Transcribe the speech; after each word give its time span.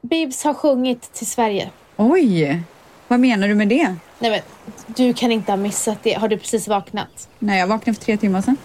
Bibs 0.00 0.44
har 0.44 0.54
sjungit 0.54 1.12
till 1.12 1.26
Sverige. 1.26 1.70
Oj! 1.96 2.62
Vad 3.08 3.20
menar 3.20 3.48
du 3.48 3.54
med 3.54 3.68
det? 3.68 3.94
Nej 4.18 4.30
men, 4.30 4.40
du 4.86 5.14
kan 5.14 5.32
inte 5.32 5.52
ha 5.52 5.56
missat 5.56 5.98
det. 6.02 6.12
Har 6.12 6.28
du 6.28 6.38
precis 6.38 6.68
vaknat? 6.68 7.28
Nej, 7.38 7.58
jag 7.58 7.66
vaknade 7.66 7.98
för 7.98 8.04
tre 8.04 8.16
timmar 8.16 8.42
sedan. 8.42 8.56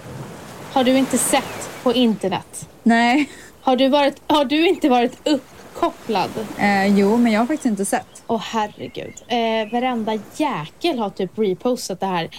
Har 0.73 0.83
du 0.83 0.97
inte 0.97 1.17
sett 1.17 1.69
på 1.83 1.93
internet? 1.93 2.69
Nej. 2.83 3.29
Har 3.61 3.75
du, 3.75 3.87
varit, 3.87 4.21
har 4.27 4.45
du 4.45 4.67
inte 4.67 4.89
varit 4.89 5.27
uppkopplad? 5.27 6.29
Eh, 6.57 6.97
jo, 6.99 7.17
men 7.17 7.31
jag 7.31 7.41
har 7.41 7.45
faktiskt 7.45 7.65
inte 7.65 7.85
sett. 7.85 8.23
Åh 8.27 8.41
herregud. 8.41 9.13
Eh, 9.27 9.71
varenda 9.71 10.19
jäkel 10.35 10.99
har 10.99 11.09
typ 11.09 11.39
repostat 11.39 11.99
det 11.99 12.05
här. 12.05 12.29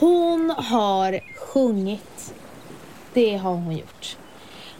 Hon 0.00 0.50
har 0.50 1.20
sjungit. 1.38 2.34
Det 3.12 3.36
har 3.36 3.54
hon 3.54 3.76
gjort. 3.76 4.16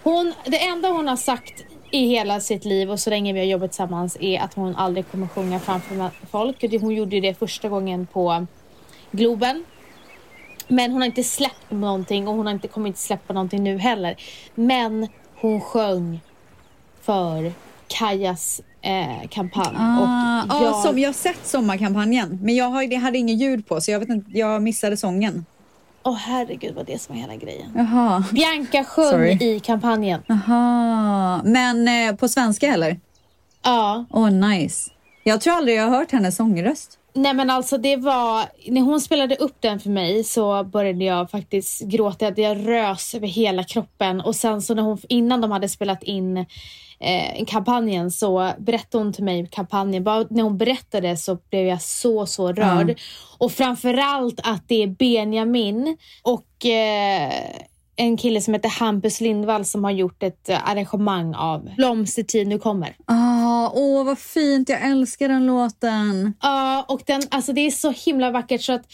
Hon, 0.03 0.35
det 0.45 0.65
enda 0.67 0.89
hon 0.89 1.09
har 1.09 1.17
sagt 1.17 1.65
i 1.93 2.07
hela 2.07 2.41
sitt 2.41 2.65
liv 2.65 2.91
och 2.91 3.01
så 3.01 3.11
länge 3.11 3.33
vi 3.33 3.39
har 3.39 3.47
jobbat 3.47 3.71
tillsammans 3.71 4.17
är 4.21 4.41
att 4.41 4.55
hon 4.55 4.77
aldrig 4.77 5.11
kommer 5.11 5.27
sjunga 5.27 5.61
framför 5.61 6.11
folk. 6.31 6.81
Hon 6.81 6.95
gjorde 6.95 7.21
det 7.21 7.39
första 7.39 7.69
gången 7.69 8.07
på 8.07 8.47
Globen. 9.11 9.65
Men 10.69 10.91
hon 10.91 11.01
har 11.01 11.07
inte 11.07 11.25
släppt 11.25 11.71
någonting 11.71 12.29
och 12.29 12.35
hon 12.35 12.47
har 12.47 12.53
inte 12.53 12.69
kommer 12.69 12.87
inte 12.87 13.01
släppa 13.01 13.33
någonting 13.33 13.65
nu 13.65 13.79
heller. 13.79 14.17
Men 14.55 15.09
hon 15.41 15.61
sjöng 15.61 16.21
för 17.01 17.53
Kajas 17.87 18.61
eh, 18.83 19.29
kampanj. 19.29 19.77
Ah, 19.79 20.43
och 20.43 20.65
jag... 20.65 20.75
Ah, 20.75 20.83
som 20.83 20.99
jag 20.99 21.09
har 21.09 21.15
sett 21.15 21.47
sommarkampanjen, 21.47 22.39
men 22.43 22.55
jag, 22.55 22.65
har, 22.65 22.83
jag 22.83 23.01
hade 23.01 23.19
ingen 23.19 23.39
ljud 23.39 23.67
på 23.67 23.81
så 23.81 23.91
jag, 23.91 24.01
vet 24.01 24.09
inte, 24.09 24.39
jag 24.39 24.63
missade 24.63 24.97
sången. 24.97 25.45
Åh 26.05 26.13
oh, 26.13 26.17
herregud 26.17 26.75
vad 26.75 26.87
det 26.87 26.99
som 26.99 27.15
är 27.15 27.21
hela 27.21 27.37
grejen. 27.37 27.73
Jaha. 27.75 28.25
Bianca 28.33 28.85
sjöng 28.85 29.11
Sorry. 29.11 29.55
i 29.55 29.61
kampanjen. 29.61 30.23
Jaha. 30.27 31.43
Men 31.45 31.89
eh, 31.89 32.17
på 32.17 32.29
svenska 32.29 32.67
eller? 32.67 33.01
Ja. 33.63 34.05
Åh, 34.11 34.25
oh, 34.25 34.31
nice. 34.31 34.91
Jag 35.25 35.41
tror 35.41 35.55
aldrig 35.55 35.77
jag 35.77 35.83
har 35.89 35.99
hört 35.99 36.13
hennes 36.13 36.37
sångröst. 36.37 36.99
Nej 37.15 37.35
men 37.35 37.51
alltså 37.51 37.79
det 37.79 37.97
var, 37.97 38.45
när 38.71 38.81
hon 38.81 39.01
spelade 39.01 39.37
upp 39.37 39.57
den 39.61 39.81
för 39.81 39.91
mig 39.91 40.25
så 40.25 40.65
började 40.65 41.05
jag 41.05 41.31
faktiskt 41.31 41.81
gråta. 41.81 42.33
Jag 42.37 42.69
rös 42.69 43.15
över 43.15 43.27
hela 43.27 43.65
kroppen 43.65 44.21
och 44.21 44.37
sen 44.37 44.63
så 44.63 44.75
när 44.75 44.83
hon, 44.83 44.99
innan 45.09 45.41
de 45.41 45.51
hade 45.51 45.69
spelat 45.69 46.03
in 46.03 46.37
eh, 47.01 47.45
kampanjen 47.47 48.11
så 48.11 48.53
berättade 48.59 49.05
hon 49.05 49.13
till 49.13 49.25
mig 49.25 49.49
kampanjen. 49.51 50.05
Bara 50.05 50.27
när 50.31 50.43
hon 50.43 50.59
berättade 50.59 51.17
så 51.17 51.39
blev 51.51 51.67
jag 51.67 51.83
så, 51.83 52.27
så 52.27 52.53
rörd. 52.53 52.83
Mm. 52.83 52.97
Och 53.39 53.53
framförallt 53.53 54.41
att 54.43 54.69
det 54.69 54.83
är 54.83 54.87
Benjamin 54.87 55.97
och 56.23 56.67
eh, 56.67 57.33
en 57.97 58.17
kille 58.17 58.41
som 58.41 58.55
heter 58.55 58.69
Hampus 58.69 59.21
Lindvall 59.21 59.65
som 59.65 59.85
har 59.85 59.91
gjort 59.91 60.23
ett 60.23 60.49
eh, 60.49 60.69
arrangemang 60.71 61.35
av 61.35 61.69
Blomstertid 61.77 62.47
nu 62.49 62.59
kommer. 62.59 62.97
Ah, 63.05 63.71
åh, 63.75 64.05
vad 64.05 64.19
fint. 64.19 64.69
Jag 64.69 64.83
älskar 64.91 65.29
den 65.29 65.47
låten. 65.47 66.35
Ja, 66.43 66.85
och 66.89 67.03
den, 67.07 67.23
alltså 67.31 67.53
det 67.53 67.61
är 67.61 67.71
så 67.71 67.91
himla 67.91 68.31
vackert 68.31 68.63
så 68.63 68.73
att 68.73 68.87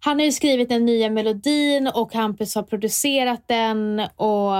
han 0.00 0.18
har 0.18 0.24
ju 0.26 0.32
skrivit 0.32 0.68
den 0.68 0.84
nya 0.86 1.10
melodin 1.10 1.86
och 1.94 2.14
Hampus 2.14 2.54
har 2.54 2.62
producerat 2.62 3.42
den 3.46 4.00
och 4.16 4.52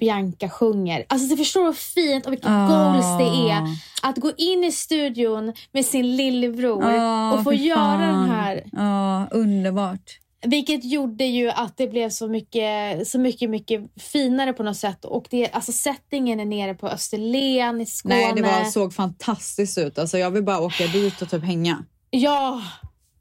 Bianca 0.00 0.48
sjunger. 0.48 1.04
Alltså 1.08 1.28
du 1.28 1.36
förstår 1.36 1.64
hur 1.64 1.72
fint 1.72 2.26
och 2.26 2.32
vilket 2.32 2.48
Ah. 2.50 2.66
goals 2.68 3.18
det 3.18 3.50
är 3.50 3.62
att 4.02 4.16
gå 4.16 4.32
in 4.36 4.64
i 4.64 4.72
studion 4.72 5.52
med 5.72 5.84
sin 5.86 6.16
lillebror 6.16 6.84
Ah, 6.84 7.32
och 7.32 7.44
få 7.44 7.52
göra 7.52 7.98
den 8.06 8.30
här. 8.30 8.62
Ja, 8.72 9.26
underbart. 9.30 10.18
Vilket 10.46 10.84
gjorde 10.84 11.24
ju 11.24 11.50
att 11.50 11.76
det 11.76 11.86
blev 11.86 12.10
så 12.10 12.28
mycket, 12.28 13.08
så 13.08 13.18
mycket, 13.18 13.50
mycket 13.50 13.80
finare 13.96 14.52
på 14.52 14.62
något 14.62 14.76
sätt. 14.76 15.04
Och 15.04 15.26
det, 15.30 15.50
alltså 15.50 15.72
settingen 15.72 16.40
är 16.40 16.44
nere 16.44 16.74
på 16.74 16.88
Österlen 16.88 17.80
i 17.80 17.86
Skåne. 17.86 18.14
Nej, 18.14 18.32
det 18.36 18.42
var, 18.42 18.64
såg 18.64 18.94
fantastiskt 18.94 19.78
ut. 19.78 19.98
Alltså, 19.98 20.18
jag 20.18 20.30
vill 20.30 20.42
bara 20.42 20.60
åka 20.60 20.86
dit 20.86 21.22
och 21.22 21.30
typ 21.30 21.44
hänga. 21.44 21.84
Ja, 22.10 22.62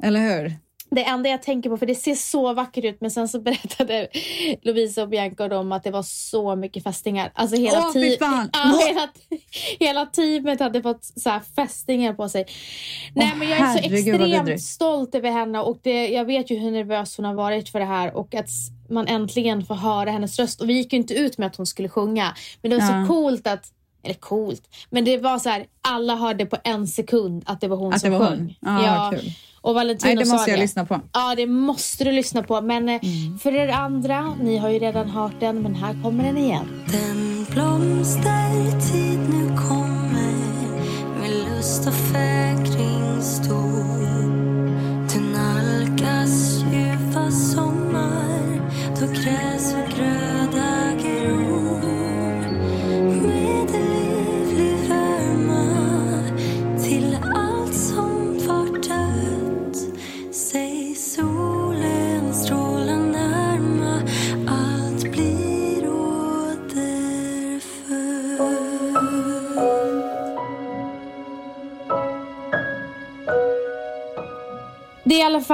Eller 0.03 0.19
hur? 0.19 0.53
Det 0.91 1.03
enda 1.03 1.29
jag 1.29 1.41
tänker 1.43 1.69
på, 1.69 1.77
för 1.77 1.85
det 1.85 1.95
ser 1.95 2.15
så 2.15 2.53
vackert 2.53 2.83
ut, 2.83 3.01
men 3.01 3.11
sen 3.11 3.27
så 3.27 3.39
berättade 3.41 4.07
Lovisa 4.61 5.01
och 5.01 5.09
Bianca 5.09 5.43
och 5.43 5.49
dem 5.49 5.71
att 5.71 5.83
det 5.83 5.91
var 5.91 6.03
så 6.03 6.55
mycket 6.55 6.83
fästingar. 6.83 7.31
Alltså 7.35 7.55
hela, 7.55 7.79
ti- 7.81 8.19
fan. 8.19 8.49
ja, 8.53 8.79
hela, 8.87 9.07
hela 9.79 10.05
teamet 10.05 10.59
hade 10.59 10.81
fått 10.81 11.05
så 11.15 11.29
här 11.29 11.41
fästingar 11.55 12.13
på 12.13 12.29
sig. 12.29 12.45
Nej, 13.13 13.29
Åh, 13.33 13.37
men 13.39 13.49
jag 13.49 13.59
är 13.59 13.73
så 13.73 13.95
extremt 13.95 14.61
stolt 14.61 15.15
över 15.15 15.31
henne 15.31 15.59
och 15.59 15.79
det, 15.81 16.07
jag 16.07 16.25
vet 16.25 16.51
ju 16.51 16.55
hur 16.57 16.71
nervös 16.71 17.17
hon 17.17 17.25
har 17.25 17.33
varit 17.33 17.69
för 17.69 17.79
det 17.79 17.85
här 17.85 18.13
och 18.17 18.35
att 18.35 18.49
man 18.89 19.07
äntligen 19.07 19.65
får 19.65 19.75
höra 19.75 20.11
hennes 20.11 20.39
röst. 20.39 20.61
Och 20.61 20.69
vi 20.69 20.73
gick 20.73 20.93
ju 20.93 20.99
inte 20.99 21.13
ut 21.13 21.37
med 21.37 21.47
att 21.47 21.55
hon 21.55 21.65
skulle 21.65 21.89
sjunga, 21.89 22.35
men 22.61 22.71
det 22.71 22.77
var 22.77 22.83
Ja. 22.83 23.05
så 23.07 23.13
coolt 23.13 23.47
att 23.47 23.71
eller 24.03 24.15
coolt, 24.15 24.61
men 24.89 25.05
det 25.05 25.17
var 25.17 25.39
så 25.39 25.49
här, 25.49 25.65
alla 25.81 26.15
hörde 26.15 26.45
på 26.45 26.57
en 26.63 26.87
sekund 26.87 27.43
att 27.45 27.61
det 27.61 27.67
var 27.67 27.77
hon 27.77 27.93
Att 27.93 28.01
som 28.01 28.11
det 28.11 28.17
var 28.19 28.27
sjöng. 28.27 28.57
hon? 28.61 28.83
Ja, 28.83 29.13
kul. 29.15 29.31
Och 29.61 29.73
Valentino 29.75 30.07
Nej, 30.07 30.15
det 30.15 30.25
sa 30.25 30.33
måste 30.33 30.49
jag 30.51 30.59
det. 30.59 30.63
lyssna 30.63 30.85
på. 30.85 30.99
Ja, 31.13 31.35
det 31.35 31.45
måste 31.47 32.03
du 32.03 32.11
lyssna 32.11 32.43
på. 32.43 32.61
Men 32.61 32.89
eh, 32.89 33.01
för 33.41 33.55
er 33.55 33.67
andra, 33.67 34.33
ni 34.41 34.57
har 34.57 34.69
ju 34.69 34.79
redan 34.79 35.09
hört 35.09 35.39
den, 35.39 35.61
men 35.61 35.75
här 35.75 36.03
kommer 36.03 36.23
den 36.23 36.37
igen. 36.37 36.83
Den 36.91 37.45
blomstertid 37.49 39.19
nu 39.29 39.47
kommer 39.57 40.33
med 41.19 41.29
lust 41.29 41.87
och 41.87 41.93
fägring 41.93 43.21
stor. 43.21 43.68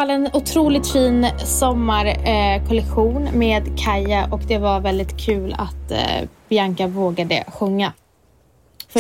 Fall 0.06 0.16
en 0.16 0.30
otroligt 0.34 0.92
fin 0.92 1.28
sommarkollektion 1.46 3.28
eh, 3.28 3.34
med 3.34 3.80
Kaja 3.80 4.28
och 4.32 4.42
det 4.48 4.58
var 4.58 4.80
väldigt 4.80 5.18
kul 5.26 5.56
att 5.58 5.92
eh, 5.92 6.30
Bianca 6.50 6.88
vågade 6.88 7.44
sjunga. 7.48 7.94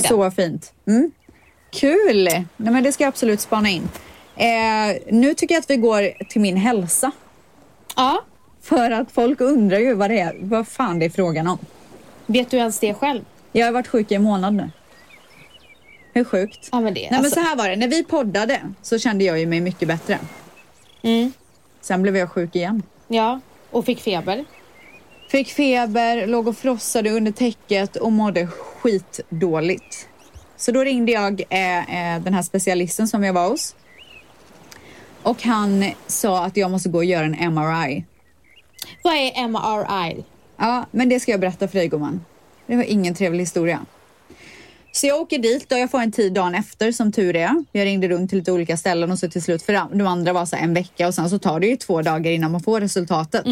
Så 0.09 0.31
fint. 0.31 0.73
Mm. 0.87 1.11
Kul! 1.71 2.23
Nej, 2.23 2.45
men 2.57 2.83
det 2.83 2.91
ska 2.91 3.03
jag 3.03 3.09
absolut 3.09 3.41
spana 3.41 3.69
in. 3.69 3.89
Eh, 4.35 4.97
nu 5.11 5.33
tycker 5.33 5.55
jag 5.55 5.61
att 5.61 5.69
vi 5.69 5.75
går 5.75 6.23
till 6.29 6.41
min 6.41 6.57
hälsa. 6.57 7.11
Ja, 7.95 8.21
För 8.61 8.91
att 8.91 9.11
folk 9.11 9.41
undrar 9.41 9.79
ju 9.79 9.93
vad 9.93 10.09
det 10.09 10.19
är, 10.19 10.35
vad 10.39 10.67
fan 10.67 10.99
det 10.99 11.05
är 11.05 11.09
frågan 11.09 11.47
om. 11.47 11.57
vet 12.25 12.51
du 12.51 12.57
ens 12.57 12.79
det 12.79 12.93
själv? 12.93 13.21
Jag 13.51 13.65
har 13.65 13.71
varit 13.71 13.87
sjuk 13.87 14.11
i 14.11 14.15
en 14.15 14.23
månad 14.23 14.53
nu. 14.53 14.69
Hur 16.13 16.23
sjukt? 16.23 16.69
Ja, 16.71 16.81
men 16.81 16.93
det. 16.93 16.99
Nej, 16.99 17.07
men 17.11 17.19
alltså, 17.19 17.35
så 17.35 17.47
här 17.47 17.55
var 17.55 17.69
det, 17.69 17.75
när 17.75 17.87
vi 17.87 18.03
poddade 18.03 18.61
så 18.81 18.99
kände 18.99 19.23
jag 19.23 19.39
ju 19.39 19.45
mig 19.45 19.61
mycket 19.61 19.87
bättre. 19.87 20.19
Mm, 21.05 21.31
Sen 21.81 22.01
blev 22.01 22.17
jag 22.17 22.29
sjuk 22.31 22.55
igen. 22.55 22.83
ja, 23.07 23.39
och 23.71 23.85
fick 23.85 24.01
feber. 24.01 24.45
Fick 25.29 25.49
feber, 25.51 26.27
låg 26.27 26.47
och 26.47 26.57
frossade 26.57 27.09
under 27.09 27.31
täcket 27.31 27.95
och 27.95 28.11
mådde 28.11 28.47
skitdåligt. 28.47 30.07
Så 30.57 30.71
då 30.71 30.83
ringde 30.83 31.11
jag 31.11 31.41
eh, 31.49 32.15
eh, 32.15 32.21
den 32.21 32.33
här 32.33 32.41
specialisten 32.41 33.07
som 33.07 33.23
jag 33.23 33.33
var 33.33 33.49
hos. 33.49 33.75
Och 35.23 35.43
han 35.43 35.85
sa 36.07 36.45
att 36.45 36.57
jag 36.57 36.71
måste 36.71 36.89
gå 36.89 36.97
och 36.97 37.05
göra 37.05 37.25
en 37.25 37.53
MRI. 37.53 38.05
Vad 39.03 39.13
är 39.13 39.47
MRI? 39.47 40.23
Ja, 40.57 40.85
men 40.91 41.09
det 41.09 41.19
ska 41.19 41.31
jag 41.31 41.39
berätta 41.39 41.67
för 41.67 41.77
dig 41.77 41.87
gumman. 41.87 42.25
Det 42.67 42.75
var 42.75 42.83
ingen 42.83 43.15
trevlig 43.15 43.39
historia. 43.39 43.85
Så 44.95 45.07
jag 45.07 45.21
åker 45.21 45.39
dit 45.39 45.71
och 45.71 45.77
jag 45.77 45.91
får 45.91 45.99
en 45.99 46.11
tid 46.11 46.33
dagen 46.33 46.55
efter 46.55 46.91
som 46.91 47.11
tur 47.11 47.35
är. 47.35 47.63
Jag 47.71 47.85
ringde 47.85 48.07
runt 48.07 48.29
till 48.29 48.39
lite 48.39 48.51
olika 48.51 48.77
ställen 48.77 49.11
och 49.11 49.19
så 49.19 49.29
till 49.29 49.43
slut 49.43 49.61
för 49.63 49.73
de 49.97 50.07
andra 50.07 50.33
var 50.33 50.45
så 50.45 50.55
en 50.55 50.73
vecka 50.73 51.07
och 51.07 51.13
sen 51.13 51.29
så 51.29 51.39
tar 51.39 51.59
det 51.59 51.67
ju 51.67 51.75
två 51.75 52.01
dagar 52.01 52.31
innan 52.31 52.51
man 52.51 52.61
får 52.61 52.81
resultatet. 52.81 53.45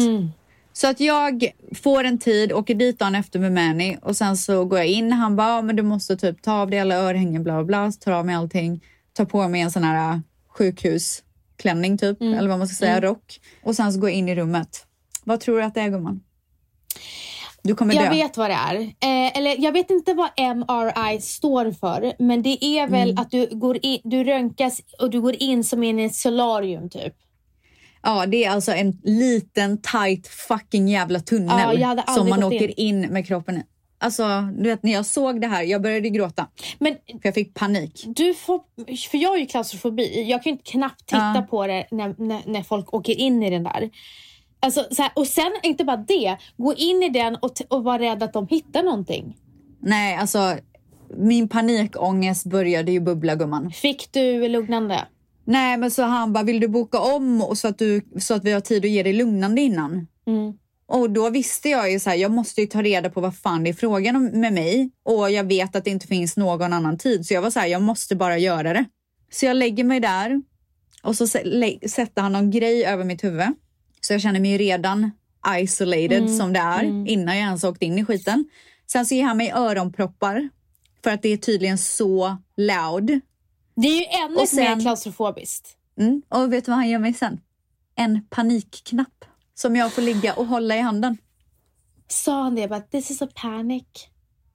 Så 0.72 0.86
att 0.86 1.00
jag 1.00 1.50
får 1.74 2.04
en 2.04 2.18
tid, 2.18 2.52
åker 2.52 2.74
dit 2.74 2.98
dagen 2.98 3.14
efter 3.14 3.38
med 3.38 3.52
Manny 3.52 3.96
och 4.02 4.16
sen 4.16 4.36
så 4.36 4.64
går 4.64 4.78
jag 4.78 4.88
in. 4.88 5.12
Han 5.12 5.36
bara, 5.36 5.48
"Ja, 5.48 5.62
men 5.62 5.76
du 5.76 5.82
måste 5.82 6.16
typ 6.16 6.42
ta 6.42 6.52
av 6.52 6.70
dig 6.70 6.80
alla 6.80 6.94
örhängen, 6.96 7.42
bla 7.42 7.52
bla 7.54 7.64
bla. 7.64 7.92
Så 7.92 7.98
tar 8.00 8.12
av 8.12 8.26
mig 8.26 8.34
allting, 8.34 8.80
tar 9.12 9.24
på 9.24 9.48
mig 9.48 9.60
en 9.60 9.70
sån 9.70 9.84
här 9.84 10.12
äh, 10.12 10.18
sjukhusklänning 10.48 11.98
typ, 11.98 12.20
eller 12.38 12.48
vad 12.48 12.58
man 12.58 12.68
ska 12.68 12.74
säga, 12.74 13.00
rock. 13.00 13.40
Och 13.62 13.76
sen 13.76 13.92
så 13.92 14.00
går 14.00 14.10
jag 14.10 14.18
in 14.18 14.28
i 14.28 14.34
rummet. 14.34 14.86
Vad 15.24 15.40
tror 15.40 15.58
du 15.58 15.64
att 15.64 15.74
det 15.74 15.80
är 15.80 15.88
gumman? 15.88 16.20
Du 17.66 17.74
kommer 17.74 17.94
Jag 17.94 18.04
dö. 18.04 18.10
vet 18.10 18.36
vad 18.36 18.50
det 18.50 18.54
är. 18.54 18.74
Eh, 18.80 19.38
eller 19.38 19.56
jag 19.64 19.72
vet 19.72 19.90
inte 19.90 20.14
vad 20.14 20.30
MRI 20.56 21.20
står 21.20 21.72
för, 21.72 22.12
men 22.18 22.42
det 22.42 22.64
är 22.64 22.86
väl 22.88 23.10
Mm. 23.10 23.22
att 23.22 23.30
du, 23.30 23.48
går 23.52 23.78
in, 23.82 24.00
du 24.04 24.24
röntgas 24.24 24.80
och 25.00 25.10
du 25.10 25.20
går 25.20 25.42
in 25.42 25.64
som 25.64 25.82
in 25.82 26.00
i 26.00 26.04
ett 26.04 26.14
solarium 26.14 26.90
typ. 26.90 27.14
Ja, 28.02 28.26
det 28.26 28.44
är 28.44 28.50
alltså 28.50 28.72
en 28.72 29.00
liten 29.04 29.82
tight 29.82 30.26
fucking 30.28 30.88
jävla 30.88 31.20
tunnel 31.20 31.80
Ja, 31.80 32.02
som 32.14 32.28
man 32.28 32.44
åker 32.44 32.80
in. 32.80 33.04
in. 33.04 33.12
med 33.12 33.26
kroppen 33.26 33.56
i. 33.56 33.62
Alltså, 33.98 34.24
du 34.58 34.62
vet 34.68 34.82
när 34.82 34.92
jag 34.92 35.06
såg 35.06 35.40
det 35.40 35.46
här, 35.46 35.62
jag 35.62 35.82
började 35.82 36.08
gråta. 36.08 36.46
Men 36.78 36.94
För 36.94 37.20
jag 37.22 37.34
fick 37.34 37.54
panik. 37.54 38.04
du 38.06 38.34
får, 38.34 38.60
för 39.10 39.18
jag 39.18 39.30
har 39.30 39.36
ju 39.36 39.46
klaustrofobi. 39.46 40.22
Jag 40.30 40.42
kan 40.42 40.50
ju 40.50 40.58
inte 40.58 40.70
knappt 40.70 41.06
titta 41.06 41.32
Ja. 41.36 41.46
på 41.50 41.66
det 41.66 41.86
när, 41.90 42.14
när, 42.18 42.40
när 42.46 42.62
folk 42.62 42.94
åker 42.94 43.20
in 43.20 43.42
i 43.42 43.50
den 43.50 43.62
där. 43.64 43.90
Alltså, 44.64 44.86
så 44.90 45.02
här, 45.02 45.12
och 45.14 45.26
sen 45.26 45.52
inte 45.62 45.84
bara 45.84 45.96
det, 45.96 46.36
gå 46.56 46.74
in 46.74 47.02
i 47.02 47.08
den 47.08 47.36
och, 47.36 47.52
och 47.68 47.84
vara 47.84 47.98
rädd 47.98 48.22
att 48.22 48.32
de 48.32 48.48
hittar 48.48 48.82
någonting. 48.82 49.36
Nej, 49.80 50.16
alltså 50.16 50.56
min 51.16 51.48
panikångest 51.48 52.46
började 52.46 52.92
ju 52.92 53.00
bubbla 53.00 53.34
gumman. 53.34 53.70
Fick 53.70 54.12
du 54.12 54.48
lugnande? 54.48 55.04
Nej, 55.44 55.76
men 55.76 55.90
så 55.90 56.02
han 56.02 56.32
bara, 56.32 56.44
vill 56.44 56.60
du 56.60 56.68
boka 56.68 57.00
om 57.00 57.42
och 57.42 57.58
så 57.58 57.68
att, 57.68 57.78
du, 57.78 58.00
så 58.18 58.34
att 58.34 58.44
vi 58.44 58.52
har 58.52 58.60
tid 58.60 58.84
att 58.84 58.90
ge 58.90 59.02
dig 59.02 59.12
lugnande 59.12 59.60
innan? 59.60 60.06
Mm. 60.26 60.52
Och 60.86 61.10
då 61.10 61.30
visste 61.30 61.68
jag 61.68 61.92
ju 61.92 62.00
så 62.00 62.10
här, 62.10 62.16
jag 62.16 62.30
måste 62.30 62.60
ju 62.60 62.66
ta 62.66 62.82
reda 62.82 63.10
på 63.10 63.20
vad 63.20 63.36
fan 63.36 63.64
det 63.64 63.70
är 63.70 63.74
frågan 63.74 64.16
om 64.16 64.24
med 64.24 64.52
mig. 64.52 64.90
Och 65.02 65.30
jag 65.30 65.44
vet 65.44 65.76
att 65.76 65.84
det 65.84 65.90
inte 65.90 66.06
finns 66.06 66.36
någon 66.36 66.72
annan 66.72 66.98
tid. 66.98 67.26
Så 67.26 67.34
jag 67.34 67.42
var 67.42 67.50
så 67.50 67.60
här, 67.60 67.66
jag 67.66 67.82
måste 67.82 68.16
bara 68.16 68.38
göra 68.38 68.72
det. 68.72 68.84
Så 69.32 69.46
jag 69.46 69.56
lägger 69.56 69.84
mig 69.84 70.00
där 70.00 70.42
och 71.02 71.16
så 71.16 71.26
sätter 71.26 72.22
han 72.22 72.32
någon 72.32 72.50
grej 72.50 72.84
över 72.84 73.04
mitt 73.04 73.24
huvud. 73.24 73.46
Så 74.04 74.12
jag 74.14 74.20
känner 74.20 74.40
mig 74.40 74.50
ju 74.50 74.58
redan 74.58 75.10
isolated 75.58 76.36
som 76.36 76.52
det 76.52 76.58
är 76.60 76.82
innan 77.08 77.36
jag 77.36 77.44
ens 77.46 77.64
åkt 77.64 77.82
in 77.82 77.98
i 77.98 78.04
skiten. 78.04 78.44
Sen 78.86 79.06
så 79.06 79.14
ger 79.14 79.24
han 79.24 79.36
mig 79.36 79.52
öronproppar 79.52 80.48
för 81.04 81.10
att 81.10 81.22
det 81.22 81.28
är 81.28 81.36
tydligen 81.36 81.78
så 81.78 82.36
loud. 82.56 83.20
Det 83.76 83.88
är 83.88 83.98
ju 84.00 84.04
ännu 84.24 84.46
sen- 84.46 84.56
mer 84.78 84.80
klaustrofobiskt. 84.80 85.76
Mm. 86.00 86.22
Och 86.28 86.52
vet 86.52 86.64
du 86.64 86.70
vad 86.70 86.78
han 86.78 86.88
ger 86.88 86.98
mig 86.98 87.14
sen? 87.14 87.40
En 87.94 88.26
panikknapp 88.30 89.24
som 89.54 89.76
jag 89.76 89.92
får 89.92 90.02
ligga 90.02 90.34
och 90.34 90.46
hålla 90.46 90.76
i 90.76 90.80
handen. 90.80 91.16
Sa 92.08 92.42
han 92.42 92.54
det? 92.54 92.68
Bara, 92.68 92.80
This 92.80 93.10
is 93.10 93.22
a 93.22 93.28
panic. 93.34 93.84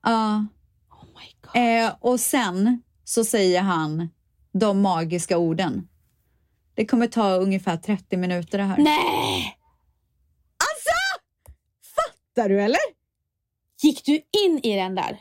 Ja. 0.04 0.46
Oh 0.92 1.06
my 1.06 1.34
god. 1.42 1.86
Eh, 1.86 1.96
och 2.00 2.20
sen 2.20 2.82
så 3.04 3.24
säger 3.26 3.62
han 3.62 4.10
de 4.52 4.82
magiska 4.82 5.38
orden. 5.38 5.88
Det 6.80 6.86
kommer 6.86 7.08
ta 7.08 7.36
ungefär 7.36 7.78
30 7.78 8.18
minuter 8.18 8.58
det 8.58 8.64
här. 8.64 8.78
Nej! 8.78 9.58
Fattar 11.96 12.50
du 12.50 12.62
eller? 12.62 12.80
Gick 13.82 14.06
du 14.06 14.14
in 14.14 14.60
i 14.64 14.76
den 14.76 14.96
där? 14.96 15.20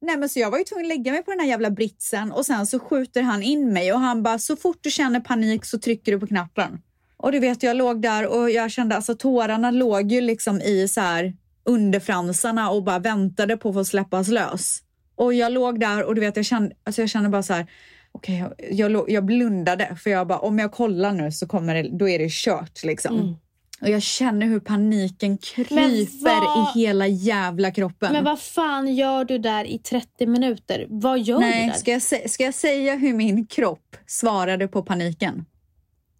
Nej 0.00 0.16
men 0.16 0.28
så 0.28 0.40
jag 0.40 0.50
var 0.50 0.58
ju 0.58 0.64
tvungen 0.64 0.86
att 0.86 0.88
lägga 0.88 1.12
mig 1.12 1.22
på 1.22 1.30
den 1.30 1.40
här 1.40 1.46
jävla 1.46 1.70
britsen 1.70 2.32
och 2.32 2.46
sen 2.46 2.66
så 2.66 2.78
skjuter 2.78 3.22
han 3.22 3.42
in 3.42 3.72
mig 3.72 3.92
och 3.92 4.00
han 4.00 4.22
bara 4.22 4.38
så 4.38 4.56
fort 4.56 4.78
du 4.80 4.90
känner 4.90 5.20
panik 5.20 5.64
så 5.64 5.78
trycker 5.78 6.12
du 6.12 6.20
på 6.20 6.26
knappen. 6.26 6.82
Och 7.16 7.32
du 7.32 7.38
vet 7.38 7.62
jag 7.62 7.76
låg 7.76 8.02
där 8.02 8.26
och 8.26 8.50
jag 8.50 8.70
kände 8.70 8.96
alltså 8.96 9.14
tårarna 9.14 9.70
låg 9.70 10.12
ju 10.12 10.20
liksom 10.20 10.60
i 10.60 10.88
så 10.88 11.00
här 11.00 11.36
underfransarna 11.64 12.70
och 12.70 12.82
bara 12.82 12.98
väntade 12.98 13.56
på 13.56 13.68
att 13.68 13.74
få 13.74 13.84
släppas 13.84 14.28
lös. 14.28 14.82
Och 15.14 15.34
jag 15.34 15.52
låg 15.52 15.80
där 15.80 16.04
och 16.04 16.14
du 16.14 16.20
vet 16.20 16.36
jag 16.36 16.44
kände, 16.44 16.76
alltså 16.84 17.02
jag 17.02 17.08
kände 17.08 17.28
bara 17.28 17.42
så 17.42 17.52
här 17.52 17.66
okej 18.16 18.44
jag, 18.70 18.92
jag, 18.92 19.10
jag 19.10 19.24
blundade 19.24 19.96
för 20.02 20.10
jag 20.10 20.26
bara 20.26 20.38
om 20.38 20.58
jag 20.58 20.72
kollar 20.72 21.12
nu 21.12 21.32
så 21.32 21.46
kommer 21.46 21.74
det, 21.74 21.88
då 21.98 22.08
är 22.08 22.18
det 22.18 22.30
kört 22.30 22.84
liksom. 22.84 23.14
Mm. 23.20 23.34
Och 23.80 23.88
jag 23.90 24.02
känner 24.02 24.46
hur 24.46 24.60
paniken 24.60 25.38
kryper 25.38 26.24
vad- 26.24 26.76
i 26.76 26.80
hela 26.80 27.06
jävla 27.06 27.70
kroppen. 27.70 28.12
Men 28.12 28.24
vad 28.24 28.40
fan 28.40 28.94
gör 28.94 29.24
du 29.24 29.38
där 29.38 29.64
i 29.64 29.78
30 29.78 30.26
minuter? 30.26 30.86
Vad 30.88 31.18
gör 31.20 31.38
du 31.38 31.46
Nej, 31.46 31.66
där? 31.68 31.74
ska 31.74 31.90
jag, 31.92 32.30
ska 32.30 32.44
jag 32.44 32.54
säga 32.54 32.96
hur 32.96 33.14
min 33.14 33.46
kropp 33.46 33.96
svarade 34.06 34.68
på 34.68 34.82
paniken? 34.82 35.44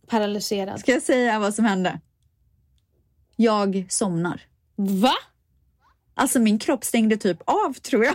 Paralyserad. 0.09 0.81
Ska 0.81 0.93
jag 0.93 1.03
säga 1.03 1.39
vad 1.39 1.55
som 1.55 1.65
hände? 1.65 2.01
Jag 3.37 3.87
somnar. 3.89 4.41
Va? 4.77 5.15
Alltså 6.15 6.39
min 6.41 6.59
kropp 6.59 6.85
stängde 6.85 7.17
typ 7.17 7.39
av 7.45 7.73
tror 7.73 8.05
jag. 8.05 8.15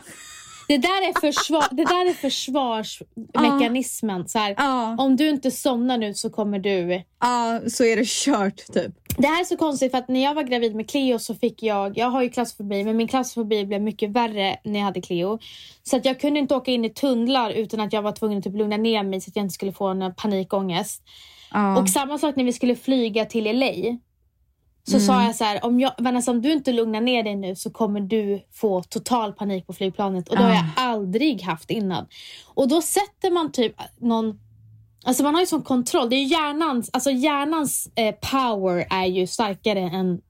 Det 0.72 0.78
där 0.78 1.10
är, 1.10 1.22
försvar, 1.22 1.68
det 1.72 1.84
där 1.84 2.10
är 2.10 2.14
försvarsmekanismen. 2.14 4.28
Så 4.28 4.40
här, 4.40 4.56
Om 4.98 5.16
du 5.16 5.30
inte 5.30 5.52
somnar 5.52 5.98
nu 5.98 6.14
så 6.14 6.30
kommer 6.30 6.60
du... 6.60 7.04
ja 7.22 7.60
så 7.68 7.84
är 7.84 7.96
det 7.96 8.08
kört 8.08 8.74
typ. 8.74 8.94
Det 9.18 9.28
här 9.28 9.42
är 9.42 9.46
så 9.46 9.58
konstigt 9.58 9.92
för 9.92 9.98
att 9.98 10.08
när 10.08 10.24
jag 10.24 10.34
var 10.34 10.44
gravid 10.44 10.76
med 10.76 10.90
Cleo 10.90 11.20
så 11.20 11.36
fick 11.36 11.64
jag, 11.64 11.98
jag 11.98 12.08
har 12.08 12.22
ju 12.22 12.30
klaustrofobi 12.30 12.84
men 12.84 12.98
min 12.98 13.08
klaustrofobi 13.08 13.66
blev 13.66 13.82
mycket 13.82 14.10
värre 14.10 14.58
när 14.64 14.80
jag 14.80 14.86
hade 14.86 15.02
Cleo. 15.02 15.40
Så 15.84 15.98
att 15.98 16.06
jag 16.06 16.20
kunde 16.20 16.40
inte 16.40 16.56
åka 16.56 16.72
in 16.72 16.86
i 16.86 16.90
tunnlar 16.90 17.52
utan 17.52 17.80
att 17.80 17.94
jag 17.94 18.02
var 18.02 18.12
tvungen 18.12 18.38
att 18.38 18.44
typ 18.44 18.56
lugna 18.56 18.78
ner 18.78 19.04
mig 19.04 19.22
så 19.22 19.30
att 19.30 19.36
jag 19.36 19.46
inte 19.46 19.54
skulle 19.54 19.72
få 19.72 19.88
en 19.88 20.14
panikångest. 20.16 21.04
Ja. 21.52 21.80
Och 21.80 21.90
samma 21.90 22.18
sak 22.18 22.36
när 22.36 22.44
vi 22.44 22.54
skulle 22.54 22.76
flyga 22.76 23.26
till 23.26 23.60
LA. 23.60 23.72
Så 24.84 25.00
sa 25.00 25.24
jag 25.24 25.36
så 25.36 25.44
här, 25.44 25.66
om, 25.66 25.80
jag, 25.80 25.92
Vanessa, 25.98 26.32
om 26.32 26.42
du 26.42 26.52
inte 26.52 26.72
lugnar 26.72 27.02
ner 27.02 27.24
dig 27.24 27.36
nu 27.36 27.56
så 27.56 27.70
kommer 27.70 28.00
du 28.00 28.46
få 28.52 28.84
total 28.84 29.34
panik 29.34 29.68
på 29.68 29.74
flygplanet. 29.74 30.30
Och 30.30 30.36
det 30.36 30.44
har 30.44 30.50
jag 30.50 30.66
aldrig 30.76 31.42
haft 31.42 31.72
innan. 31.72 32.08
Och 32.46 32.68
då 32.68 32.82
sätter 32.82 33.32
man 33.32 33.52
typ 33.52 33.76
någon 33.98 34.40
Alltså 35.04 35.24
man 35.24 35.34
har 35.34 35.42
ju 35.42 35.48
sån 35.48 35.62
kontroll. 35.62 36.10
Det 36.10 36.16
är 36.16 36.26
hjärnans, 36.26 36.90
alltså 36.94 37.12
hjärnans 37.12 37.90
eh, 37.96 38.16
power 38.32 38.88
är 38.90 39.06
ju 39.06 39.28
starkare 39.28 39.80
än 39.80 40.22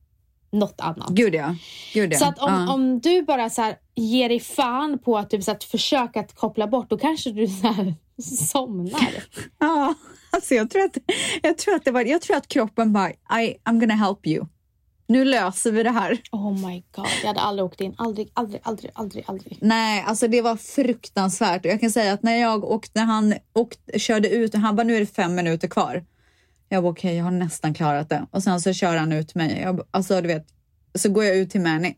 något 0.51 0.81
annat. 0.81 1.09
Gud 1.09 1.35
ja. 1.35 1.55
Gud 1.93 2.13
ja. 2.13 2.19
Så 2.19 2.25
att 2.25 2.39
om, 2.39 2.53
ja. 2.53 2.73
om 2.73 2.99
du 2.99 3.21
bara 3.21 3.49
så 3.49 3.61
här, 3.61 3.75
ger 3.95 4.29
dig 4.29 4.39
fan 4.39 4.99
på 4.99 5.17
att, 5.17 5.29
typ, 5.29 5.43
så 5.43 5.51
att 5.51 5.63
försöka 5.63 6.19
att 6.19 6.35
koppla 6.35 6.67
bort, 6.67 6.89
då 6.89 6.97
kanske 6.97 7.31
du 7.31 7.47
så 7.47 7.67
här, 7.67 7.95
somnar. 8.51 9.23
Ja, 9.59 9.93
alltså 10.35 10.55
jag 10.55 10.69
tror 10.69 10.83
att, 10.83 10.97
jag 11.41 11.57
tror 11.57 11.75
att, 11.75 11.85
det 11.85 11.91
var, 11.91 12.01
jag 12.01 12.21
tror 12.21 12.37
att 12.37 12.47
kroppen 12.47 12.93
bara, 12.93 13.09
I, 13.11 13.57
I'm 13.65 13.79
gonna 13.79 13.95
help 13.95 14.27
you. 14.27 14.45
Nu 15.07 15.25
löser 15.25 15.71
vi 15.71 15.83
det 15.83 15.89
här. 15.89 16.21
Oh 16.31 16.67
my 16.67 16.83
god, 16.91 17.07
jag 17.21 17.27
hade 17.27 17.39
aldrig 17.39 17.65
åkt 17.65 17.81
in. 17.81 17.95
Aldrig, 17.97 18.31
aldrig, 18.33 18.61
aldrig, 18.63 18.91
aldrig, 18.95 19.23
aldrig. 19.27 19.57
Nej, 19.61 20.03
alltså 20.07 20.27
det 20.27 20.41
var 20.41 20.55
fruktansvärt. 20.55 21.65
Jag 21.65 21.79
kan 21.79 21.91
säga 21.91 22.13
att 22.13 22.23
när 22.23 22.35
jag 22.35 22.63
åkte, 22.63 22.99
när 22.99 23.05
han 23.05 23.33
åkte, 23.53 23.99
körde 23.99 24.29
ut, 24.29 24.55
han 24.55 24.75
bara 24.75 24.83
nu 24.83 24.95
är 24.95 24.99
det 24.99 25.05
fem 25.05 25.35
minuter 25.35 25.67
kvar. 25.67 26.05
Jag 26.69 26.83
bara 26.83 26.91
okej, 26.91 27.15
jag 27.17 27.23
har 27.23 27.31
nästan 27.31 27.73
klarat 27.73 28.09
det. 28.09 28.25
Och 28.31 28.43
sen 28.43 28.61
så 28.61 28.73
kör 28.73 28.97
han 28.97 29.11
ut 29.11 29.35
mig. 29.35 29.61
Jag, 29.61 29.81
alltså 29.91 30.21
du 30.21 30.27
vet, 30.27 30.47
så 30.95 31.09
går 31.09 31.23
jag 31.23 31.37
ut 31.37 31.49
till 31.49 31.61
Manny. 31.61 31.93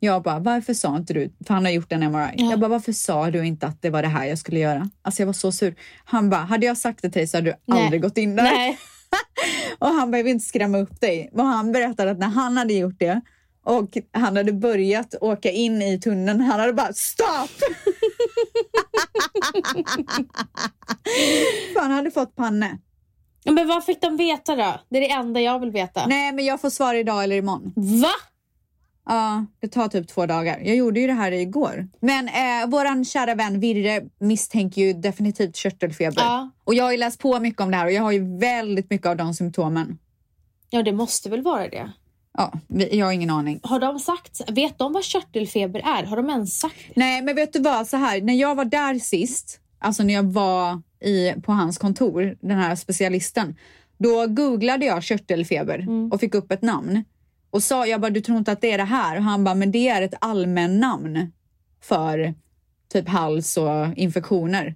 Jag 0.00 0.22
bara, 0.22 0.38
varför 0.38 0.74
sa 0.74 0.96
inte 0.96 1.14
du, 1.14 1.32
för 1.46 1.54
han 1.54 1.64
har 1.64 1.72
gjort 1.72 1.92
en 1.92 2.12
MRI. 2.12 2.34
Ja. 2.36 2.50
Jag 2.50 2.60
bara, 2.60 2.68
varför 2.68 2.92
sa 2.92 3.30
du 3.30 3.46
inte 3.46 3.66
att 3.66 3.82
det 3.82 3.90
var 3.90 4.02
det 4.02 4.08
här 4.08 4.24
jag 4.24 4.38
skulle 4.38 4.60
göra? 4.60 4.90
Alltså 5.02 5.22
jag 5.22 5.26
var 5.26 5.32
så 5.32 5.52
sur. 5.52 5.74
Han 6.04 6.30
bara, 6.30 6.40
hade 6.40 6.66
jag 6.66 6.78
sagt 6.78 7.02
det 7.02 7.10
till 7.10 7.20
dig 7.20 7.26
så 7.26 7.36
hade 7.36 7.50
du 7.50 7.56
Nej. 7.64 7.84
aldrig 7.84 8.02
gått 8.02 8.18
in 8.18 8.36
där. 8.36 8.42
Nej. 8.42 8.78
Och 9.78 9.88
han 9.88 10.10
bara, 10.10 10.16
jag 10.16 10.24
vill 10.24 10.32
inte 10.32 10.46
skrämma 10.46 10.78
upp 10.78 11.00
dig. 11.00 11.30
Och 11.32 11.44
han 11.44 11.72
berättade 11.72 12.10
att 12.10 12.18
när 12.18 12.28
han 12.28 12.56
hade 12.56 12.74
gjort 12.74 12.98
det 12.98 13.20
och 13.64 13.98
han 14.12 14.36
hade 14.36 14.52
börjat 14.52 15.14
åka 15.20 15.50
in 15.50 15.82
i 15.82 16.00
tunneln, 16.00 16.40
han 16.40 16.60
hade 16.60 16.72
bara 16.72 16.92
stopp! 16.92 17.50
För 21.72 21.80
han 21.80 21.90
hade 21.90 22.10
fått 22.10 22.36
panne. 22.36 22.78
Men 23.44 23.68
vad 23.68 23.84
fick 23.84 24.00
de 24.00 24.16
veta 24.16 24.56
då? 24.56 24.80
Det 24.88 24.96
är 24.96 25.00
det 25.00 25.10
enda 25.10 25.40
jag 25.40 25.58
vill 25.58 25.70
veta. 25.70 26.06
Nej, 26.06 26.32
men 26.32 26.44
jag 26.44 26.60
får 26.60 26.70
svar 26.70 26.94
idag 26.94 27.24
eller 27.24 27.36
imorgon. 27.36 27.72
Va? 27.76 28.12
Ja, 29.08 29.46
det 29.60 29.68
tar 29.68 29.88
typ 29.88 30.08
två 30.08 30.26
dagar. 30.26 30.60
Jag 30.64 30.76
gjorde 30.76 31.00
ju 31.00 31.06
det 31.06 31.12
här 31.12 31.32
igår. 31.32 31.88
Men 32.00 32.28
eh, 32.28 32.70
våran 32.70 33.04
kära 33.04 33.34
vän 33.34 33.60
Virre 33.60 34.02
misstänker 34.18 34.82
ju 34.82 34.92
definitivt 34.92 35.56
körtelfeber. 35.56 36.22
Ja. 36.22 36.50
Och 36.64 36.74
jag 36.74 36.84
har 36.84 36.92
ju 36.92 36.98
läst 36.98 37.20
på 37.20 37.40
mycket 37.40 37.60
om 37.60 37.70
det 37.70 37.76
här 37.76 37.86
och 37.86 37.92
jag 37.92 38.02
har 38.02 38.12
ju 38.12 38.38
väldigt 38.38 38.90
mycket 38.90 39.06
av 39.06 39.16
de 39.16 39.34
symptomen. 39.34 39.98
Ja, 40.70 40.82
det 40.82 40.92
måste 40.92 41.30
väl 41.30 41.42
vara 41.42 41.68
det. 41.68 41.92
Ja, 42.38 42.52
jag 42.68 43.06
har 43.06 43.12
ingen 43.12 43.30
aning. 43.30 43.60
Har 43.62 43.80
de 43.80 43.98
sagt, 43.98 44.50
vet 44.50 44.78
de 44.78 44.92
vad 44.92 45.04
körtelfeber 45.04 45.80
är? 45.80 46.04
Har 46.04 46.16
de 46.16 46.30
ens 46.30 46.58
sagt 46.58 46.76
det? 46.94 47.00
Nej, 47.00 47.22
men 47.22 47.36
vet 47.36 47.52
du 47.52 47.58
vad? 47.58 47.88
Så 47.88 47.96
här, 47.96 48.20
när 48.20 48.34
jag 48.34 48.54
var 48.54 48.64
där 48.64 48.98
sist, 48.98 49.60
alltså 49.78 50.02
när 50.02 50.14
jag 50.14 50.32
var 50.32 50.82
i, 51.00 51.32
på 51.42 51.52
hans 51.52 51.78
kontor, 51.78 52.36
den 52.40 52.58
här 52.58 52.76
specialisten, 52.76 53.56
då 53.98 54.26
googlade 54.26 54.86
jag 54.86 55.02
körtelfeber 55.02 55.86
och 56.12 56.20
fick 56.20 56.34
upp 56.34 56.52
ett 56.52 56.62
namn. 56.62 57.04
Och 57.50 57.62
sa, 57.62 57.86
jag 57.86 58.00
bara, 58.00 58.10
du 58.10 58.20
tror 58.20 58.38
inte 58.38 58.52
att 58.52 58.60
det 58.60 58.72
är 58.72 58.78
det 58.78 58.84
här? 58.84 59.16
Och 59.16 59.22
han 59.22 59.44
bara, 59.44 59.54
men 59.54 59.70
det 59.70 59.88
är 59.88 60.02
ett 60.02 60.14
allmännamn 60.20 61.32
för 61.82 62.34
typ 62.92 63.08
hals 63.08 63.56
och 63.56 63.86
infektioner. 63.96 64.74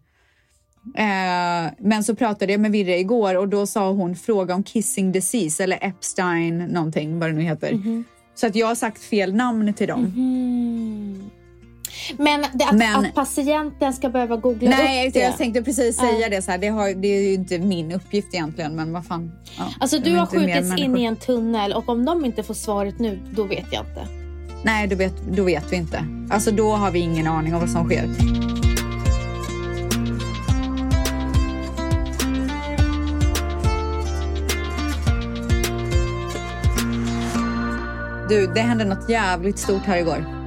Eh, 0.96 1.72
men 1.78 2.04
så 2.04 2.14
pratade 2.14 2.52
jag 2.52 2.60
med 2.60 2.72
Virre 2.72 2.98
igår 2.98 3.34
och 3.36 3.48
då 3.48 3.66
sa 3.66 3.90
hon 3.90 4.16
fråga 4.16 4.54
om 4.54 4.62
kissing 4.64 5.12
disease 5.12 5.64
eller 5.64 5.78
Epstein 5.80 6.58
någonting, 6.58 7.18
vad 7.18 7.28
det 7.28 7.32
nu 7.34 7.42
heter. 7.42 8.02
Så 8.34 8.46
att 8.46 8.56
jag 8.56 8.66
har 8.66 8.74
sagt 8.74 9.02
fel 9.02 9.34
namn 9.34 9.74
till 9.74 9.88
dem. 9.88 10.04
Mm. 10.04 11.30
Men, 12.16 12.44
det, 12.52 12.64
att, 12.64 12.74
Men- 12.76 12.96
att 13.06 13.14
patienten 13.14 13.92
ska 13.92 14.08
behöva 14.08 14.36
googla 14.36 14.70
Nej, 14.70 15.08
upp 15.08 15.14
det. 15.14 15.20
jag 15.20 15.36
tänkte 15.38 15.62
precis 15.62 15.96
säga 15.96 16.28
det. 16.28 16.42
Så 16.42 16.50
här, 16.50 16.58
det, 16.58 16.68
har, 16.68 16.94
det 16.94 17.08
är 17.08 17.22
ju 17.22 17.32
inte 17.34 17.58
min 17.58 17.92
uppgift 17.92 18.34
egentligen, 18.34 18.76
men 18.76 18.92
vad 18.92 19.06
fan. 19.06 19.32
Ja, 19.58 19.64
Alltså 19.80 19.98
du 19.98 20.16
har 20.16 20.26
skjutits 20.26 20.78
in 20.78 20.96
i 20.96 21.04
en 21.04 21.16
tunnel 21.16 21.72
och 21.72 21.88
om 21.88 22.04
de 22.04 22.24
inte 22.24 22.42
får 22.42 22.54
svaret 22.54 22.98
nu, 22.98 23.20
då 23.30 23.44
vet 23.44 23.66
jag 23.72 23.82
inte. 23.86 24.06
Nej, 24.64 24.86
då 24.88 24.96
vet, 24.96 25.14
då 25.36 25.42
vet 25.42 25.72
vi 25.72 25.76
inte. 25.76 26.04
Alltså 26.30 26.50
då 26.50 26.70
har 26.72 26.90
vi 26.90 26.98
ingen 26.98 27.26
aning 27.26 27.54
om 27.54 27.60
vad 27.60 27.70
som 27.70 27.84
sker. 27.88 28.08
Du, 38.28 38.46
det 38.46 38.60
hände 38.60 38.84
något 38.84 39.08
jävligt 39.08 39.58
stort 39.58 39.82
här 39.82 39.96
igår. 39.96 40.41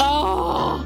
Åh! 0.00 0.80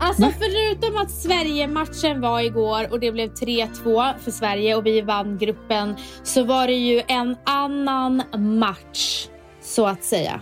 Alltså 0.00 0.32
förutom 0.38 0.96
att 0.96 1.10
Sverige-matchen 1.10 2.20
var 2.20 2.40
igår 2.40 2.92
och 2.92 3.00
det 3.00 3.12
blev 3.12 3.32
3-2 3.34 4.18
för 4.18 4.30
Sverige 4.30 4.74
och 4.74 4.86
vi 4.86 5.00
vann 5.00 5.38
gruppen 5.38 5.96
så 6.22 6.42
var 6.44 6.66
det 6.66 6.72
ju 6.74 7.02
en 7.08 7.36
annan 7.44 8.22
match 8.58 9.26
så 9.62 9.86
att 9.86 10.04
säga. 10.04 10.40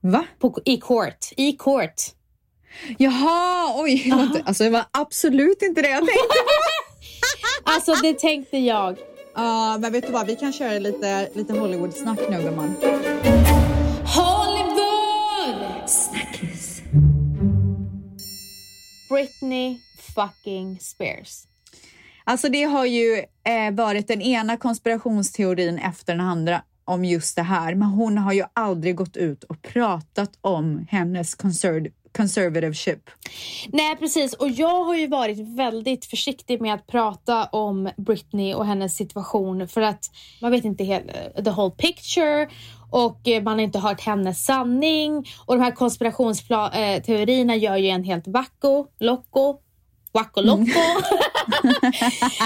Va? 0.00 0.24
På, 0.40 0.58
I 0.64 0.76
court. 0.76 1.18
I 1.36 1.52
court. 1.52 1.94
Jaha, 2.98 3.72
oj. 3.82 4.10
var 4.14 4.22
inte- 4.22 4.42
Alltså 4.46 4.64
det 4.64 4.70
var 4.70 4.84
absolut 4.90 5.62
inte 5.62 5.82
det 5.82 5.88
jag 5.88 5.98
tänkte 5.98 6.22
på. 6.28 6.34
Alltså 7.72 7.92
det 8.02 8.18
tänkte 8.18 8.58
jag. 8.58 8.96
Ja, 9.34 9.78
men 9.80 9.92
vet 9.92 10.06
du 10.06 10.12
vad? 10.12 10.26
Vi 10.26 10.36
kan 10.36 10.52
köra 10.52 10.78
lite, 10.78 11.28
lite 11.34 11.52
Hollywood-snack 11.52 12.18
nu 12.30 12.42
gumman. 12.42 12.74
Britney 19.08 19.78
fucking 20.14 20.80
Spears. 20.80 21.46
Alltså 22.24 22.48
det 22.48 22.62
har 22.62 22.84
ju 22.84 23.24
eh, 23.44 23.74
varit 23.74 24.08
den 24.08 24.22
ena 24.22 24.56
konspirationsteorin 24.56 25.78
efter 25.78 26.12
den 26.12 26.20
andra 26.20 26.62
om 26.84 27.04
just 27.04 27.36
det 27.36 27.42
här. 27.42 27.74
Men 27.74 27.88
hon 27.88 28.18
har 28.18 28.32
ju 28.32 28.44
aldrig 28.52 28.96
gått 28.96 29.16
ut 29.16 29.44
och 29.44 29.62
pratat 29.62 30.38
om 30.40 30.86
hennes 30.90 31.34
conser- 31.36 31.92
conservativeship. 32.16 33.10
Nej 33.68 33.96
precis 33.96 34.34
och 34.34 34.48
jag 34.48 34.84
har 34.84 34.94
ju 34.96 35.06
varit 35.06 35.38
väldigt 35.38 36.04
försiktig 36.04 36.60
med 36.60 36.74
att 36.74 36.86
prata 36.86 37.44
om 37.44 37.90
Britney 37.96 38.54
och 38.54 38.66
hennes 38.66 38.96
situation 38.96 39.68
för 39.68 39.80
att 39.80 40.10
man 40.42 40.50
vet 40.50 40.64
inte 40.64 40.84
hela, 40.84 41.12
the 41.44 41.50
whole 41.50 41.70
picture 41.70 42.48
och 42.90 43.28
eh, 43.28 43.42
man 43.42 43.54
har 43.54 43.64
inte 43.64 43.78
hört 43.78 44.00
hennes 44.00 44.44
sanning 44.44 45.28
och 45.46 45.56
de 45.56 45.62
här 45.62 45.70
konspirationsteorierna 45.70 47.56
gör 47.56 47.76
ju 47.76 47.88
en 47.88 48.04
helt 48.04 48.28
wacko, 48.28 48.86
loco, 48.98 49.58
wacko 50.12 50.40
loco. 50.40 50.80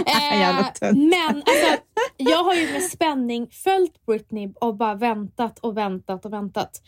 Jävla 0.07 0.61
eh, 0.81 0.93
men 0.93 1.37
alltså, 1.37 1.83
jag 2.17 2.45
har 2.45 2.55
ju 2.55 2.73
med 2.73 2.83
spänning 2.83 3.49
följt 3.53 4.07
Britney 4.07 4.53
och 4.61 4.77
bara 4.77 4.95
väntat 4.95 5.59
och 5.59 5.77
väntat 5.77 6.25
och 6.25 6.33
väntat. 6.33 6.83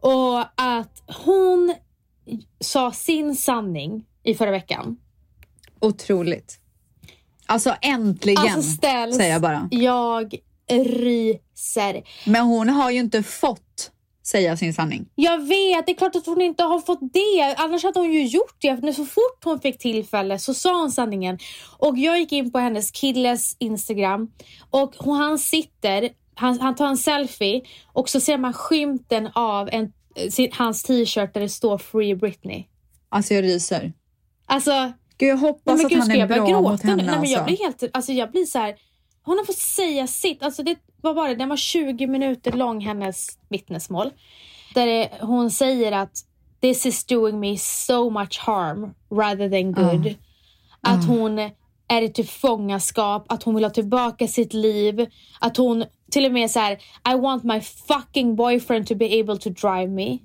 Och 0.00 0.40
att 0.54 1.02
hon 1.24 1.74
sa 2.60 2.92
sin 2.92 3.36
sanning 3.36 4.04
i 4.22 4.34
förra 4.34 4.50
veckan. 4.50 4.96
Otroligt. 5.80 6.58
Alltså 7.46 7.74
äntligen, 7.80 8.38
Alltså 8.38 8.62
ställs, 8.62 9.16
säger 9.16 9.32
jag 9.32 9.42
bara. 9.42 9.68
jag 9.70 10.34
ryser. 10.78 12.02
Men 12.26 12.42
hon 12.42 12.68
har 12.68 12.90
ju 12.90 12.98
inte 12.98 13.22
fått 13.22 13.90
säga 14.26 14.56
sin 14.56 14.74
sanning. 14.74 15.08
Jag 15.14 15.38
vet, 15.38 15.86
det 15.86 15.92
är 15.92 15.96
klart 15.96 16.16
att 16.16 16.26
hon 16.26 16.40
inte 16.40 16.62
har 16.62 16.80
fått 16.80 17.00
det. 17.12 17.54
Annars 17.56 17.84
hade 17.84 17.98
hon 17.98 18.12
ju 18.12 18.26
gjort 18.26 18.56
det. 18.58 18.92
Så 18.94 19.04
fort 19.04 19.44
hon 19.44 19.60
fick 19.60 19.78
tillfälle 19.78 20.38
så 20.38 20.54
sa 20.54 20.80
hon 20.80 20.90
sanningen. 20.90 21.38
Och 21.78 21.98
jag 21.98 22.20
gick 22.20 22.32
in 22.32 22.52
på 22.52 22.58
hennes 22.58 22.90
killes 22.90 23.56
Instagram 23.58 24.30
och 24.70 24.94
hon, 24.98 25.16
han 25.16 25.38
sitter, 25.38 26.08
han, 26.34 26.60
han 26.60 26.74
tar 26.74 26.86
en 26.86 26.96
selfie 26.96 27.62
och 27.92 28.08
så 28.08 28.20
ser 28.20 28.38
man 28.38 28.52
skymten 28.52 29.28
av 29.34 29.68
en, 29.72 29.92
sin, 30.30 30.48
hans 30.52 30.82
t-shirt 30.82 31.34
där 31.34 31.40
det 31.40 31.48
står 31.48 31.78
Free 31.78 32.14
Britney. 32.14 32.64
Alltså 33.08 33.34
jag 33.34 33.44
ryser. 33.44 33.92
Alltså, 34.46 34.92
Gud, 35.18 35.28
jag 35.28 35.36
Nej, 35.36 35.50
hoppas 35.50 35.76
men 35.76 35.86
att 35.86 35.92
gud, 35.92 36.00
han 36.00 36.10
är 36.10 36.16
jag 36.16 36.28
bra 36.28 36.60
mot 36.60 36.82
henne. 36.82 37.02
Nej, 37.02 37.18
men 37.20 37.30
jag 37.30 37.40
alltså. 37.40 37.44
blir 37.44 37.58
helt, 37.58 37.96
alltså 37.96 38.12
jag 38.12 38.30
blir 38.30 38.44
så 38.44 38.58
här. 38.58 38.74
Hon 39.22 39.38
har 39.38 39.44
fått 39.44 39.56
säga 39.58 40.06
sitt. 40.06 40.42
Alltså 40.42 40.62
det, 40.62 40.78
vad 41.00 41.14
var 41.14 41.28
det? 41.28 41.34
Den 41.34 41.48
var 41.48 41.56
20 41.56 42.06
minuter 42.06 42.52
lång, 42.52 42.80
hennes 42.80 43.38
vittnesmål. 43.48 44.10
Där 44.74 44.86
det, 44.86 45.10
hon 45.20 45.50
säger 45.50 45.92
att 45.92 46.12
this 46.60 46.86
is 46.86 47.04
doing 47.04 47.40
me 47.40 47.58
so 47.58 48.10
much 48.10 48.38
harm 48.38 48.94
rather 49.10 49.50
than 49.50 49.72
good. 49.72 50.14
Att 50.80 51.06
hon 51.06 51.38
är 51.88 52.20
i 52.20 52.24
fångenskap, 52.24 53.32
att 53.32 53.42
hon 53.42 53.54
vill 53.54 53.64
ha 53.64 53.70
tillbaka 53.70 54.28
sitt 54.28 54.52
liv. 54.52 55.06
Att 55.40 55.56
hon 55.56 55.84
till 56.10 56.26
och 56.26 56.32
med 56.32 56.50
så 56.50 56.58
här, 56.58 56.72
I 57.12 57.14
want 57.20 57.44
my 57.44 57.60
fucking 57.60 58.36
boyfriend 58.36 58.86
to 58.86 58.94
be 58.94 59.20
able 59.20 59.38
to 59.38 59.50
drive 59.50 59.88
me. 59.88 60.18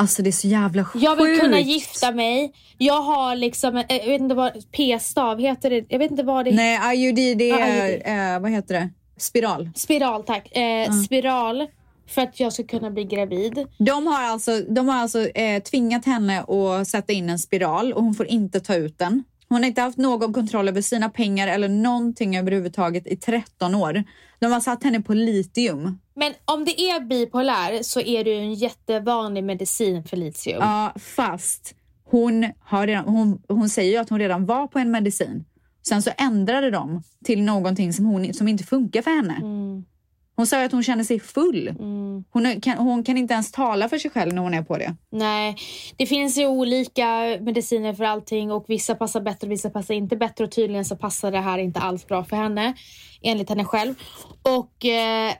Alltså 0.00 0.22
det 0.22 0.30
är 0.30 0.32
så 0.32 0.48
jävla 0.48 0.84
sjukt. 0.84 1.04
Jag 1.04 1.16
vill 1.16 1.40
kunna 1.40 1.60
gifta 1.60 2.12
mig. 2.12 2.52
Jag 2.78 3.02
har 3.02 3.36
liksom, 3.36 3.76
en- 3.76 3.84
jag 3.88 4.06
vet 4.06 4.20
inte 4.20 4.34
vad, 4.34 4.52
p-stav 4.72 5.40
heter 5.40 5.70
det. 5.70 5.84
Jag 5.88 5.98
vet 5.98 6.10
inte 6.10 6.22
vad 6.22 6.44
det 6.44 6.52
Nej, 6.52 6.96
IUD 7.06 7.38
det 7.38 7.48
Ja, 7.48 7.58
är, 7.58 8.34
eh, 8.34 8.40
vad 8.40 8.50
heter 8.50 8.74
det? 8.74 8.90
Spiral. 9.16 9.70
Spiral 9.74 10.22
tack. 10.22 10.56
Eh, 10.56 10.92
Spiral 10.92 11.66
för 12.08 12.22
att 12.22 12.40
jag 12.40 12.52
ska 12.52 12.62
kunna 12.64 12.90
bli 12.90 13.04
gravid. 13.04 13.66
De 13.78 14.06
har 14.06 14.22
alltså, 14.22 14.60
de 14.60 14.88
har 14.88 14.96
alltså 14.96 15.28
eh, 15.28 15.62
tvingat 15.62 16.04
henne 16.04 16.40
att 16.40 16.88
sätta 16.88 17.12
in 17.12 17.28
en 17.30 17.38
spiral 17.38 17.92
och 17.92 18.02
hon 18.02 18.14
får 18.14 18.26
inte 18.26 18.60
ta 18.60 18.74
ut 18.74 18.98
den. 18.98 19.24
Hon 19.50 19.62
har 19.62 19.68
inte 19.68 19.80
haft 19.80 19.98
någon 19.98 20.32
kontroll 20.32 20.68
över 20.68 20.80
sina 20.80 21.08
pengar 21.08 21.48
eller 21.48 21.68
någonting 21.68 22.36
överhuvudtaget 22.36 23.06
i 23.06 23.16
13 23.16 23.74
år. 23.74 24.04
De 24.38 24.52
har 24.52 24.60
satt 24.60 24.84
henne 24.84 25.00
på 25.00 25.14
litium. 25.14 25.98
Men 26.14 26.32
om 26.44 26.64
det 26.64 26.80
är 26.80 27.00
bipolär 27.00 27.82
så 27.82 28.00
är 28.00 28.24
det 28.24 28.30
ju 28.30 28.36
en 28.36 28.54
jättevanlig 28.54 29.44
medicin 29.44 30.04
för 30.04 30.16
litium. 30.16 30.58
Ja, 30.60 30.92
fast 31.00 31.74
hon, 32.04 32.52
har 32.60 32.86
redan, 32.86 33.04
hon, 33.04 33.42
hon 33.48 33.68
säger 33.68 33.92
ju 33.92 33.96
att 33.96 34.10
hon 34.10 34.18
redan 34.18 34.46
var 34.46 34.66
på 34.66 34.78
en 34.78 34.90
medicin. 34.90 35.44
Sen 35.88 36.02
så 36.02 36.10
ändrade 36.18 36.70
de 36.70 37.02
till 37.24 37.42
någonting 37.42 37.92
som, 37.92 38.04
hon, 38.04 38.34
som 38.34 38.48
inte 38.48 38.64
funkar 38.64 39.02
för 39.02 39.10
henne. 39.10 39.40
Hon 40.40 40.46
sa 40.46 40.64
att 40.64 40.72
hon 40.72 40.82
känner 40.82 41.04
sig 41.04 41.20
full. 41.20 41.74
Hon, 42.30 42.46
är- 42.46 42.60
kan, 42.60 42.78
hon 42.78 43.04
kan 43.04 43.16
inte 43.16 43.34
ens 43.34 43.52
tala 43.52 43.88
för 43.88 43.98
sig 43.98 44.10
själv 44.10 44.32
när 44.32 44.42
hon 44.42 44.54
är 44.54 44.62
på 44.62 44.78
det. 44.78 44.96
Nej, 45.12 45.56
det 45.96 46.06
finns 46.06 46.38
ju 46.38 46.46
olika 46.46 47.06
mediciner 47.40 47.94
för 47.94 48.04
allting 48.04 48.52
och 48.52 48.64
vissa 48.68 48.94
passar 48.94 49.20
bättre 49.20 49.46
och 49.46 49.52
vissa 49.52 49.70
passar 49.70 49.94
inte 49.94 50.16
bättre 50.16 50.44
och 50.44 50.50
tydligen 50.52 50.84
så 50.84 50.96
passar 50.96 51.30
det 51.30 51.40
här 51.40 51.58
inte 51.58 51.80
alls 51.80 52.06
bra 52.06 52.24
för 52.24 52.36
henne 52.36 52.74
enligt 53.22 53.48
henne 53.48 53.64
själv. 53.64 53.94
Och 54.42 54.84
eh, 54.84 55.32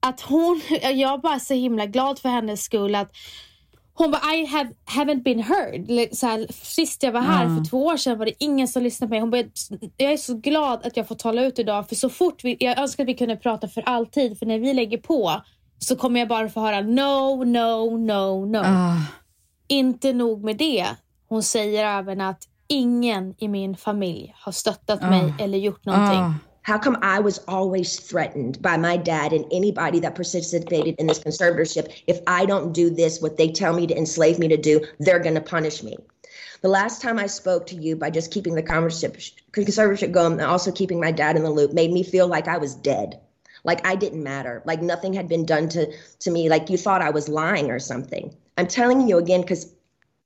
att 0.00 0.20
hon, 0.20 0.60
jag 0.82 1.14
är 1.14 1.18
bara 1.18 1.40
så 1.40 1.54
himla 1.54 1.86
glad 1.86 2.18
för 2.18 2.28
hennes 2.28 2.62
skull 2.62 2.94
att 2.94 3.12
hon 3.98 4.10
bara 4.10 4.34
I 4.34 4.44
have, 4.46 4.70
haven't 4.84 5.22
been 5.22 5.42
heard. 5.42 6.08
Så 6.12 6.26
här, 6.26 6.46
sist 6.50 7.02
jag 7.02 7.12
var 7.12 7.20
här 7.20 7.56
för 7.56 7.70
två 7.70 7.84
år 7.86 7.96
sedan 7.96 8.18
var 8.18 8.26
det 8.26 8.44
ingen 8.44 8.68
som 8.68 8.82
lyssnade 8.82 9.08
på 9.08 9.10
mig. 9.10 9.20
Hon 9.20 9.30
bara, 9.30 9.42
jag 9.96 10.12
är 10.12 10.16
så 10.16 10.34
glad 10.34 10.86
att 10.86 10.96
jag 10.96 11.08
får 11.08 11.14
tala 11.14 11.42
ut 11.44 11.58
idag 11.58 11.88
för 11.88 11.94
så 11.94 12.08
fort 12.08 12.44
vi, 12.44 12.56
jag 12.60 12.78
önskar 12.78 13.04
att 13.04 13.08
vi 13.08 13.14
kunde 13.14 13.36
prata 13.36 13.68
för 13.68 13.82
alltid 13.82 14.38
för 14.38 14.46
när 14.46 14.58
vi 14.58 14.74
lägger 14.74 14.98
på 14.98 15.42
så 15.78 15.96
kommer 15.96 16.20
jag 16.20 16.28
bara 16.28 16.48
få 16.48 16.60
höra 16.60 16.80
no, 16.80 17.44
no, 17.44 17.96
no, 17.96 18.44
no. 18.46 18.62
Ah, 18.64 18.96
Inte 19.68 20.12
nog 20.12 20.44
med 20.44 20.56
det. 20.56 20.86
Hon 21.28 21.42
säger 21.42 21.84
även 21.98 22.20
att 22.20 22.42
ingen 22.68 23.34
i 23.38 23.48
min 23.48 23.76
familj 23.76 24.34
har 24.36 24.52
stöttat 24.52 25.02
mig 25.02 25.34
eller 25.38 25.58
gjort 25.58 25.84
någonting. 25.84 26.18
ah. 26.20 26.34
How 26.68 26.76
come 26.76 26.98
I 27.00 27.20
was 27.20 27.38
always 27.48 27.98
threatened 27.98 28.60
by 28.60 28.76
my 28.76 28.98
dad 28.98 29.32
and 29.32 29.46
anybody 29.50 30.00
that 30.00 30.14
participated 30.14 30.96
in 30.98 31.06
this 31.06 31.18
conservatorship? 31.18 32.02
If 32.06 32.20
I 32.26 32.44
don't 32.44 32.74
do 32.74 32.90
this, 32.90 33.22
what 33.22 33.38
they 33.38 33.50
tell 33.50 33.72
me 33.72 33.86
to 33.86 33.96
enslave 33.96 34.38
me 34.38 34.48
to 34.48 34.58
do, 34.58 34.84
they're 34.98 35.18
going 35.18 35.36
to 35.36 35.40
punish 35.40 35.82
me. 35.82 35.96
The 36.60 36.68
last 36.68 37.00
time 37.00 37.18
I 37.18 37.26
spoke 37.26 37.68
to 37.68 37.74
you 37.74 37.96
by 37.96 38.10
just 38.10 38.30
keeping 38.30 38.54
the 38.54 38.62
conservatorship, 38.62 40.12
going 40.12 40.32
and 40.32 40.42
also 40.42 40.70
keeping 40.70 41.00
my 41.00 41.10
dad 41.10 41.36
in 41.36 41.42
the 41.42 41.50
loop 41.50 41.72
made 41.72 41.90
me 41.90 42.02
feel 42.02 42.28
like 42.28 42.48
I 42.48 42.58
was 42.58 42.74
dead. 42.74 43.18
Like 43.64 43.86
I 43.86 43.96
didn't 43.96 44.22
matter. 44.22 44.62
Like 44.66 44.82
nothing 44.82 45.14
had 45.14 45.26
been 45.26 45.46
done 45.46 45.70
to, 45.70 45.90
to 46.18 46.30
me. 46.30 46.50
Like 46.50 46.68
you 46.68 46.76
thought 46.76 47.00
I 47.00 47.08
was 47.08 47.30
lying 47.30 47.70
or 47.70 47.78
something. 47.78 48.36
I'm 48.58 48.66
telling 48.66 49.08
you 49.08 49.16
again 49.16 49.40
because 49.40 49.72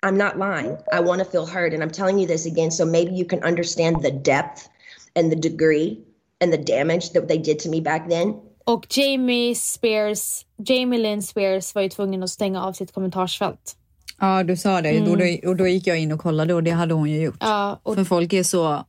I'm 0.03 0.17
not 0.17 0.41
lying. 0.41 0.77
I 0.93 0.99
want 0.99 1.21
to 1.21 1.25
feel 1.25 1.47
heard. 1.47 1.73
And 1.73 1.85
I'm 1.85 1.91
telling 1.93 2.19
you 2.19 2.27
this 2.27 2.47
again 2.47 2.73
so 2.73 2.85
maybe 2.85 3.13
you 3.13 3.27
can 3.27 3.45
understand 3.45 4.03
the 4.03 4.11
depth 4.11 4.69
and 5.15 5.31
the 5.31 5.37
degree 5.37 6.05
and 6.43 6.53
the 6.53 6.77
damage 6.79 7.13
that 7.13 7.29
they 7.29 7.39
did 7.39 7.59
to 7.59 7.71
me 7.71 7.81
back 7.81 8.09
then. 8.11 8.35
Och 8.65 8.87
Jamie 8.97 9.55
Spears, 9.55 10.47
Jamie 10.69 10.99
Lynn 10.99 11.23
Spears 11.23 11.75
var 11.75 11.83
ju 11.83 11.89
tvungen 11.89 12.23
att 12.23 12.31
stänga 12.31 12.65
av 12.65 12.73
sitt 12.73 12.93
kommentarsfält. 12.93 13.77
Ja, 14.21 14.43
du 14.45 14.57
sa 14.57 14.81
det. 14.81 15.01
Och, 15.11 15.19
då, 15.19 15.49
och 15.51 15.57
då 15.57 15.67
gick 15.67 15.87
jag 15.87 15.99
in 15.99 16.13
och 16.13 16.21
kollade 16.21 16.55
och 16.55 16.63
det 16.63 16.71
hade 16.71 16.95
hon 16.95 17.11
ju 17.11 17.23
gjort. 17.23 17.37
Ja, 17.41 17.81
och 17.83 17.95
För 17.95 18.05
folk 18.05 18.33
är 18.33 18.43
så 18.43 18.85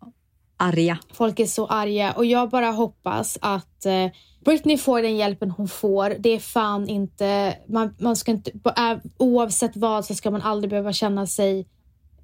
arga. 0.58 0.98
folk 1.14 1.40
är 1.40 1.46
så 1.46 1.68
arga 1.68 2.12
och 2.12 2.26
jag 2.26 2.50
bara 2.50 2.66
hoppas 2.72 3.38
att 3.42 3.86
eh, 3.86 4.08
Britney 4.46 4.78
får 4.78 5.02
den 5.02 5.18
hjälpen 5.18 5.52
hon 5.52 5.68
får. 5.68 6.16
Det 6.20 6.30
är 6.30 6.40
fan 6.40 6.88
inte, 6.90 7.58
man, 7.70 7.96
man 8.00 8.16
ska 8.16 8.32
inte, 8.32 8.52
ä- 8.76 9.00
oavsett 9.18 9.72
vad 9.76 10.06
så 10.06 10.16
ska 10.16 10.32
man 10.32 10.42
aldrig 10.42 10.70
behöva 10.70 10.94
känna 10.94 11.28
sig 11.28 11.68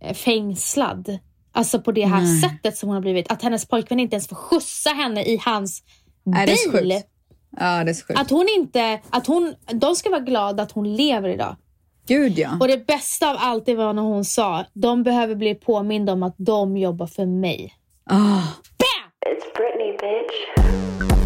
eh, 0.01 0.13
fängslad. 0.13 1.17
Alltså 1.51 1.81
på 1.81 1.91
det 1.91 2.05
här 2.05 2.41
sättet 2.41 2.77
som 2.77 2.89
hon 2.89 2.93
har 2.93 3.01
blivit. 3.01 3.31
Att 3.31 3.41
hennes 3.41 3.67
pojkvän 3.67 3.99
inte 3.99 4.15
ens 4.15 4.27
får 4.27 4.35
skjutsa 4.35 4.89
henne 4.89 5.23
i 5.23 5.41
hans 5.45 5.83
Nej, 6.23 6.45
det 6.45 6.51
är 6.51 6.55
så 6.55 6.71
bil. 6.71 6.93
sjukt. 6.93 7.07
Ja, 7.57 7.83
det 7.83 7.91
är 7.91 7.93
så 7.93 8.05
sjukt. 8.05 8.19
Att 8.19 8.29
hon 8.29 8.47
inte, 8.57 8.99
att 9.09 9.27
hon, 9.27 9.55
de 9.73 9.95
ska 9.95 10.09
vara 10.09 10.19
glada 10.21 10.63
att 10.63 10.71
hon 10.71 10.95
lever 10.95 11.29
idag. 11.29 11.55
Gud 12.07 12.39
ja. 12.39 12.49
Och 12.59 12.67
det 12.67 12.87
bästa 12.87 13.29
av 13.29 13.37
allt 13.39 13.65
det 13.65 13.75
var 13.75 13.93
när 13.93 14.01
hon 14.01 14.25
sa, 14.25 14.65
de 14.73 15.03
behöver 15.03 15.35
bli 15.35 15.55
påminda 15.55 16.13
om 16.13 16.23
att 16.23 16.35
de 16.37 16.77
jobbar 16.77 17.07
för 17.07 17.25
mig. 17.25 17.73
Ah. 18.05 18.15
Bam! 18.77 19.33
It's 19.33 19.53
Britney, 19.57 19.91
bitch. 19.91 21.18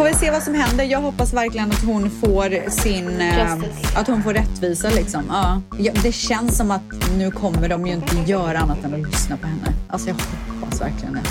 Får 0.00 0.06
vi 0.06 0.14
se 0.14 0.30
vad 0.30 0.42
som 0.42 0.54
händer. 0.54 0.84
Jag 0.84 1.00
hoppas 1.00 1.32
verkligen 1.32 1.70
att 1.70 1.84
hon 1.84 2.10
får 2.10 2.70
sin... 2.70 3.20
eh, 3.20 3.38
Justice. 3.38 3.98
att 3.98 4.06
hon 4.06 4.22
får 4.22 4.34
rättvisa 4.34 4.88
liksom. 4.90 5.22
Ja. 5.28 5.60
Ja, 5.78 5.92
det 6.02 6.12
känns 6.12 6.56
som 6.56 6.70
att 6.70 6.82
nu 7.18 7.30
kommer 7.30 7.68
de 7.68 7.86
ju 7.86 7.92
inte 7.92 8.16
göra 8.16 8.58
annat 8.58 8.84
än 8.84 8.94
att 8.94 9.00
lyssna 9.00 9.36
på 9.36 9.46
henne. 9.46 9.72
Alltså 9.88 10.08
jag 10.08 10.16
hoppas 10.60 10.80
verkligen 10.80 11.14
det. 11.14 11.22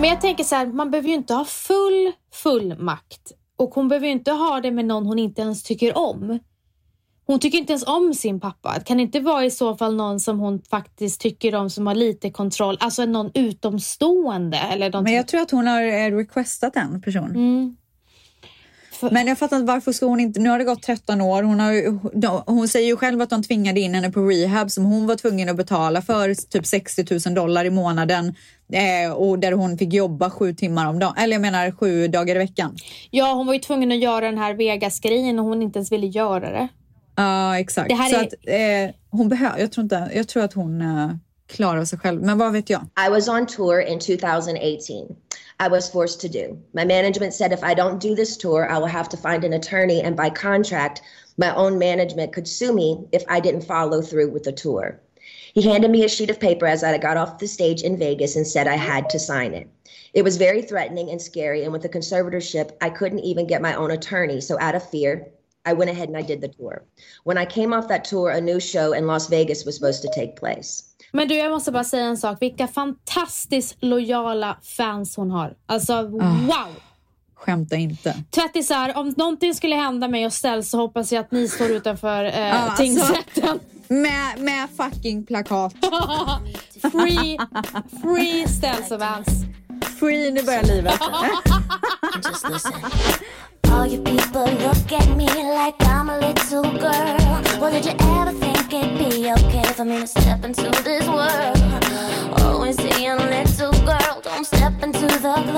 Men 0.00 0.10
jag 0.10 0.20
tänker 0.20 0.44
så 0.44 0.54
här, 0.54 0.66
man 0.66 0.90
behöver 0.90 1.08
ju 1.08 1.14
inte 1.14 1.34
ha 1.34 1.44
full, 1.44 2.12
full 2.32 2.78
makt. 2.78 3.32
Och 3.58 3.70
hon 3.74 3.88
behöver 3.88 4.06
ju 4.06 4.12
inte 4.12 4.30
ha 4.30 4.60
det 4.60 4.70
med 4.70 4.84
någon 4.84 5.06
hon 5.06 5.18
inte 5.18 5.42
ens 5.42 5.62
tycker 5.62 5.98
om. 5.98 6.38
Hon 7.30 7.40
tycker 7.40 7.58
inte 7.58 7.72
ens 7.72 7.86
om 7.86 8.14
sin 8.14 8.40
pappa. 8.40 8.74
Det 8.78 8.84
kan 8.84 9.00
inte 9.00 9.20
vara 9.20 9.44
i 9.44 9.50
så 9.50 9.76
fall 9.76 9.96
någon 9.96 10.20
som 10.20 10.38
hon 10.38 10.62
faktiskt 10.70 11.20
tycker 11.20 11.54
om 11.54 11.70
som 11.70 11.86
har 11.86 11.94
lite 11.94 12.30
kontroll. 12.30 12.76
Alltså 12.80 13.04
någon 13.04 13.30
utomstående 13.34 14.56
eller 14.56 14.90
någonting. 14.90 15.04
Men 15.04 15.16
jag 15.16 15.28
tror 15.28 15.40
att 15.40 15.50
hon 15.50 15.66
har 15.66 15.82
eh, 15.82 16.16
requestat 16.16 16.76
en 16.76 17.02
person. 17.02 17.30
Mm. 17.30 17.76
Men 19.10 19.26
jag 19.26 19.38
fattar 19.38 19.56
inte 19.56 19.72
varför 19.72 19.92
ska 19.92 20.06
hon 20.06 20.20
inte... 20.20 20.40
Nu 20.40 20.50
har 20.50 20.58
det 20.58 20.64
gått 20.64 20.82
13 20.82 21.20
år. 21.20 21.42
Hon, 21.42 21.60
har, 21.60 22.50
hon 22.50 22.68
säger 22.68 22.86
ju 22.86 22.96
själv 22.96 23.20
att 23.20 23.30
de 23.30 23.42
tvingade 23.42 23.80
in 23.80 23.94
henne 23.94 24.10
på 24.10 24.20
rehab 24.20 24.70
som 24.70 24.84
hon 24.84 25.06
var 25.06 25.16
tvungen 25.16 25.48
att 25.48 25.56
betala 25.56 26.02
för 26.02 26.34
typ 26.34 26.66
60 26.66 27.04
000 27.26 27.34
dollar 27.34 27.64
i 27.64 27.70
månaden. 27.70 28.34
Eh, 28.72 29.12
och 29.12 29.38
där 29.38 29.52
hon 29.52 29.78
fick 29.78 29.92
jobba 29.92 30.30
sju 30.30 30.54
timmar 30.54 30.86
om 30.86 30.98
dagen. 30.98 31.14
Eller 31.16 31.34
jag 31.34 31.40
menar 31.40 31.70
sju 31.70 32.08
dagar 32.08 32.34
i 32.34 32.38
veckan. 32.38 32.76
Ja, 33.10 33.32
hon 33.32 33.46
var 33.46 33.54
ju 33.54 33.60
tvungen 33.60 33.92
att 33.92 33.98
göra 33.98 34.26
den 34.26 34.38
här 34.38 34.54
Vegas-grejen 34.54 35.38
och 35.38 35.44
hon 35.44 35.62
inte 35.62 35.78
ens 35.78 35.92
ville 35.92 36.06
göra 36.06 36.50
det. 36.50 36.68
Ja, 37.18 37.58
exakt. 37.58 37.88
Det 37.88 37.94
här 37.94 38.10
Så 38.10 38.16
är- 38.16 38.24
att, 38.24 38.88
eh, 38.90 38.94
hon 39.10 39.28
behöver... 39.28 39.58
Jag 39.58 39.72
tror 39.72 39.82
inte... 39.82 40.10
Jag 40.14 40.28
tror 40.28 40.42
att 40.42 40.52
hon 40.52 40.80
eh, 40.80 41.10
klarar 41.48 41.84
sig 41.84 41.98
själv. 41.98 42.22
Men 42.22 42.38
vad 42.38 42.52
vet 42.52 42.70
jag? 42.70 42.80
I 43.06 43.10
was 43.10 43.28
on 43.28 43.46
tour 43.46 43.80
in 43.80 43.98
2018. 43.98 45.16
I 45.66 45.68
was 45.68 45.90
forced 45.90 46.20
to 46.20 46.28
do. 46.28 46.56
My 46.72 46.84
management 46.84 47.34
said 47.34 47.52
if 47.52 47.62
I 47.64 47.74
don't 47.74 47.98
do 48.00 48.14
this 48.14 48.36
tour, 48.36 48.68
I 48.70 48.78
will 48.78 48.88
have 48.88 49.08
to 49.08 49.16
find 49.16 49.44
an 49.44 49.52
attorney, 49.52 50.02
and 50.04 50.16
by 50.16 50.30
contract, 50.30 51.02
my 51.36 51.50
own 51.56 51.78
management 51.78 52.32
could 52.32 52.46
sue 52.48 52.72
me 52.72 52.98
if 53.12 53.24
I 53.28 53.40
didn't 53.40 53.64
follow 53.64 54.02
through 54.02 54.30
with 54.32 54.44
the 54.44 54.52
tour. 54.52 55.00
He 55.54 55.62
handed 55.62 55.90
me 55.90 56.04
a 56.04 56.08
sheet 56.08 56.30
of 56.30 56.38
paper 56.38 56.66
as 56.66 56.84
I 56.84 56.98
got 56.98 57.16
off 57.16 57.38
the 57.38 57.48
stage 57.48 57.82
in 57.82 57.98
Vegas 57.98 58.36
and 58.36 58.46
said 58.46 58.68
I 58.68 58.76
had 58.76 59.10
to 59.10 59.18
sign 59.18 59.54
it. 59.54 59.66
It 60.14 60.22
was 60.22 60.36
very 60.36 60.62
threatening 60.62 61.10
and 61.10 61.20
scary, 61.20 61.64
and 61.64 61.72
with 61.72 61.82
the 61.82 61.88
conservatorship, 61.88 62.70
I 62.80 62.90
couldn't 62.90 63.20
even 63.20 63.46
get 63.48 63.60
my 63.62 63.74
own 63.74 63.90
attorney. 63.90 64.40
So, 64.40 64.56
out 64.60 64.74
of 64.76 64.88
fear, 64.90 65.26
I 65.70 65.74
went 65.74 65.90
ahead 65.90 66.08
and 66.08 66.16
I 66.16 66.22
did 66.22 66.40
the 66.40 66.48
tour. 66.48 66.82
When 67.24 67.38
I 67.38 67.46
came 67.46 67.72
off 67.78 67.88
that 67.88 68.04
tour, 68.04 68.30
a 68.30 68.40
new 68.40 68.60
show 68.60 68.94
in 68.94 69.06
Las 69.06 69.30
Vegas 69.30 69.66
was 69.66 69.76
supposed 69.76 70.02
to 70.02 70.08
take 70.20 70.36
place. 70.36 70.84
Men 71.12 71.28
du, 71.28 71.34
jag 71.34 71.50
måste 71.50 71.72
bara 71.72 71.84
säga 71.84 72.04
en 72.04 72.16
sak. 72.16 72.38
Vilka 72.40 72.68
fantastiskt 72.68 73.76
lojala 73.80 74.56
fans 74.76 75.16
hon 75.16 75.30
har. 75.30 75.54
Alltså, 75.66 76.02
wow! 76.02 76.68
Skämta 77.34 77.76
inte. 77.76 78.14
Tvättisar, 78.30 78.92
om 78.96 79.14
någonting 79.16 79.54
skulle 79.54 79.76
hända 79.76 80.08
mig 80.08 80.26
och 80.26 80.32
ställs 80.32 80.70
så 80.70 80.78
hoppas 80.78 81.12
jag 81.12 81.20
att 81.20 81.30
ni 81.30 81.48
står 81.48 81.70
utanför 81.70 82.24
eh, 82.24 82.62
alltså- 82.64 82.82
tingsrätten. 82.82 83.60
Med, 83.88 84.38
med 84.38 84.68
fucking 84.76 85.26
plakat. 85.26 85.72
Free, 86.92 87.38
free 88.02 88.48
ställs 88.48 88.90
och 88.90 89.00
Vans. 89.00 89.28
Free, 90.00 90.30
nu 90.30 90.42
börjar 90.42 90.62
livet. 90.62 91.00
All 93.78 93.86
you 93.86 94.02
people 94.02 94.44
look 94.44 94.92
at 94.92 95.08
me 95.16 95.26
like 95.26 95.76
I'm 95.86 96.08
a 96.08 96.18
little 96.18 96.64
girl. 96.64 97.16
Well, 97.60 97.70
did 97.70 97.84
you 97.84 97.94
ever 98.18 98.32
think 98.32 98.74
it'd 98.74 98.98
be 98.98 99.30
okay 99.30 99.72
for 99.72 99.84
me 99.84 100.00
to 100.00 100.06
step 100.06 100.44
into 100.44 100.68
this 100.82 101.06
world? 101.06 101.58
Always 102.42 102.74
saying, 102.76 103.18
little 103.30 103.70
girl, 103.86 104.20
don't 104.24 104.44
step 104.44 104.82
into 104.82 105.06
the 105.06 105.18
club. 105.18 105.54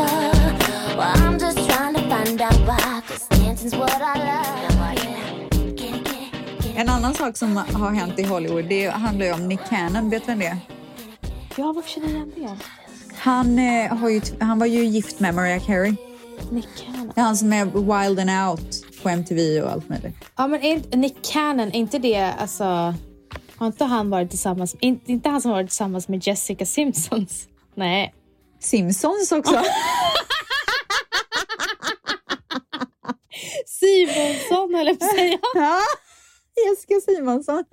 Well, 0.98 1.16
I'm 1.24 1.38
just 1.38 1.58
trying 1.66 1.94
to 1.94 2.02
find 2.10 2.42
out 2.42 2.60
why, 2.68 3.00
cause 3.08 3.26
dancing's 3.28 3.74
what 3.74 3.90
I 3.90 4.14
love. 4.18 4.96
Yeah. 4.98 6.80
En 6.80 6.88
annan 6.88 7.14
sak 7.14 7.36
som 7.36 7.56
har 7.56 7.92
hänt 7.92 8.18
i 8.18 8.22
Hollywood, 8.22 8.68
det 8.68 8.88
handlar 8.88 9.26
ju 9.26 9.32
om 9.32 9.48
Nick 9.48 9.60
Cannon. 9.68 10.10
Vet 10.10 10.22
du 10.22 10.26
vem 10.26 10.38
det 10.38 10.46
är? 10.46 10.58
Ja, 11.56 11.72
varför 11.72 11.90
känner 11.90 12.08
jag 12.08 12.16
igen 12.16 12.32
det? 12.36 13.14
Han, 13.16 13.58
eh, 13.58 13.96
har 13.96 14.08
ju, 14.10 14.20
han 14.40 14.58
var 14.58 14.66
ju 14.66 14.84
gift 14.84 15.20
med 15.20 15.34
Mariah 15.34 15.66
Carey. 15.66 15.94
Nick 16.50 16.68
Cannon. 16.76 16.99
Är 17.16 17.22
han 17.22 17.36
som 17.36 17.52
är 17.52 17.64
Wild 17.64 18.20
and 18.20 18.50
Out 18.50 18.84
på 19.02 19.08
MTV 19.08 19.62
och 19.62 19.70
allt 19.72 19.88
möjligt. 19.88 20.14
Ja, 20.36 20.46
men 20.46 20.62
är 20.62 20.96
Nick 20.96 21.16
Cannon, 21.32 21.68
är 21.68 21.76
inte 21.76 21.98
det 21.98 22.16
alltså... 22.38 22.94
Har 23.56 23.66
inte 23.66 23.84
han 23.84 24.10
varit 24.10 24.30
tillsammans... 24.30 24.76
Inte, 24.80 25.12
inte 25.12 25.28
han 25.28 25.40
som 25.40 25.50
varit 25.50 25.68
tillsammans 25.68 26.08
med 26.08 26.26
Jessica 26.26 26.66
Simpsons? 26.66 27.46
Nej. 27.74 28.14
Simpsons 28.60 29.32
också. 29.32 29.54
Simonsson 33.66 34.74
eller 34.74 34.96
vad 35.00 35.10
säger 35.10 35.30
jag? 35.30 35.40
ja, 35.62 35.80
Jessica 36.68 37.00
Simonsson. 37.12 37.64